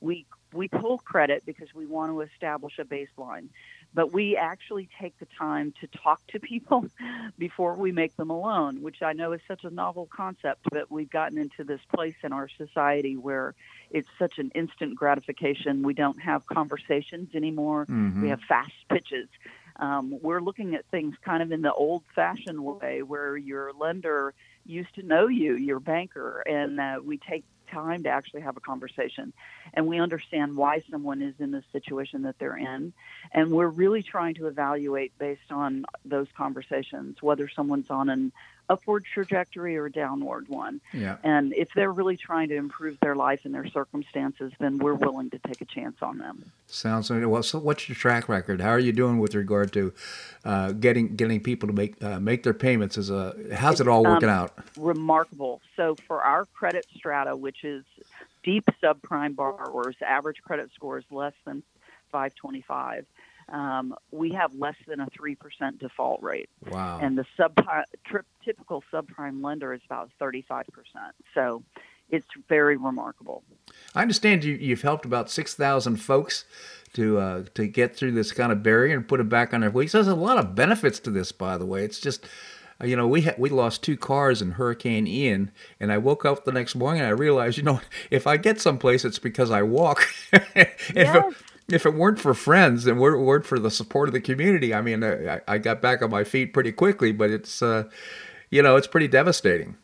We 0.00 0.26
we 0.52 0.68
pull 0.68 0.98
credit 0.98 1.44
because 1.44 1.74
we 1.74 1.86
want 1.86 2.12
to 2.12 2.20
establish 2.20 2.78
a 2.78 2.84
baseline, 2.84 3.48
but 3.94 4.12
we 4.12 4.36
actually 4.36 4.88
take 5.00 5.18
the 5.18 5.26
time 5.38 5.72
to 5.80 5.86
talk 5.86 6.20
to 6.28 6.40
people 6.40 6.86
before 7.38 7.74
we 7.74 7.92
make 7.92 8.16
them 8.16 8.30
a 8.30 8.38
loan, 8.38 8.82
which 8.82 9.02
I 9.02 9.12
know 9.12 9.32
is 9.32 9.40
such 9.48 9.64
a 9.64 9.70
novel 9.70 10.08
concept, 10.14 10.60
but 10.70 10.90
we've 10.90 11.10
gotten 11.10 11.38
into 11.38 11.64
this 11.64 11.80
place 11.94 12.14
in 12.22 12.32
our 12.32 12.48
society 12.48 13.16
where 13.16 13.54
it's 13.90 14.08
such 14.18 14.38
an 14.38 14.50
instant 14.54 14.96
gratification. 14.96 15.82
We 15.82 15.94
don't 15.94 16.20
have 16.20 16.46
conversations 16.46 17.34
anymore. 17.34 17.86
Mm-hmm. 17.86 18.22
We 18.22 18.28
have 18.30 18.40
fast 18.48 18.72
pitches. 18.90 19.28
Um, 19.78 20.18
we're 20.22 20.40
looking 20.40 20.74
at 20.74 20.86
things 20.86 21.14
kind 21.22 21.42
of 21.42 21.52
in 21.52 21.62
the 21.62 21.72
old 21.72 22.02
fashioned 22.14 22.62
way 22.64 23.02
where 23.02 23.36
your 23.36 23.72
lender 23.72 24.34
used 24.64 24.94
to 24.94 25.02
know 25.02 25.28
you, 25.28 25.54
your 25.54 25.80
banker, 25.80 26.42
and 26.46 26.80
uh, 26.80 27.00
we 27.04 27.18
take 27.18 27.44
time 27.68 28.02
to 28.04 28.08
actually 28.08 28.42
have 28.42 28.56
a 28.56 28.60
conversation. 28.60 29.32
And 29.74 29.86
we 29.86 29.98
understand 30.00 30.56
why 30.56 30.82
someone 30.90 31.22
is 31.22 31.34
in 31.38 31.50
the 31.50 31.62
situation 31.72 32.22
that 32.22 32.36
they're 32.38 32.56
in. 32.56 32.92
And 33.32 33.50
we're 33.50 33.68
really 33.68 34.02
trying 34.02 34.34
to 34.34 34.46
evaluate 34.46 35.12
based 35.18 35.50
on 35.50 35.84
those 36.04 36.28
conversations 36.36 37.16
whether 37.20 37.48
someone's 37.48 37.90
on 37.90 38.08
an 38.08 38.32
upward 38.68 39.04
trajectory 39.04 39.76
or 39.76 39.88
downward 39.88 40.48
one. 40.48 40.80
Yeah. 40.92 41.16
And 41.22 41.52
if 41.54 41.68
they're 41.74 41.92
really 41.92 42.16
trying 42.16 42.48
to 42.48 42.56
improve 42.56 42.98
their 43.00 43.14
life 43.14 43.40
and 43.44 43.54
their 43.54 43.66
circumstances, 43.68 44.52
then 44.58 44.78
we're 44.78 44.94
willing 44.94 45.30
to 45.30 45.38
take 45.38 45.60
a 45.60 45.64
chance 45.64 45.96
on 46.02 46.18
them. 46.18 46.44
Sounds 46.66 47.10
like 47.10 47.26
well. 47.26 47.42
So, 47.42 47.58
what's 47.58 47.88
your 47.88 47.96
track 47.96 48.28
record? 48.28 48.60
How 48.60 48.70
are 48.70 48.78
you 48.78 48.92
doing 48.92 49.18
with 49.18 49.34
regard 49.34 49.72
to 49.74 49.92
uh, 50.44 50.72
getting 50.72 51.14
getting 51.16 51.40
people 51.40 51.66
to 51.68 51.72
make 51.72 52.02
uh, 52.02 52.18
make 52.20 52.42
their 52.42 52.54
payments? 52.54 52.98
Is 52.98 53.10
a 53.10 53.34
how's 53.54 53.80
it 53.80 53.88
all 53.88 54.02
working 54.04 54.28
Um, 54.28 54.34
out? 54.34 54.58
Remarkable. 54.76 55.60
So 55.76 55.94
for 56.06 56.22
our 56.22 56.44
credit 56.46 56.86
strata, 56.96 57.36
which 57.36 57.64
is 57.64 57.84
deep 58.42 58.64
subprime 58.82 59.36
borrowers, 59.36 59.96
average 60.04 60.42
credit 60.42 60.70
score 60.74 60.98
is 60.98 61.04
less 61.10 61.34
than 61.44 61.62
525. 62.12 63.06
Um, 63.48 63.94
we 64.10 64.32
have 64.32 64.52
less 64.54 64.74
than 64.88 65.00
a 65.00 65.06
three 65.16 65.36
percent 65.36 65.78
default 65.78 66.22
rate. 66.22 66.48
Wow. 66.70 66.98
and 67.00 67.16
the 67.16 67.24
subprime 67.38 67.84
tri- 68.04 68.20
typical 68.44 68.82
subprime 68.92 69.42
lender 69.42 69.72
is 69.72 69.80
about 69.86 70.10
35%. 70.20 70.64
So 71.34 71.62
it's 72.10 72.26
very 72.48 72.76
remarkable. 72.76 73.42
I 73.94 74.02
understand 74.02 74.44
you, 74.44 74.54
you've 74.54 74.82
helped 74.82 75.04
about 75.04 75.30
six 75.30 75.54
thousand 75.54 75.96
folks 75.96 76.44
to 76.94 77.18
uh, 77.18 77.44
to 77.54 77.66
get 77.66 77.96
through 77.96 78.12
this 78.12 78.32
kind 78.32 78.52
of 78.52 78.62
barrier 78.62 78.96
and 78.96 79.06
put 79.06 79.20
it 79.20 79.28
back 79.28 79.52
on 79.54 79.60
their. 79.60 79.70
So 79.70 79.98
there's 79.98 80.06
a 80.08 80.14
lot 80.14 80.38
of 80.38 80.54
benefits 80.54 80.98
to 81.00 81.10
this, 81.10 81.32
by 81.32 81.58
the 81.58 81.66
way. 81.66 81.84
It's 81.84 82.00
just, 82.00 82.24
you 82.82 82.96
know, 82.96 83.06
we 83.08 83.22
ha- 83.22 83.34
we 83.38 83.48
lost 83.50 83.82
two 83.82 83.96
cars 83.96 84.40
in 84.42 84.52
Hurricane 84.52 85.06
Ian, 85.06 85.50
and 85.80 85.92
I 85.92 85.98
woke 85.98 86.24
up 86.24 86.44
the 86.44 86.52
next 86.52 86.74
morning 86.74 87.00
and 87.00 87.08
I 87.08 87.12
realized, 87.12 87.56
you 87.58 87.64
know, 87.64 87.80
if 88.10 88.26
I 88.26 88.36
get 88.36 88.60
someplace, 88.60 89.04
it's 89.04 89.18
because 89.18 89.50
I 89.50 89.62
walk. 89.62 90.06
if, 90.32 90.92
Yes. 90.94 91.34
If 91.68 91.84
it 91.86 91.94
weren't 91.94 92.18
for 92.20 92.34
friends 92.34 92.86
and 92.86 92.98
were- 93.00 93.20
weren't 93.22 93.46
for 93.46 93.58
the 93.58 93.70
support 93.70 94.08
of 94.08 94.12
the 94.14 94.20
community, 94.20 94.72
I 94.74 94.80
mean, 94.80 95.02
I, 95.02 95.40
I 95.48 95.58
got 95.58 95.80
back 95.82 96.02
on 96.02 96.10
my 96.10 96.24
feet 96.24 96.52
pretty 96.52 96.72
quickly. 96.72 97.12
But 97.12 97.30
it's, 97.30 97.62
uh, 97.62 97.84
you 98.50 98.62
know, 98.62 98.76
it's 98.76 98.86
pretty 98.86 99.08
devastating. 99.08 99.76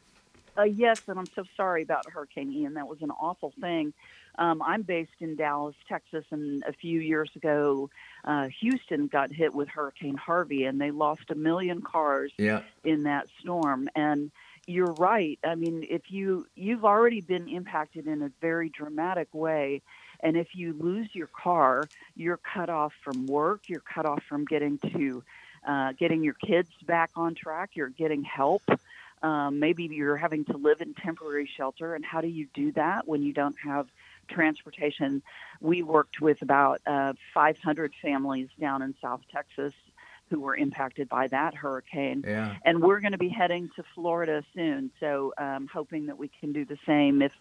Uh, 0.57 0.64
yes, 0.64 1.03
and 1.09 1.18
I'm 1.18 1.26
so 1.35 1.45
sorry 1.57 1.83
about 1.83 2.09
Hurricane 2.11 2.53
Ian. 2.53 2.74
That 2.74 2.87
was 2.87 3.01
an 3.01 3.11
awful 3.11 3.53
thing. 3.61 3.95
Um, 4.39 4.62
I'm 4.62 4.83
based 4.83 5.11
in 5.20 5.37
Dallas, 5.37 5.74
Texas, 5.89 6.24
and 6.30 6.62
a 6.66 6.72
few 6.72 7.01
years 7.01 7.30
ago, 7.37 7.91
uh, 8.24 8.49
Houston 8.61 9.07
got 9.07 9.30
hit 9.33 9.55
with 9.55 9.68
Hurricane 9.68 10.16
Harvey, 10.16 10.64
and 10.64 10.80
they 10.80 10.91
lost 10.91 11.30
a 11.30 11.35
million 11.35 11.83
cars 11.83 12.33
Yeah. 12.39 12.62
in 12.85 13.03
that 13.05 13.28
storm. 13.41 13.89
And 13.95 14.30
you're 14.66 14.93
right. 14.99 15.39
I 15.45 15.55
mean, 15.55 15.87
if 15.89 16.03
you 16.11 16.47
you've 16.55 16.85
already 16.85 17.20
been 17.20 17.49
impacted 17.49 18.07
in 18.07 18.22
a 18.22 18.30
very 18.41 18.68
dramatic 18.68 19.28
way, 19.33 19.83
and 20.23 20.37
if 20.37 20.49
you 20.55 20.75
lose 20.79 21.09
your 21.14 21.29
car, 21.29 21.89
you're 22.16 22.39
cut 22.55 22.68
off 22.68 22.93
from 23.05 23.27
work. 23.27 23.62
You're 23.66 23.81
cut 23.95 24.07
off 24.07 24.23
from 24.29 24.45
getting 24.45 24.79
to 24.93 25.23
uh, 25.66 25.93
getting 25.99 26.23
your 26.25 26.35
kids 26.35 26.68
back 26.87 27.11
on 27.16 27.35
track. 27.35 27.70
You're 27.75 27.89
getting 27.91 28.25
help. 28.25 28.62
Um, 29.23 29.61
maybe 29.61 29.85
you're 29.85 30.16
having 30.16 30.45
to 30.47 30.57
live 30.57 30.81
in 30.81 30.95
temporary 30.95 31.49
shelter. 31.57 31.95
And 31.95 32.05
how 32.05 32.20
do 32.20 32.27
you 32.29 32.49
do 32.55 32.73
that 32.73 33.07
when 33.07 33.23
you 33.23 33.33
don't 33.33 33.55
have 33.64 33.87
transportation? 34.29 35.23
We 35.61 35.83
worked 35.83 36.20
with 36.20 36.43
about 36.43 36.81
uh, 36.87 37.12
500 37.33 37.93
families 38.03 38.49
down 38.61 38.83
in 38.83 38.95
South 39.01 39.20
Texas 39.33 39.73
who 40.31 40.41
were 40.41 40.57
impacted 40.57 41.09
by 41.09 41.29
that 41.29 41.55
hurricane 41.55 42.25
Yeah. 42.27 42.57
and 42.64 42.81
we're 42.83 43.01
going 43.01 43.12
to 43.12 43.18
be 43.18 43.29
heading 43.29 43.68
to 43.77 43.85
Florida 43.95 44.43
soon. 44.55 44.91
So, 44.99 45.35
um, 45.37 45.68
hoping 45.73 46.07
that 46.07 46.16
we 46.16 46.31
can 46.41 46.53
do 46.53 46.64
the 46.64 46.79
same 46.87 47.20
if, 47.23 47.33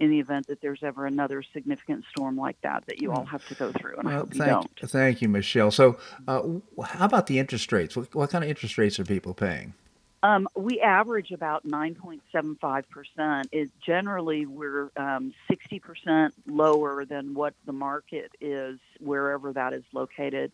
in 0.00 0.10
the 0.10 0.18
event 0.18 0.46
that 0.48 0.60
there's 0.62 0.82
ever 0.82 1.06
another 1.06 1.42
significant 1.52 2.04
storm 2.10 2.36
like 2.36 2.60
that 2.62 2.84
that 2.86 3.00
you 3.02 3.12
all 3.12 3.26
have 3.26 3.46
to 3.48 3.54
go 3.54 3.70
through. 3.72 3.96
And 3.98 4.08
I 4.08 4.12
Well, 4.12 4.20
hope 4.20 4.34
you 4.34 4.40
thank, 4.40 4.50
don't. 4.50 4.90
thank 4.90 5.22
you, 5.22 5.28
Michelle. 5.28 5.70
So, 5.70 5.98
uh, 6.26 6.42
how 6.84 7.04
about 7.04 7.26
the 7.26 7.38
interest 7.38 7.70
rates? 7.72 7.96
What, 7.96 8.14
what 8.14 8.30
kind 8.30 8.42
of 8.42 8.50
interest 8.50 8.78
rates 8.78 8.98
are 8.98 9.04
people 9.04 9.34
paying? 9.34 9.74
Um, 10.22 10.48
we 10.54 10.80
average 10.80 11.30
about 11.32 11.66
9.75%. 11.66 13.46
It, 13.52 13.70
generally, 13.84 14.46
we're 14.46 14.90
um, 14.96 15.32
60% 15.50 16.32
lower 16.46 17.04
than 17.06 17.34
what 17.34 17.54
the 17.66 17.72
market 17.72 18.32
is, 18.40 18.78
wherever 19.00 19.52
that 19.52 19.72
is 19.72 19.84
located. 19.92 20.52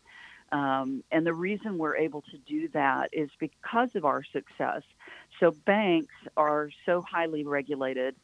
Um, 0.52 1.02
and 1.10 1.26
the 1.26 1.34
reason 1.34 1.78
we're 1.78 1.96
able 1.96 2.22
to 2.22 2.38
do 2.38 2.68
that 2.68 3.10
is 3.12 3.30
because 3.40 3.96
of 3.96 4.04
our 4.04 4.22
success. 4.32 4.82
So, 5.40 5.50
banks 5.50 6.14
are 6.36 6.70
so 6.86 7.02
highly 7.02 7.44
regulated, 7.44 8.14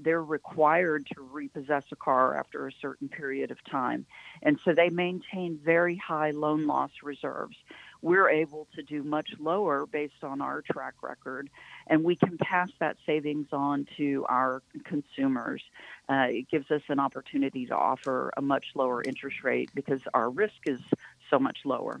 they're 0.00 0.22
required 0.22 1.06
to 1.14 1.22
repossess 1.22 1.84
a 1.92 1.96
car 1.96 2.36
after 2.36 2.66
a 2.66 2.72
certain 2.80 3.08
period 3.08 3.50
of 3.50 3.58
time. 3.64 4.06
And 4.42 4.58
so 4.64 4.72
they 4.72 4.90
maintain 4.90 5.58
very 5.62 5.96
high 5.96 6.30
loan 6.30 6.66
loss 6.66 6.90
reserves 7.02 7.56
we're 8.02 8.28
able 8.28 8.68
to 8.74 8.82
do 8.82 9.02
much 9.02 9.30
lower 9.38 9.86
based 9.86 10.22
on 10.22 10.40
our 10.40 10.62
track 10.62 10.94
record, 11.02 11.50
and 11.86 12.04
we 12.04 12.16
can 12.16 12.38
pass 12.38 12.70
that 12.78 12.96
savings 13.04 13.48
on 13.52 13.86
to 13.96 14.24
our 14.28 14.62
consumers. 14.84 15.62
Uh, 16.08 16.26
it 16.28 16.48
gives 16.48 16.70
us 16.70 16.82
an 16.88 17.00
opportunity 17.00 17.66
to 17.66 17.74
offer 17.74 18.30
a 18.36 18.42
much 18.42 18.66
lower 18.74 19.02
interest 19.02 19.42
rate 19.42 19.70
because 19.74 20.00
our 20.14 20.30
risk 20.30 20.66
is 20.66 20.80
so 21.30 21.38
much 21.38 21.58
lower. 21.64 21.98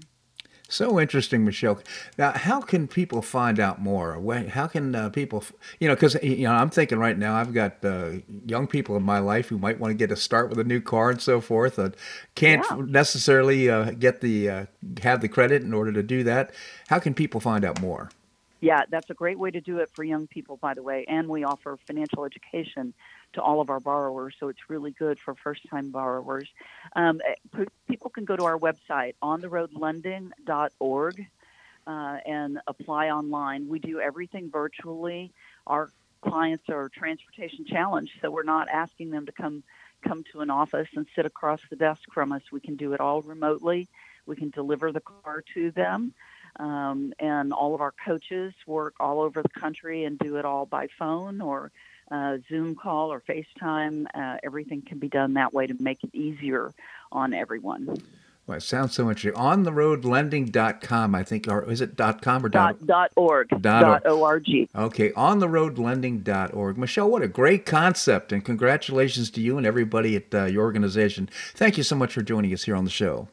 So 0.68 1.00
interesting, 1.00 1.44
Michelle. 1.46 1.80
Now, 2.18 2.32
how 2.32 2.60
can 2.60 2.88
people 2.88 3.22
find 3.22 3.58
out 3.58 3.80
more? 3.80 4.20
How 4.50 4.66
can 4.66 4.94
uh, 4.94 5.08
people, 5.10 5.42
you 5.80 5.88
know, 5.88 5.94
because 5.94 6.16
you 6.22 6.44
know, 6.44 6.52
I'm 6.52 6.70
thinking 6.70 6.98
right 6.98 7.16
now, 7.18 7.36
I've 7.36 7.54
got 7.54 7.82
uh, 7.84 8.12
young 8.46 8.66
people 8.66 8.96
in 8.96 9.02
my 9.02 9.18
life 9.18 9.48
who 9.48 9.58
might 9.58 9.80
want 9.80 9.92
to 9.92 9.94
get 9.96 10.12
a 10.12 10.16
start 10.16 10.50
with 10.50 10.58
a 10.58 10.64
new 10.64 10.82
car 10.82 11.10
and 11.10 11.22
so 11.22 11.40
forth. 11.40 11.78
Uh, 11.78 11.90
can't 12.34 12.66
Yeah. 12.70 12.76
necessarily 12.86 13.70
uh, 13.70 13.92
get 13.92 14.20
the 14.20 14.50
uh, 14.50 14.66
have 15.02 15.22
the 15.22 15.28
credit 15.28 15.62
in 15.62 15.72
order 15.72 15.92
to 15.92 16.02
do 16.02 16.22
that. 16.24 16.52
How 16.88 16.98
can 16.98 17.14
people 17.14 17.40
find 17.40 17.64
out 17.64 17.80
more? 17.80 18.10
Yeah, 18.60 18.82
that's 18.90 19.10
a 19.10 19.14
great 19.14 19.38
way 19.38 19.50
to 19.52 19.60
do 19.60 19.78
it 19.78 19.90
for 19.94 20.02
young 20.04 20.26
people, 20.26 20.56
by 20.56 20.74
the 20.74 20.82
way. 20.82 21.04
And 21.08 21.28
we 21.28 21.44
offer 21.44 21.78
financial 21.86 22.24
education 22.24 22.94
to 23.34 23.42
all 23.42 23.60
of 23.60 23.68
our 23.70 23.80
borrowers, 23.80 24.34
so 24.38 24.48
it's 24.48 24.68
really 24.68 24.92
good 24.92 25.18
for 25.18 25.34
first 25.34 25.68
time 25.68 25.90
borrowers. 25.90 26.48
Um, 26.96 27.20
eh, 27.26 27.34
people 27.88 28.10
can 28.10 28.24
go 28.24 28.36
to 28.36 28.44
our 28.44 28.58
website, 28.58 29.14
ontheroadlending.org, 29.22 31.26
uh, 31.86 32.16
and 32.26 32.58
apply 32.66 33.10
online. 33.10 33.68
We 33.68 33.78
do 33.78 34.00
everything 34.00 34.50
virtually. 34.50 35.32
Our 35.66 35.90
clients 36.22 36.68
are 36.68 36.88
transportation 36.88 37.64
challenged, 37.66 38.12
so 38.20 38.30
we're 38.30 38.42
not 38.42 38.68
asking 38.68 39.10
them 39.10 39.26
to 39.26 39.32
come 39.32 39.62
come 40.02 40.22
to 40.32 40.40
an 40.40 40.50
office 40.50 40.88
and 40.94 41.06
sit 41.16 41.26
across 41.26 41.60
the 41.70 41.76
desk 41.76 42.02
from 42.12 42.30
us. 42.30 42.42
We 42.52 42.60
can 42.60 42.76
do 42.76 42.92
it 42.92 43.00
all 43.00 43.20
remotely. 43.22 43.88
We 44.26 44.36
can 44.36 44.50
deliver 44.50 44.92
the 44.92 45.00
car 45.00 45.42
to 45.54 45.72
them. 45.72 46.14
Um, 46.56 47.12
and 47.18 47.52
all 47.52 47.74
of 47.74 47.80
our 47.80 47.92
coaches 48.04 48.54
work 48.66 48.94
all 49.00 49.20
over 49.20 49.42
the 49.42 49.48
country 49.48 50.04
and 50.04 50.18
do 50.18 50.36
it 50.36 50.44
all 50.44 50.66
by 50.66 50.88
phone 50.98 51.40
or 51.40 51.70
uh, 52.10 52.38
Zoom 52.48 52.74
call 52.74 53.12
or 53.12 53.20
FaceTime. 53.20 54.06
Uh, 54.14 54.36
everything 54.42 54.82
can 54.82 54.98
be 54.98 55.08
done 55.08 55.34
that 55.34 55.52
way 55.52 55.66
to 55.66 55.74
make 55.80 56.02
it 56.04 56.14
easier 56.14 56.72
on 57.12 57.34
everyone. 57.34 57.98
Well, 58.46 58.56
it 58.56 58.62
sounds 58.62 58.94
so 58.94 59.04
much. 59.04 59.24
OnTheRoadLending.com, 59.24 61.14
I 61.14 61.22
think, 61.22 61.48
or 61.48 61.70
is 61.70 61.82
it 61.82 61.96
dot 61.96 62.22
.com 62.22 62.46
or 62.46 62.48
Dot, 62.48 62.86
dot 62.86 63.12
org. 63.14 63.50
Dot 63.50 63.60
Dot 63.62 64.06
org. 64.06 64.46
Okay, 64.74 65.10
ontheroadlending.org. 65.10 66.78
Michelle, 66.78 67.10
what 67.10 67.22
a 67.22 67.28
great 67.28 67.66
concept, 67.66 68.32
and 68.32 68.42
congratulations 68.42 69.30
to 69.32 69.42
you 69.42 69.58
and 69.58 69.66
everybody 69.66 70.16
at 70.16 70.34
uh, 70.34 70.44
your 70.46 70.62
organization. 70.62 71.28
Thank 71.54 71.76
you 71.76 71.82
so 71.82 71.94
much 71.94 72.14
for 72.14 72.22
joining 72.22 72.54
us 72.54 72.64
here 72.64 72.74
on 72.74 72.84
the 72.84 72.90
show. 72.90 73.28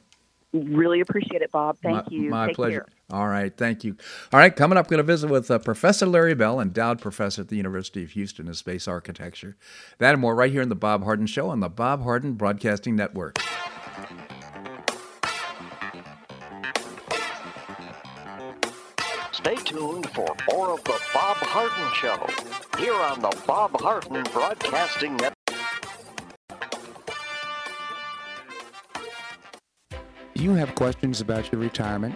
Really 0.51 0.99
appreciate 0.99 1.41
it, 1.41 1.51
Bob. 1.51 1.77
Thank 1.81 2.11
my, 2.11 2.11
you. 2.11 2.29
My 2.29 2.47
Take 2.47 2.55
pleasure. 2.57 2.81
care. 2.81 2.94
All 3.11 3.27
right, 3.27 3.55
thank 3.55 3.83
you. 3.83 3.97
All 4.33 4.39
right, 4.39 4.55
coming 4.55 4.79
up, 4.79 4.87
going 4.87 4.97
to 4.97 5.03
visit 5.03 5.29
with 5.29 5.51
uh, 5.51 5.59
Professor 5.59 6.07
Larry 6.07 6.33
Bell, 6.33 6.59
endowed 6.59 6.99
professor 6.99 7.41
at 7.41 7.49
the 7.49 7.55
University 7.55 8.03
of 8.03 8.11
Houston 8.11 8.47
in 8.47 8.55
space 8.55 8.87
architecture. 8.87 9.57
That 9.99 10.13
and 10.13 10.21
more 10.21 10.33
right 10.33 10.51
here 10.51 10.63
in 10.63 10.69
the 10.69 10.75
Bob 10.75 11.03
Harden 11.03 11.27
Show 11.27 11.49
on 11.49 11.59
the 11.59 11.69
Bob 11.69 12.01
Harden 12.01 12.33
Broadcasting 12.33 12.95
Network. 12.95 13.37
Stay 19.31 19.55
tuned 19.57 20.09
for 20.09 20.35
more 20.51 20.71
of 20.71 20.83
the 20.85 20.99
Bob 21.13 21.37
Harden 21.37 21.93
Show 21.93 22.25
here 22.79 22.95
on 22.95 23.19
the 23.19 23.37
Bob 23.45 23.79
Harden 23.79 24.23
Broadcasting 24.33 25.15
Network. 25.17 25.35
You 30.33 30.55
have 30.55 30.73
questions 30.73 31.21
about 31.21 31.51
your 31.51 31.61
retirement? 31.61 32.15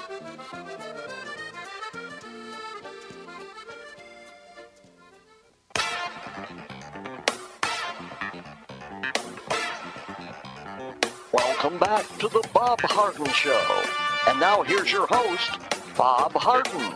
Back 11.81 12.07
to 12.19 12.27
the 12.27 12.47
Bob 12.53 12.79
Harden 12.81 13.25
Show. 13.33 13.83
And 14.27 14.39
now 14.39 14.61
here's 14.61 14.91
your 14.91 15.07
host, 15.07 15.57
Bob 15.97 16.31
Harden. 16.33 16.93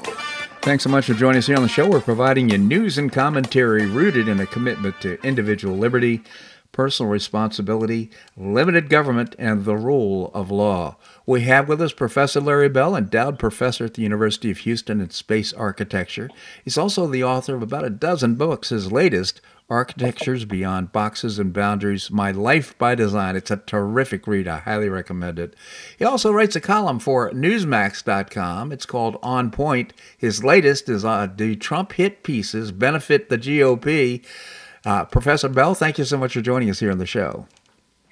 Thanks 0.62 0.84
so 0.84 0.92
much 0.92 1.08
for 1.08 1.16
joining 1.16 1.40
us 1.40 1.48
here 1.48 1.56
on 1.56 1.64
the 1.64 1.68
show. 1.68 1.90
We're 1.90 2.02
providing 2.02 2.52
you 2.52 2.60
news 2.60 3.00
and 3.00 3.12
commentary 3.12 3.88
rooted 3.88 4.28
in 4.28 4.40
a 4.40 4.46
commitment 4.46 5.02
to 5.02 5.20
individual 5.24 5.76
liberty, 5.76 6.22
personal 6.72 7.12
responsibility, 7.12 8.12
limited 8.38 8.90
government, 8.90 9.34
and 9.40 9.66
the 9.66 9.76
rule 9.76 10.30
of 10.36 10.52
law. 10.52 10.98
We 11.26 11.42
have 11.42 11.68
with 11.68 11.82
us 11.82 11.92
Professor 11.92 12.40
Larry 12.40 12.70
Bell, 12.70 12.96
endowed 12.96 13.40
professor 13.40 13.86
at 13.86 13.96
the 13.96 14.04
University 14.04 14.52
of 14.52 14.60
Houston 14.60 15.02
in 15.02 15.10
space 15.10 15.52
architecture. 15.52 16.30
He's 16.64 16.78
also 16.78 17.08
the 17.08 17.24
author 17.24 17.56
of 17.56 17.64
about 17.64 17.86
a 17.86 17.90
dozen 17.90 18.36
books. 18.36 18.70
His 18.70 18.92
latest, 18.92 19.42
Architectures 19.70 20.46
Beyond 20.46 20.92
Boxes 20.92 21.40
and 21.40 21.52
Boundaries 21.52 22.12
My 22.12 22.30
Life 22.30 22.78
by 22.78 22.94
Design. 22.94 23.36
It's 23.36 23.50
a 23.50 23.58
terrific 23.58 24.28
read. 24.28 24.48
I 24.48 24.60
highly 24.60 24.90
recommend 24.90 25.40
it. 25.40 25.56
He 25.98 26.06
also 26.06 26.32
writes 26.32 26.56
a 26.56 26.62
column 26.62 27.00
for 27.00 27.32
Newsmax.com. 27.32 28.72
It's 28.72 28.86
called 28.86 29.18
On 29.24 29.50
Point. 29.50 29.94
His 30.16 30.44
latest 30.44 30.88
is 30.88 31.04
uh, 31.04 31.26
Do 31.26 31.56
Trump 31.56 31.94
Hit 31.94 32.22
Pieces 32.22 32.72
Benefit 32.72 33.30
the 33.30 33.40
GOP? 33.40 34.24
Uh, 34.86 35.06
Professor 35.06 35.50
Bell, 35.50 35.74
thank 35.74 35.98
you 35.98 36.06
so 36.06 36.18
much 36.18 36.34
for 36.34 36.42
joining 36.42 36.70
us 36.70 36.80
here 36.80 36.92
on 36.92 37.00
the 37.00 37.08
show. 37.08 37.48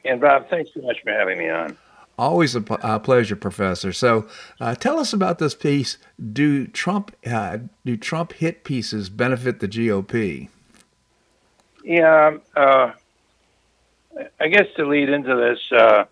And 0.04 0.20
Bob, 0.20 0.50
thanks 0.50 0.72
so 0.74 0.82
much 0.82 0.98
for 1.04 1.12
having 1.12 1.38
me 1.38 1.50
on. 1.50 1.78
Always 2.18 2.56
a, 2.56 2.62
pleasure, 3.00 3.36
Professor. 3.36 3.92
So, 3.92 4.28
uh, 4.60 4.76
tell 4.76 5.00
us 5.00 5.14
about 5.14 5.40
this 5.40 5.56
piece. 5.56 5.98
Do 6.32 6.68
Trump 6.68 7.16
uh, 7.26 7.58
do 7.86 7.98
Trump 7.98 8.34
hit 8.34 8.64
pieces 8.64 9.10
benefit 9.10 9.60
the 9.60 9.68
GOP? 9.68 10.50
Yeah, 11.84 12.38
uh, 12.56 12.94
I 14.40 14.48
guess 14.48 14.68
to 14.78 14.88
lead 14.88 15.10
into 15.10 15.36
this, 15.36 15.60
uh, 15.72 16.06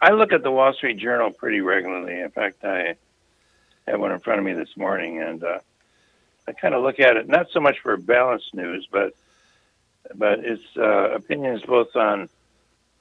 I 0.00 0.12
look 0.12 0.32
at 0.32 0.44
the 0.44 0.52
Wall 0.52 0.72
Street 0.72 0.98
Journal 0.98 1.32
pretty 1.32 1.60
regularly. 1.60 2.20
In 2.20 2.30
fact, 2.30 2.64
I 2.64 2.94
have 3.88 4.00
one 4.00 4.12
in 4.12 4.20
front 4.20 4.38
of 4.38 4.44
me 4.46 4.52
this 4.52 4.76
morning, 4.76 5.20
and 5.20 5.42
uh, 5.42 5.58
I 6.46 6.52
kind 6.52 6.74
of 6.74 6.82
look 6.84 7.00
at 7.00 7.16
it 7.16 7.28
not 7.28 7.48
so 7.50 7.60
much 7.60 7.80
for 7.80 7.96
balanced 7.96 8.54
news, 8.54 8.86
but 8.90 9.14
but 10.14 10.40
it's 10.40 10.62
uh, 10.76 11.10
opinions 11.10 11.62
both 11.62 11.96
on 11.96 12.28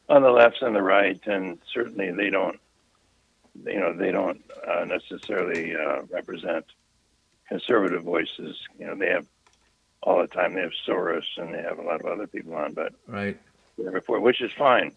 on 0.10 0.24
the 0.24 0.32
left 0.32 0.64
and 0.64 0.76
the 0.76 0.82
right, 0.82 1.20
and 1.28 1.60
certainly 1.72 2.12
they 2.12 2.32
don't, 2.32 2.60
you 3.66 3.80
know, 3.80 3.94
they 3.94 4.12
don't 4.12 4.42
uh, 4.68 4.86
necessarily 4.86 5.76
uh, 5.76 6.02
represent 6.10 6.66
conservative 7.48 8.04
voices. 8.04 8.58
You 8.80 8.88
know, 8.88 8.96
they 8.96 9.10
have 9.10 9.28
all 10.06 10.22
the 10.22 10.28
time. 10.28 10.54
They 10.54 10.62
have 10.62 10.72
Soros 10.88 11.26
and 11.38 11.54
they 11.54 11.62
have 11.62 11.80
a 11.80 11.82
lot 11.82 12.00
of 12.00 12.06
other 12.06 12.28
people 12.28 12.56
on, 12.56 12.74
but 12.74 12.94
right 13.08 13.38
report, 13.78 14.22
which 14.22 14.42
is 14.42 14.52
fine. 14.58 14.94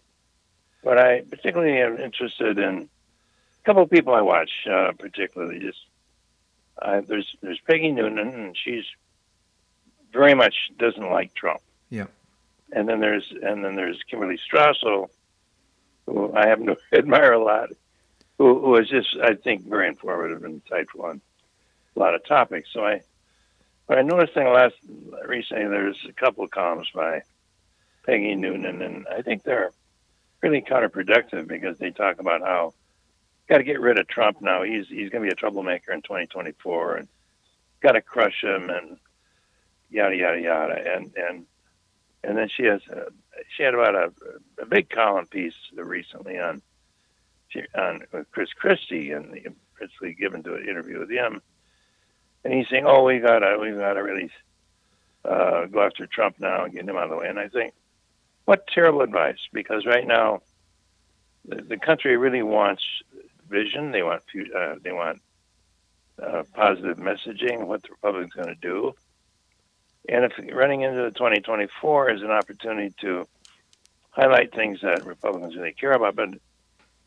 But 0.83 0.97
I 0.97 1.21
particularly 1.21 1.77
am 1.81 1.97
interested 1.97 2.57
in 2.57 2.87
a 3.61 3.65
couple 3.65 3.83
of 3.83 3.89
people 3.89 4.13
I 4.13 4.21
watch, 4.21 4.51
uh, 4.71 4.93
particularly 4.97 5.59
just 5.59 5.79
uh, 6.81 7.01
there's 7.05 7.35
there's 7.41 7.59
Peggy 7.67 7.91
Noonan, 7.91 8.29
and 8.29 8.57
she's 8.57 8.85
very 10.13 10.33
much 10.33 10.55
doesn't 10.77 11.11
like 11.11 11.33
Trump. 11.33 11.61
Yeah. 11.89 12.05
And 12.71 12.87
then 12.87 12.99
there's 12.99 13.33
and 13.41 13.65
then 13.65 13.75
there's 13.75 14.01
Kimberly 14.09 14.37
Strassel, 14.37 15.09
who 16.05 16.33
I 16.33 16.47
happen 16.47 16.67
to 16.67 16.77
admire 16.93 17.33
a 17.33 17.43
lot, 17.43 17.69
who, 18.37 18.59
who 18.59 18.75
is 18.77 18.87
just 18.87 19.17
I 19.21 19.33
think 19.33 19.67
very 19.67 19.87
informative 19.87 20.43
and 20.43 20.63
insightful 20.63 21.03
on 21.03 21.21
a 21.95 21.99
lot 21.99 22.15
of 22.15 22.25
topics. 22.25 22.69
So 22.71 22.85
I 22.85 23.01
but 23.89 23.97
I 23.97 24.03
noticed 24.03 24.37
in 24.37 24.43
the 24.43 24.51
last 24.51 24.75
recently 25.27 25.67
there's 25.67 25.97
a 26.07 26.13
couple 26.13 26.43
of 26.43 26.51
columns 26.51 26.87
by 26.93 27.23
Peggy 28.05 28.35
Noonan, 28.35 28.83
and 28.83 29.07
I 29.07 29.23
think 29.23 29.41
they're 29.43 29.71
really 30.43 30.61
counterproductive 30.61 31.47
because 31.47 31.79
they 31.79 31.89
talk 31.89 32.19
about 32.19 32.41
how 32.41 32.75
got 33.49 33.57
to 33.57 33.63
get 33.63 33.81
rid 33.81 33.97
of 33.97 34.07
Trump 34.07 34.41
now. 34.41 34.61
He's 34.61 34.87
he's 34.87 35.09
going 35.09 35.23
to 35.23 35.27
be 35.27 35.33
a 35.33 35.35
troublemaker 35.35 35.91
in 35.91 36.03
2024, 36.03 36.97
and 36.97 37.07
got 37.81 37.93
to 37.93 38.01
crush 38.01 38.43
him, 38.43 38.69
and 38.69 38.97
yada 39.89 40.15
yada 40.15 40.39
yada, 40.39 40.95
and 40.95 41.11
and 41.17 41.45
and 42.23 42.37
then 42.37 42.47
she 42.47 42.65
has 42.65 42.81
a, 42.91 43.07
she 43.57 43.63
had 43.63 43.73
about 43.73 43.95
a, 43.95 44.11
a 44.61 44.67
big 44.67 44.91
column 44.91 45.25
piece 45.25 45.55
recently 45.73 46.37
on 46.37 46.61
on 47.75 48.03
Chris 48.31 48.53
Christie, 48.53 49.13
and 49.13 49.35
basically 49.79 50.13
given 50.13 50.43
to 50.43 50.53
an 50.53 50.69
interview 50.69 50.99
with 50.99 51.09
him 51.09 51.41
and 52.43 52.53
he's 52.53 52.67
saying, 52.69 52.85
"Oh, 52.85 53.03
we 53.03 53.19
gotta, 53.19 53.57
we 53.59 53.71
gotta 53.71 54.03
really 54.03 54.31
uh, 55.25 55.65
go 55.65 55.81
after 55.81 56.07
Trump 56.07 56.35
now 56.39 56.63
and 56.65 56.73
get 56.73 56.87
him 56.87 56.95
out 56.95 57.03
of 57.05 57.09
the 57.11 57.17
way." 57.17 57.27
And 57.27 57.39
I 57.39 57.47
think, 57.47 57.73
what 58.45 58.67
terrible 58.67 59.01
advice! 59.01 59.39
Because 59.53 59.85
right 59.85 60.07
now, 60.07 60.41
the, 61.45 61.61
the 61.61 61.77
country 61.77 62.17
really 62.17 62.43
wants 62.43 62.83
vision. 63.49 63.91
They 63.91 64.03
want, 64.03 64.23
uh, 64.55 64.75
they 64.81 64.91
want 64.91 65.21
uh, 66.21 66.43
positive 66.53 66.97
messaging. 66.97 67.65
What 67.65 67.83
the 67.83 67.89
Republicans 67.89 68.33
going 68.33 68.47
to 68.47 68.55
do, 68.55 68.93
and 70.07 70.25
if 70.25 70.33
running 70.53 70.81
into 70.81 71.01
the 71.01 71.11
2024 71.11 72.11
is 72.11 72.21
an 72.21 72.31
opportunity 72.31 72.93
to 73.01 73.27
highlight 74.11 74.53
things 74.53 74.79
that 74.81 75.05
Republicans 75.05 75.55
really 75.55 75.73
care 75.73 75.91
about, 75.91 76.15
but 76.15 76.29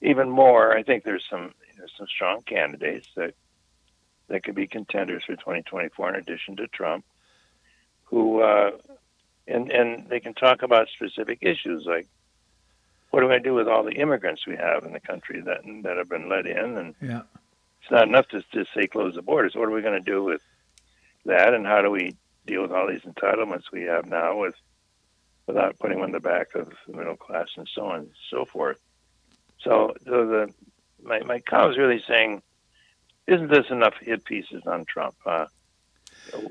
even 0.00 0.28
more, 0.28 0.76
I 0.76 0.82
think 0.82 1.04
there's 1.04 1.24
some 1.28 1.52
there's 1.76 1.92
some 1.96 2.06
strong 2.06 2.42
candidates 2.42 3.08
that 3.16 3.34
that 4.28 4.44
could 4.44 4.54
be 4.54 4.66
contenders 4.66 5.22
for 5.24 5.34
2024 5.36 6.10
in 6.10 6.14
addition 6.16 6.56
to 6.56 6.66
Trump, 6.68 7.04
who 8.04 8.40
uh, 8.40 8.72
and 9.46 9.70
and 9.70 10.08
they 10.08 10.20
can 10.20 10.34
talk 10.34 10.62
about 10.62 10.88
specific 10.88 11.38
issues 11.42 11.84
like 11.86 12.06
what 13.10 13.22
are 13.22 13.26
we 13.26 13.32
going 13.32 13.42
to 13.42 13.48
do 13.48 13.54
with 13.54 13.68
all 13.68 13.84
the 13.84 13.92
immigrants 13.92 14.46
we 14.46 14.56
have 14.56 14.84
in 14.84 14.92
the 14.92 15.00
country 15.00 15.40
that 15.40 15.60
that 15.82 15.96
have 15.96 16.08
been 16.08 16.28
let 16.28 16.46
in 16.46 16.76
and 16.78 16.94
yeah. 17.00 17.22
it's 17.82 17.90
not 17.90 18.08
enough 18.08 18.26
to 18.28 18.42
just 18.52 18.72
say 18.74 18.86
close 18.86 19.14
the 19.14 19.22
borders. 19.22 19.54
What 19.54 19.68
are 19.68 19.72
we 19.72 19.82
going 19.82 20.02
to 20.02 20.10
do 20.10 20.24
with 20.24 20.42
that 21.26 21.54
and 21.54 21.66
how 21.66 21.82
do 21.82 21.90
we 21.90 22.16
deal 22.46 22.62
with 22.62 22.72
all 22.72 22.88
these 22.88 23.02
entitlements 23.02 23.70
we 23.72 23.82
have 23.82 24.06
now 24.06 24.38
with 24.38 24.54
without 25.46 25.78
putting 25.78 25.98
them 25.98 26.04
on 26.04 26.12
the 26.12 26.20
back 26.20 26.54
of 26.54 26.72
the 26.86 26.96
middle 26.96 27.16
class 27.16 27.48
and 27.56 27.68
so 27.74 27.86
on 27.86 28.00
and 28.00 28.10
so 28.30 28.44
forth. 28.44 28.78
So, 29.60 29.94
so 30.04 30.26
the 30.26 30.54
my 31.02 31.20
my 31.20 31.40
column 31.40 31.72
is 31.72 31.78
really 31.78 32.02
saying 32.06 32.42
isn't 33.26 33.50
this 33.50 33.70
enough 33.70 33.94
hit 34.00 34.24
pieces 34.24 34.62
on 34.66 34.84
Trump? 34.84 35.14
Uh, 35.24 35.46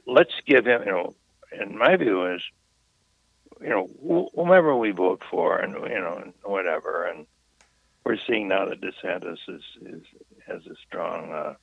let's 0.06 0.34
give 0.46 0.66
him, 0.66 0.82
you 0.86 0.92
know, 0.92 1.16
in 1.60 1.78
my 1.78 1.96
view 1.96 2.34
is, 2.34 2.42
you 3.62 3.70
know, 3.70 4.30
whomever 4.36 4.76
we 4.76 4.92
vote 4.92 5.22
for 5.30 5.58
and, 5.58 5.74
you 5.74 6.00
know, 6.00 6.32
whatever. 6.44 7.06
And 7.06 7.28
we're 8.04 8.18
seeing 8.28 8.48
now 8.48 8.66
that 8.66 8.82
DeSantis 8.82 9.38
is, 9.48 9.62
is 9.82 10.04
has 10.48 10.66
a 10.66 10.76
strong, 10.88 11.32
uh, 11.32 11.54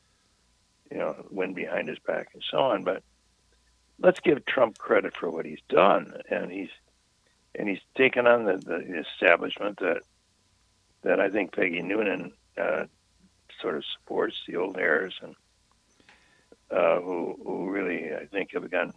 you 0.91 0.99
know, 0.99 1.17
wind 1.31 1.55
behind 1.55 1.89
his 1.89 1.99
back 1.99 2.29
and 2.35 2.43
so 2.51 2.59
on. 2.59 2.85
But 2.85 3.03
let's 4.01 4.21
give 4.21 4.45
Trump 4.45 4.79
credit 4.79 5.17
for 5.17 5.31
what 5.31 5.45
he's 5.45 5.63
done, 5.69 6.15
and 6.31 6.51
he's 6.51 6.71
and 7.55 7.69
he's 7.69 7.81
taken 7.97 8.27
on 8.27 8.45
the, 8.45 8.57
the 8.57 9.01
establishment 9.01 9.79
that 9.81 10.03
that 11.03 11.21
I 11.21 11.29
think 11.29 11.53
Peggy 11.53 11.83
Noonan 11.83 12.33
uh, 12.57 12.85
sort 13.61 13.77
of 13.77 13.85
supports 13.85 14.37
the 14.47 14.57
old 14.57 14.77
heirs 14.79 15.15
and 15.23 15.35
uh, 16.71 17.01
who 17.01 17.39
who 17.45 17.71
really 17.71 18.15
I 18.15 18.27
think 18.27 18.53
have 18.53 18.71
been 18.71 18.93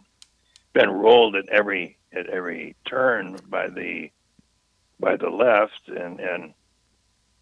been 0.72 0.90
rolled 0.90 1.36
at 1.36 1.48
every 1.48 1.98
at 2.12 2.26
every 2.28 2.76
turn 2.84 3.38
by 3.48 3.68
the 3.68 4.10
by 5.00 5.16
the 5.16 5.30
left 5.30 5.88
and 5.88 6.20
and 6.20 6.54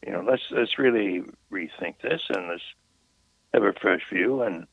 you 0.04 0.12
know 0.12 0.24
let's 0.26 0.42
let's 0.50 0.78
really 0.78 1.22
rethink 1.50 2.00
this 2.02 2.22
and 2.30 2.48
let's 2.48 2.62
have 3.52 3.64
a 3.64 3.72
fresh 3.72 4.02
view 4.10 4.42
and 4.42 4.66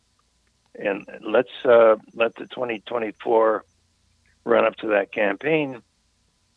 and 0.76 1.08
let's 1.22 1.50
uh, 1.66 1.96
let 2.14 2.36
the 2.36 2.46
2024 2.46 3.66
run 4.46 4.66
up 4.66 4.76
to 4.78 4.88
that 4.88 5.12
campaign 5.12 5.82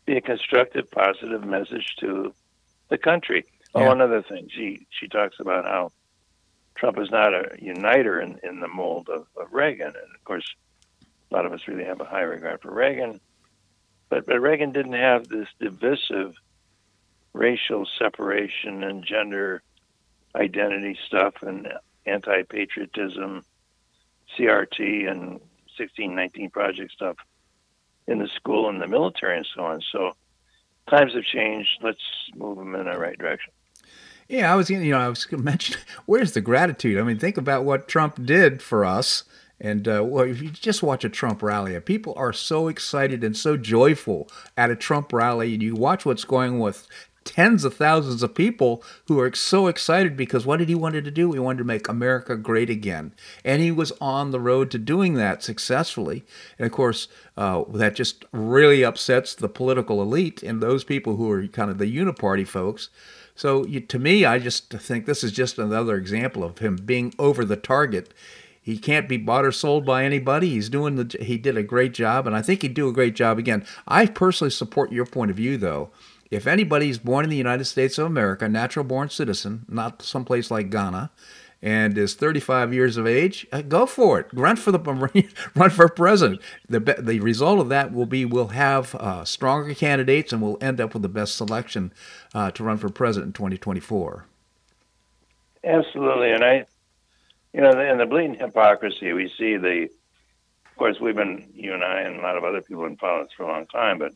be 0.06 0.16
a 0.16 0.20
constructive, 0.20 0.90
positive 0.90 1.44
message 1.44 1.96
to 2.00 2.34
the 2.88 2.98
country. 2.98 3.44
Oh, 3.74 3.80
yeah. 3.80 3.88
Oh, 3.88 3.92
another 3.92 4.22
thing, 4.22 4.48
she 4.50 4.86
she 4.90 5.08
talks 5.08 5.36
about 5.38 5.64
how 5.64 5.92
Trump 6.76 6.98
is 6.98 7.10
not 7.10 7.34
a 7.34 7.56
uniter 7.60 8.20
in, 8.20 8.40
in 8.42 8.60
the 8.60 8.68
mold 8.68 9.08
of, 9.08 9.26
of 9.36 9.52
Reagan, 9.52 9.88
and 9.88 10.14
of 10.14 10.24
course, 10.24 10.44
a 11.30 11.34
lot 11.34 11.46
of 11.46 11.52
us 11.52 11.60
really 11.68 11.84
have 11.84 12.00
a 12.00 12.04
high 12.04 12.22
regard 12.22 12.62
for 12.62 12.72
Reagan, 12.72 13.20
but 14.08 14.26
but 14.26 14.40
Reagan 14.40 14.72
didn't 14.72 14.94
have 14.94 15.28
this 15.28 15.48
divisive 15.60 16.34
racial 17.32 17.86
separation 17.98 18.82
and 18.82 19.04
gender 19.04 19.62
identity 20.34 20.98
stuff 21.06 21.34
and 21.42 21.68
anti-patriotism, 22.06 23.44
CRT 24.36 25.10
and 25.10 25.40
1619 25.76 26.50
project 26.50 26.92
stuff 26.92 27.16
in 28.06 28.18
the 28.18 28.28
school 28.28 28.68
and 28.68 28.80
the 28.80 28.86
military 28.86 29.36
and 29.36 29.46
so 29.54 29.64
on. 29.64 29.80
So 29.92 30.12
times 30.88 31.14
have 31.14 31.24
changed. 31.24 31.70
Let's 31.82 32.00
move 32.34 32.58
them 32.58 32.74
in 32.74 32.86
the 32.86 32.98
right 32.98 33.18
direction. 33.18 33.52
Yeah, 34.30 34.52
I 34.52 34.54
was 34.54 34.70
you 34.70 34.78
know 34.78 34.98
I 34.98 35.08
was 35.08 35.24
going 35.24 35.40
to 35.42 35.44
mention 35.44 35.76
where's 36.06 36.32
the 36.32 36.40
gratitude? 36.40 36.98
I 36.98 37.02
mean, 37.02 37.18
think 37.18 37.36
about 37.36 37.64
what 37.64 37.88
Trump 37.88 38.24
did 38.24 38.62
for 38.62 38.84
us. 38.84 39.24
And 39.60 39.86
uh, 39.86 40.02
well, 40.06 40.24
if 40.24 40.40
you 40.40 40.48
just 40.48 40.82
watch 40.82 41.04
a 41.04 41.10
Trump 41.10 41.42
rally, 41.42 41.78
people 41.80 42.14
are 42.16 42.32
so 42.32 42.68
excited 42.68 43.22
and 43.22 43.36
so 43.36 43.58
joyful 43.58 44.30
at 44.56 44.70
a 44.70 44.76
Trump 44.76 45.12
rally, 45.12 45.52
and 45.52 45.62
you 45.62 45.74
watch 45.74 46.06
what's 46.06 46.24
going 46.24 46.60
with 46.60 46.86
tens 47.24 47.64
of 47.64 47.74
thousands 47.74 48.22
of 48.22 48.34
people 48.34 48.82
who 49.06 49.20
are 49.20 49.34
so 49.34 49.66
excited 49.66 50.16
because 50.16 50.46
what 50.46 50.56
did 50.56 50.68
he 50.70 50.74
wanted 50.74 51.04
to 51.04 51.10
do? 51.10 51.32
He 51.32 51.38
wanted 51.38 51.58
to 51.58 51.64
make 51.64 51.88
America 51.88 52.36
great 52.36 52.70
again, 52.70 53.12
and 53.44 53.60
he 53.60 53.70
was 53.70 53.92
on 54.00 54.30
the 54.30 54.40
road 54.40 54.70
to 54.70 54.78
doing 54.78 55.14
that 55.14 55.42
successfully. 55.42 56.24
And 56.58 56.64
of 56.64 56.72
course, 56.72 57.08
uh, 57.36 57.64
that 57.74 57.96
just 57.96 58.24
really 58.32 58.82
upsets 58.82 59.34
the 59.34 59.48
political 59.48 60.00
elite 60.00 60.42
and 60.42 60.62
those 60.62 60.84
people 60.84 61.16
who 61.16 61.30
are 61.30 61.46
kind 61.48 61.70
of 61.70 61.78
the 61.78 61.94
uniparty 61.94 62.46
folks. 62.46 62.88
So 63.40 63.64
you, 63.64 63.80
to 63.80 63.98
me, 63.98 64.26
I 64.26 64.38
just 64.38 64.68
think 64.68 65.06
this 65.06 65.24
is 65.24 65.32
just 65.32 65.58
another 65.58 65.96
example 65.96 66.44
of 66.44 66.58
him 66.58 66.76
being 66.76 67.14
over 67.18 67.42
the 67.42 67.56
target. 67.56 68.12
He 68.60 68.76
can't 68.76 69.08
be 69.08 69.16
bought 69.16 69.46
or 69.46 69.50
sold 69.50 69.86
by 69.86 70.04
anybody. 70.04 70.50
He's 70.50 70.68
doing 70.68 70.96
the 70.96 71.16
he 71.22 71.38
did 71.38 71.56
a 71.56 71.62
great 71.62 71.94
job, 71.94 72.26
and 72.26 72.36
I 72.36 72.42
think 72.42 72.60
he'd 72.60 72.74
do 72.74 72.90
a 72.90 72.92
great 72.92 73.14
job 73.14 73.38
again. 73.38 73.64
I 73.88 74.04
personally 74.04 74.50
support 74.50 74.92
your 74.92 75.06
point 75.06 75.30
of 75.30 75.38
view, 75.38 75.56
though 75.56 75.88
if 76.30 76.46
anybody's 76.46 76.98
born 76.98 77.24
in 77.24 77.30
the 77.30 77.36
United 77.36 77.64
States 77.64 77.96
of 77.96 78.06
America, 78.06 78.46
natural 78.46 78.84
born 78.84 79.08
citizen, 79.08 79.64
not 79.68 80.02
someplace 80.02 80.50
like 80.50 80.68
Ghana, 80.68 81.10
and 81.62 81.96
is 81.98 82.14
35 82.14 82.72
years 82.72 82.96
of 82.96 83.06
age, 83.06 83.46
uh, 83.52 83.62
go 83.62 83.84
for 83.86 84.18
it. 84.18 84.26
Run 84.32 84.56
for 84.56 84.72
the 84.72 84.78
run 85.54 85.70
for 85.70 85.88
president. 85.88 86.40
The 86.68 86.80
the 86.80 87.20
result 87.20 87.60
of 87.60 87.68
that 87.68 87.92
will 87.92 88.06
be 88.06 88.24
we'll 88.24 88.48
have 88.48 88.94
uh, 88.94 89.24
stronger 89.24 89.74
candidates, 89.74 90.32
and 90.32 90.40
we'll 90.40 90.58
end 90.60 90.80
up 90.80 90.94
with 90.94 91.02
the 91.02 91.08
best 91.08 91.36
selection 91.36 91.92
uh, 92.34 92.50
to 92.52 92.64
run 92.64 92.78
for 92.78 92.88
president 92.88 93.28
in 93.28 93.32
2024. 93.34 94.26
Absolutely, 95.62 96.32
and 96.32 96.42
I, 96.42 96.64
you 97.52 97.60
know, 97.60 97.70
in 97.70 97.98
the 97.98 98.06
blatant 98.06 98.40
hypocrisy, 98.40 99.12
we 99.12 99.28
see 99.36 99.56
the. 99.56 99.88
Of 100.64 100.76
course, 100.76 100.98
we've 100.98 101.16
been 101.16 101.50
you 101.54 101.74
and 101.74 101.84
I 101.84 102.00
and 102.00 102.16
a 102.16 102.22
lot 102.22 102.38
of 102.38 102.44
other 102.44 102.62
people 102.62 102.86
in 102.86 102.96
politics 102.96 103.34
for 103.36 103.42
a 103.42 103.48
long 103.48 103.66
time, 103.66 103.98
but 103.98 104.14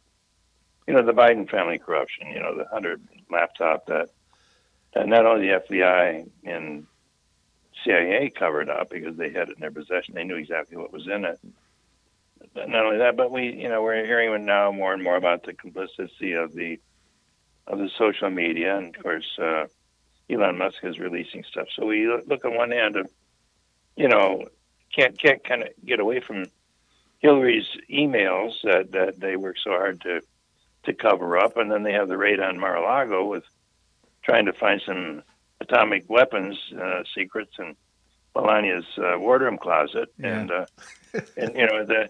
you 0.88 0.94
know, 0.94 1.04
the 1.04 1.12
Biden 1.12 1.50
family 1.50 1.78
corruption, 1.78 2.28
you 2.28 2.40
know, 2.40 2.56
the 2.56 2.64
Hunter 2.72 2.98
laptop 3.30 3.86
that 3.86 4.08
uh, 4.96 5.04
not 5.04 5.26
only 5.26 5.48
the 5.48 5.60
FBI 5.60 6.26
and 6.44 6.86
CIA 7.84 8.30
covered 8.30 8.68
up 8.68 8.90
because 8.90 9.16
they 9.16 9.30
had 9.30 9.48
it 9.48 9.56
in 9.56 9.60
their 9.60 9.70
possession, 9.70 10.14
they 10.14 10.24
knew 10.24 10.36
exactly 10.36 10.76
what 10.76 10.92
was 10.92 11.06
in 11.06 11.24
it. 11.24 11.38
But 12.52 12.68
not 12.68 12.84
only 12.84 12.98
that, 12.98 13.16
but 13.16 13.30
we, 13.30 13.52
you 13.52 13.68
know, 13.68 13.82
we're 13.82 14.04
hearing 14.04 14.44
now 14.44 14.70
more 14.72 14.92
and 14.92 15.02
more 15.02 15.16
about 15.16 15.44
the 15.44 15.54
complicity 15.54 16.32
of 16.32 16.52
the 16.54 16.78
of 17.66 17.78
the 17.78 17.88
social 17.96 18.28
media, 18.28 18.76
and 18.76 18.94
of 18.94 19.02
course, 19.02 19.38
uh, 19.38 19.64
Elon 20.28 20.58
Musk 20.58 20.76
is 20.82 20.98
releasing 20.98 21.44
stuff. 21.44 21.66
So 21.74 21.86
we 21.86 22.06
look 22.06 22.44
on 22.44 22.54
one 22.54 22.70
hand 22.70 22.96
of, 22.96 23.08
you 23.96 24.08
know, 24.08 24.44
can't 24.94 25.18
can't 25.18 25.42
kind 25.42 25.62
of 25.62 25.68
get 25.84 26.00
away 26.00 26.20
from 26.20 26.44
Hillary's 27.18 27.66
emails 27.90 28.52
that 28.64 28.92
that 28.92 29.18
they 29.18 29.36
work 29.36 29.56
so 29.62 29.70
hard 29.70 30.00
to 30.02 30.20
to 30.84 30.92
cover 30.92 31.38
up, 31.38 31.56
and 31.56 31.70
then 31.70 31.82
they 31.82 31.92
have 31.92 32.08
the 32.08 32.18
raid 32.18 32.40
on 32.40 32.58
Mar-a-Lago 32.58 33.24
with 33.24 33.44
trying 34.22 34.46
to 34.46 34.52
find 34.52 34.82
some 34.84 35.22
atomic 35.68 36.08
weapons 36.08 36.56
uh, 36.80 37.02
secrets 37.14 37.52
in 37.58 37.74
Melania's 38.34 38.86
uh, 38.98 39.18
wardrobe 39.18 39.60
closet, 39.60 40.12
yeah. 40.18 40.40
and 40.40 40.50
uh, 40.50 40.66
and 41.36 41.54
you 41.54 41.66
know 41.66 41.84
the 41.84 42.08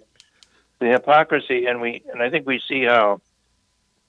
the 0.81 0.87
hypocrisy, 0.87 1.67
and 1.67 1.81
we 1.81 2.03
and 2.13 2.23
I 2.23 2.31
think 2.31 2.47
we 2.47 2.61
see 2.67 2.85
how 2.85 3.21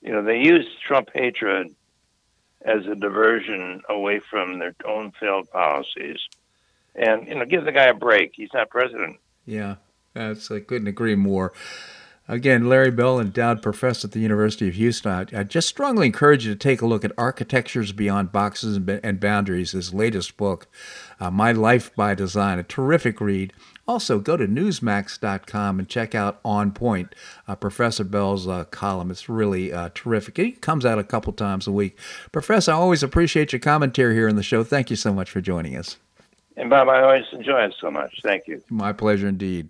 you 0.00 0.12
know 0.12 0.22
they 0.22 0.38
use 0.38 0.66
Trump 0.86 1.10
hatred 1.14 1.74
as 2.62 2.86
a 2.86 2.94
diversion 2.94 3.82
away 3.88 4.20
from 4.30 4.58
their 4.58 4.74
own 4.84 5.12
failed 5.20 5.50
policies, 5.50 6.18
and 6.94 7.26
you 7.28 7.34
know 7.34 7.44
give 7.44 7.64
the 7.64 7.72
guy 7.72 7.86
a 7.86 7.94
break. 7.94 8.32
He's 8.34 8.50
not 8.52 8.70
president. 8.70 9.16
Yeah, 9.44 9.76
that's 10.14 10.50
I 10.50 10.60
couldn't 10.60 10.88
agree 10.88 11.16
more. 11.16 11.52
Again, 12.28 12.68
Larry 12.68 12.90
Bell, 12.90 13.20
endowed 13.20 13.62
professor 13.62 14.08
at 14.08 14.12
the 14.12 14.18
University 14.18 14.66
of 14.66 14.74
Houston. 14.74 15.28
I, 15.32 15.44
just 15.44 15.68
strongly 15.68 16.06
encourage 16.06 16.44
you 16.44 16.52
to 16.52 16.58
take 16.58 16.82
a 16.82 16.86
look 16.86 17.04
at 17.04 17.12
Architectures 17.16 17.92
Beyond 17.92 18.32
Boxes 18.32 18.76
and, 18.76 19.20
Boundaries, 19.20 19.72
his 19.72 19.94
latest 19.94 20.36
book, 20.36 20.66
uh, 21.20 21.30
My 21.30 21.52
Life 21.52 21.94
by 21.94 22.14
Design, 22.14 22.58
a 22.58 22.64
terrific 22.64 23.20
read. 23.20 23.52
Also, 23.86 24.18
go 24.18 24.36
to 24.36 24.48
Newsmax.com 24.48 25.78
and 25.78 25.88
check 25.88 26.16
out 26.16 26.40
On 26.44 26.72
Point, 26.72 27.14
uh, 27.46 27.54
Professor 27.54 28.02
Bell's 28.02 28.48
uh, 28.48 28.64
column. 28.64 29.12
It's 29.12 29.28
really 29.28 29.72
uh, 29.72 29.90
terrific. 29.94 30.36
It 30.40 30.60
comes 30.60 30.84
out 30.84 30.98
a 30.98 31.04
couple 31.04 31.32
times 31.32 31.68
a 31.68 31.72
week. 31.72 31.96
Professor, 32.32 32.72
I 32.72 32.74
always 32.74 33.04
appreciate 33.04 33.52
your 33.52 33.60
commentary 33.60 34.14
here 34.14 34.28
on 34.28 34.34
the 34.34 34.42
show. 34.42 34.64
Thank 34.64 34.90
you 34.90 34.96
so 34.96 35.14
much 35.14 35.30
for 35.30 35.40
joining 35.40 35.76
us. 35.76 35.96
And 36.56 36.70
Bob, 36.70 36.88
I 36.88 37.02
always 37.02 37.24
enjoy 37.32 37.64
it 37.64 37.74
so 37.80 37.90
much. 37.90 38.20
Thank 38.22 38.48
you. 38.48 38.62
My 38.70 38.92
pleasure 38.92 39.28
indeed. 39.28 39.68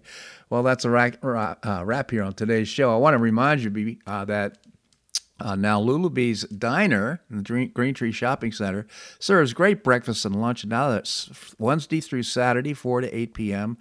Well, 0.51 0.63
that's 0.63 0.85
a 0.85 0.91
wrap, 0.91 1.19
uh, 1.25 1.83
wrap 1.85 2.11
here 2.13 2.23
on 2.23 2.35
today's 2.35 2.69
show. 2.69 2.95
I 2.95 2.97
want 2.97 3.15
to 3.15 3.19
remind 3.19 3.63
you 3.63 3.97
uh, 4.07 4.25
that 4.27 4.59
uh, 5.41 5.55
now 5.57 5.81
Lulabee's 5.81 6.45
Diner 6.45 7.21
in 7.31 7.43
the 7.43 7.67
Green 7.75 7.95
Tree 7.95 8.13
Shopping 8.13 8.53
Center 8.53 8.87
serves 9.19 9.53
great 9.53 9.85
breakfast 9.85 10.25
and 10.25 10.41
lunch. 10.41 10.65
Now 10.65 10.91
that's 10.91 11.55
Wednesday 11.59 12.01
through 12.01 12.23
Saturday, 12.23 12.73
4 12.73 13.03
to 13.03 13.15
8 13.15 13.35
p.m. 13.35 13.79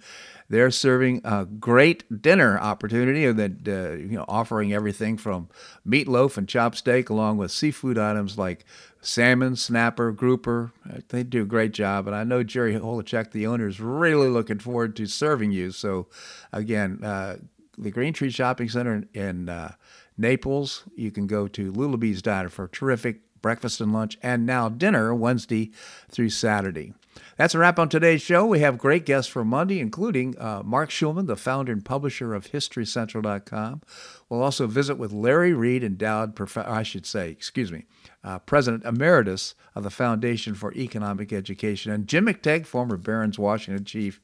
They're 0.48 0.70
serving 0.70 1.22
a 1.24 1.44
great 1.44 2.22
dinner 2.22 2.58
opportunity 2.58 3.30
that 3.30 3.68
uh, 3.68 3.96
you 3.96 4.16
know 4.16 4.24
offering 4.28 4.72
everything 4.72 5.16
from 5.16 5.48
meatloaf 5.86 6.36
and 6.36 6.48
chop 6.48 6.76
steak 6.76 7.10
along 7.10 7.38
with 7.38 7.50
seafood 7.50 7.98
items 7.98 8.38
like 8.38 8.64
salmon, 9.00 9.56
snapper, 9.56 10.12
grouper. 10.12 10.72
They 11.08 11.22
do 11.22 11.42
a 11.42 11.46
great 11.46 11.72
job, 11.72 12.06
and 12.06 12.14
I 12.14 12.24
know 12.24 12.42
Jerry 12.42 12.74
Holacek, 12.74 13.32
the 13.32 13.46
owner, 13.46 13.68
is 13.68 13.80
really 13.80 14.28
looking 14.28 14.58
forward 14.58 14.96
to 14.96 15.06
serving 15.06 15.52
you. 15.52 15.70
So, 15.70 16.08
again, 16.52 17.02
uh, 17.02 17.36
the 17.78 17.90
Green 17.90 18.12
Tree 18.12 18.30
Shopping 18.30 18.68
Center 18.68 19.04
in 19.14 19.48
uh, 19.48 19.74
Naples. 20.16 20.84
You 20.94 21.10
can 21.10 21.26
go 21.26 21.46
to 21.48 21.72
Lulabee's 21.72 22.22
Diner 22.22 22.48
for 22.48 22.68
terrific 22.68 23.20
breakfast 23.42 23.80
and 23.80 23.92
lunch, 23.92 24.18
and 24.22 24.46
now 24.46 24.68
dinner 24.68 25.14
Wednesday 25.14 25.70
through 26.10 26.30
Saturday. 26.30 26.94
That's 27.36 27.54
a 27.54 27.58
wrap 27.58 27.78
on 27.78 27.88
today's 27.88 28.22
show. 28.22 28.46
We 28.46 28.60
have 28.60 28.78
great 28.78 29.04
guests 29.04 29.30
for 29.30 29.44
Monday, 29.44 29.80
including 29.80 30.38
uh, 30.38 30.62
Marc 30.64 30.90
Schulman, 30.90 31.26
the 31.26 31.36
founder 31.36 31.72
and 31.72 31.84
publisher 31.84 32.34
of 32.34 32.50
HistoryCentral.com. 32.50 33.82
We'll 34.28 34.42
also 34.42 34.66
visit 34.66 34.96
with 34.96 35.12
Larry 35.12 35.52
Reed, 35.52 35.84
endowed, 35.84 36.34
prof- 36.34 36.56
I 36.56 36.82
should 36.82 37.06
say, 37.06 37.30
excuse 37.30 37.70
me, 37.70 37.84
uh, 38.24 38.38
President 38.40 38.84
Emeritus 38.84 39.54
of 39.74 39.82
the 39.82 39.90
Foundation 39.90 40.54
for 40.54 40.72
Economic 40.74 41.32
Education, 41.32 41.92
and 41.92 42.06
Jim 42.06 42.26
McTague, 42.26 42.66
former 42.66 42.96
Barron's 42.96 43.38
Washington 43.38 43.84
Chief. 43.84 44.20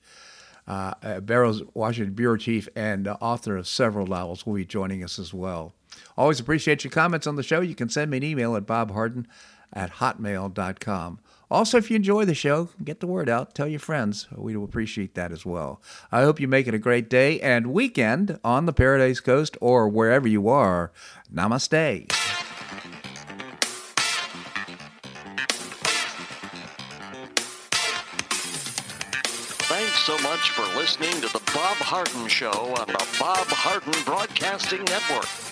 Uh, 0.65 0.95
uh 1.03 1.19
Barron's 1.19 1.61
Washington 1.75 2.15
Bureau 2.15 2.37
Chief 2.37 2.69
and 2.77 3.09
uh, 3.09 3.17
author 3.21 3.57
of 3.57 3.67
several 3.67 4.07
novels, 4.07 4.47
will 4.47 4.55
be 4.55 4.65
joining 4.65 5.03
us 5.03 5.19
as 5.19 5.35
well. 5.35 5.75
Always 6.17 6.41
appreciate 6.41 6.85
your 6.85 6.93
comments 6.93 7.27
on 7.27 7.37
the 7.37 7.43
show. 7.43 7.61
You 7.61 7.75
can 7.75 7.89
send 7.89 8.11
me 8.11 8.19
an 8.19 8.23
email 8.23 8.57
at 8.57 8.65
bobharden 8.65 9.27
at 9.73 9.95
hotmail.com. 9.95 11.19
Also, 11.53 11.77
if 11.77 11.91
you 11.91 11.97
enjoy 11.97 12.25
the 12.25 12.35
show, 12.35 12.71
get 12.83 13.01
the 13.01 13.07
word 13.07 13.29
out. 13.29 13.55
Tell 13.55 13.69
your 13.69 13.79
friends. 13.79 14.27
We 14.35 14.57
will 14.57 14.65
appreciate 14.65 15.15
that 15.17 15.33
as 15.33 15.45
well. 15.45 15.83
I 16.11 16.23
hope 16.23 16.41
you 16.41 16.49
make 16.49 16.67
it 16.67 16.73
a 16.73 16.79
great 16.79 17.11
day 17.11 17.39
and 17.41 17.67
weekend 17.67 18.39
on 18.43 18.65
the 18.65 18.73
Paradise 18.73 19.21
Coast 19.21 19.59
or 19.61 19.87
wherever 19.87 20.27
you 20.27 20.49
are. 20.49 20.93
Namaste. 21.31 22.11
Thanks 29.69 29.99
so 30.07 30.17
much 30.21 30.51
for 30.53 30.63
listening 30.75 31.21
to 31.21 31.31
The 31.35 31.43
Bob 31.53 31.77
Harden 31.77 32.29
Show 32.29 32.49
on 32.51 32.87
the 32.87 33.07
Bob 33.21 33.47
Harden 33.49 34.03
Broadcasting 34.07 34.85
Network. 34.85 35.52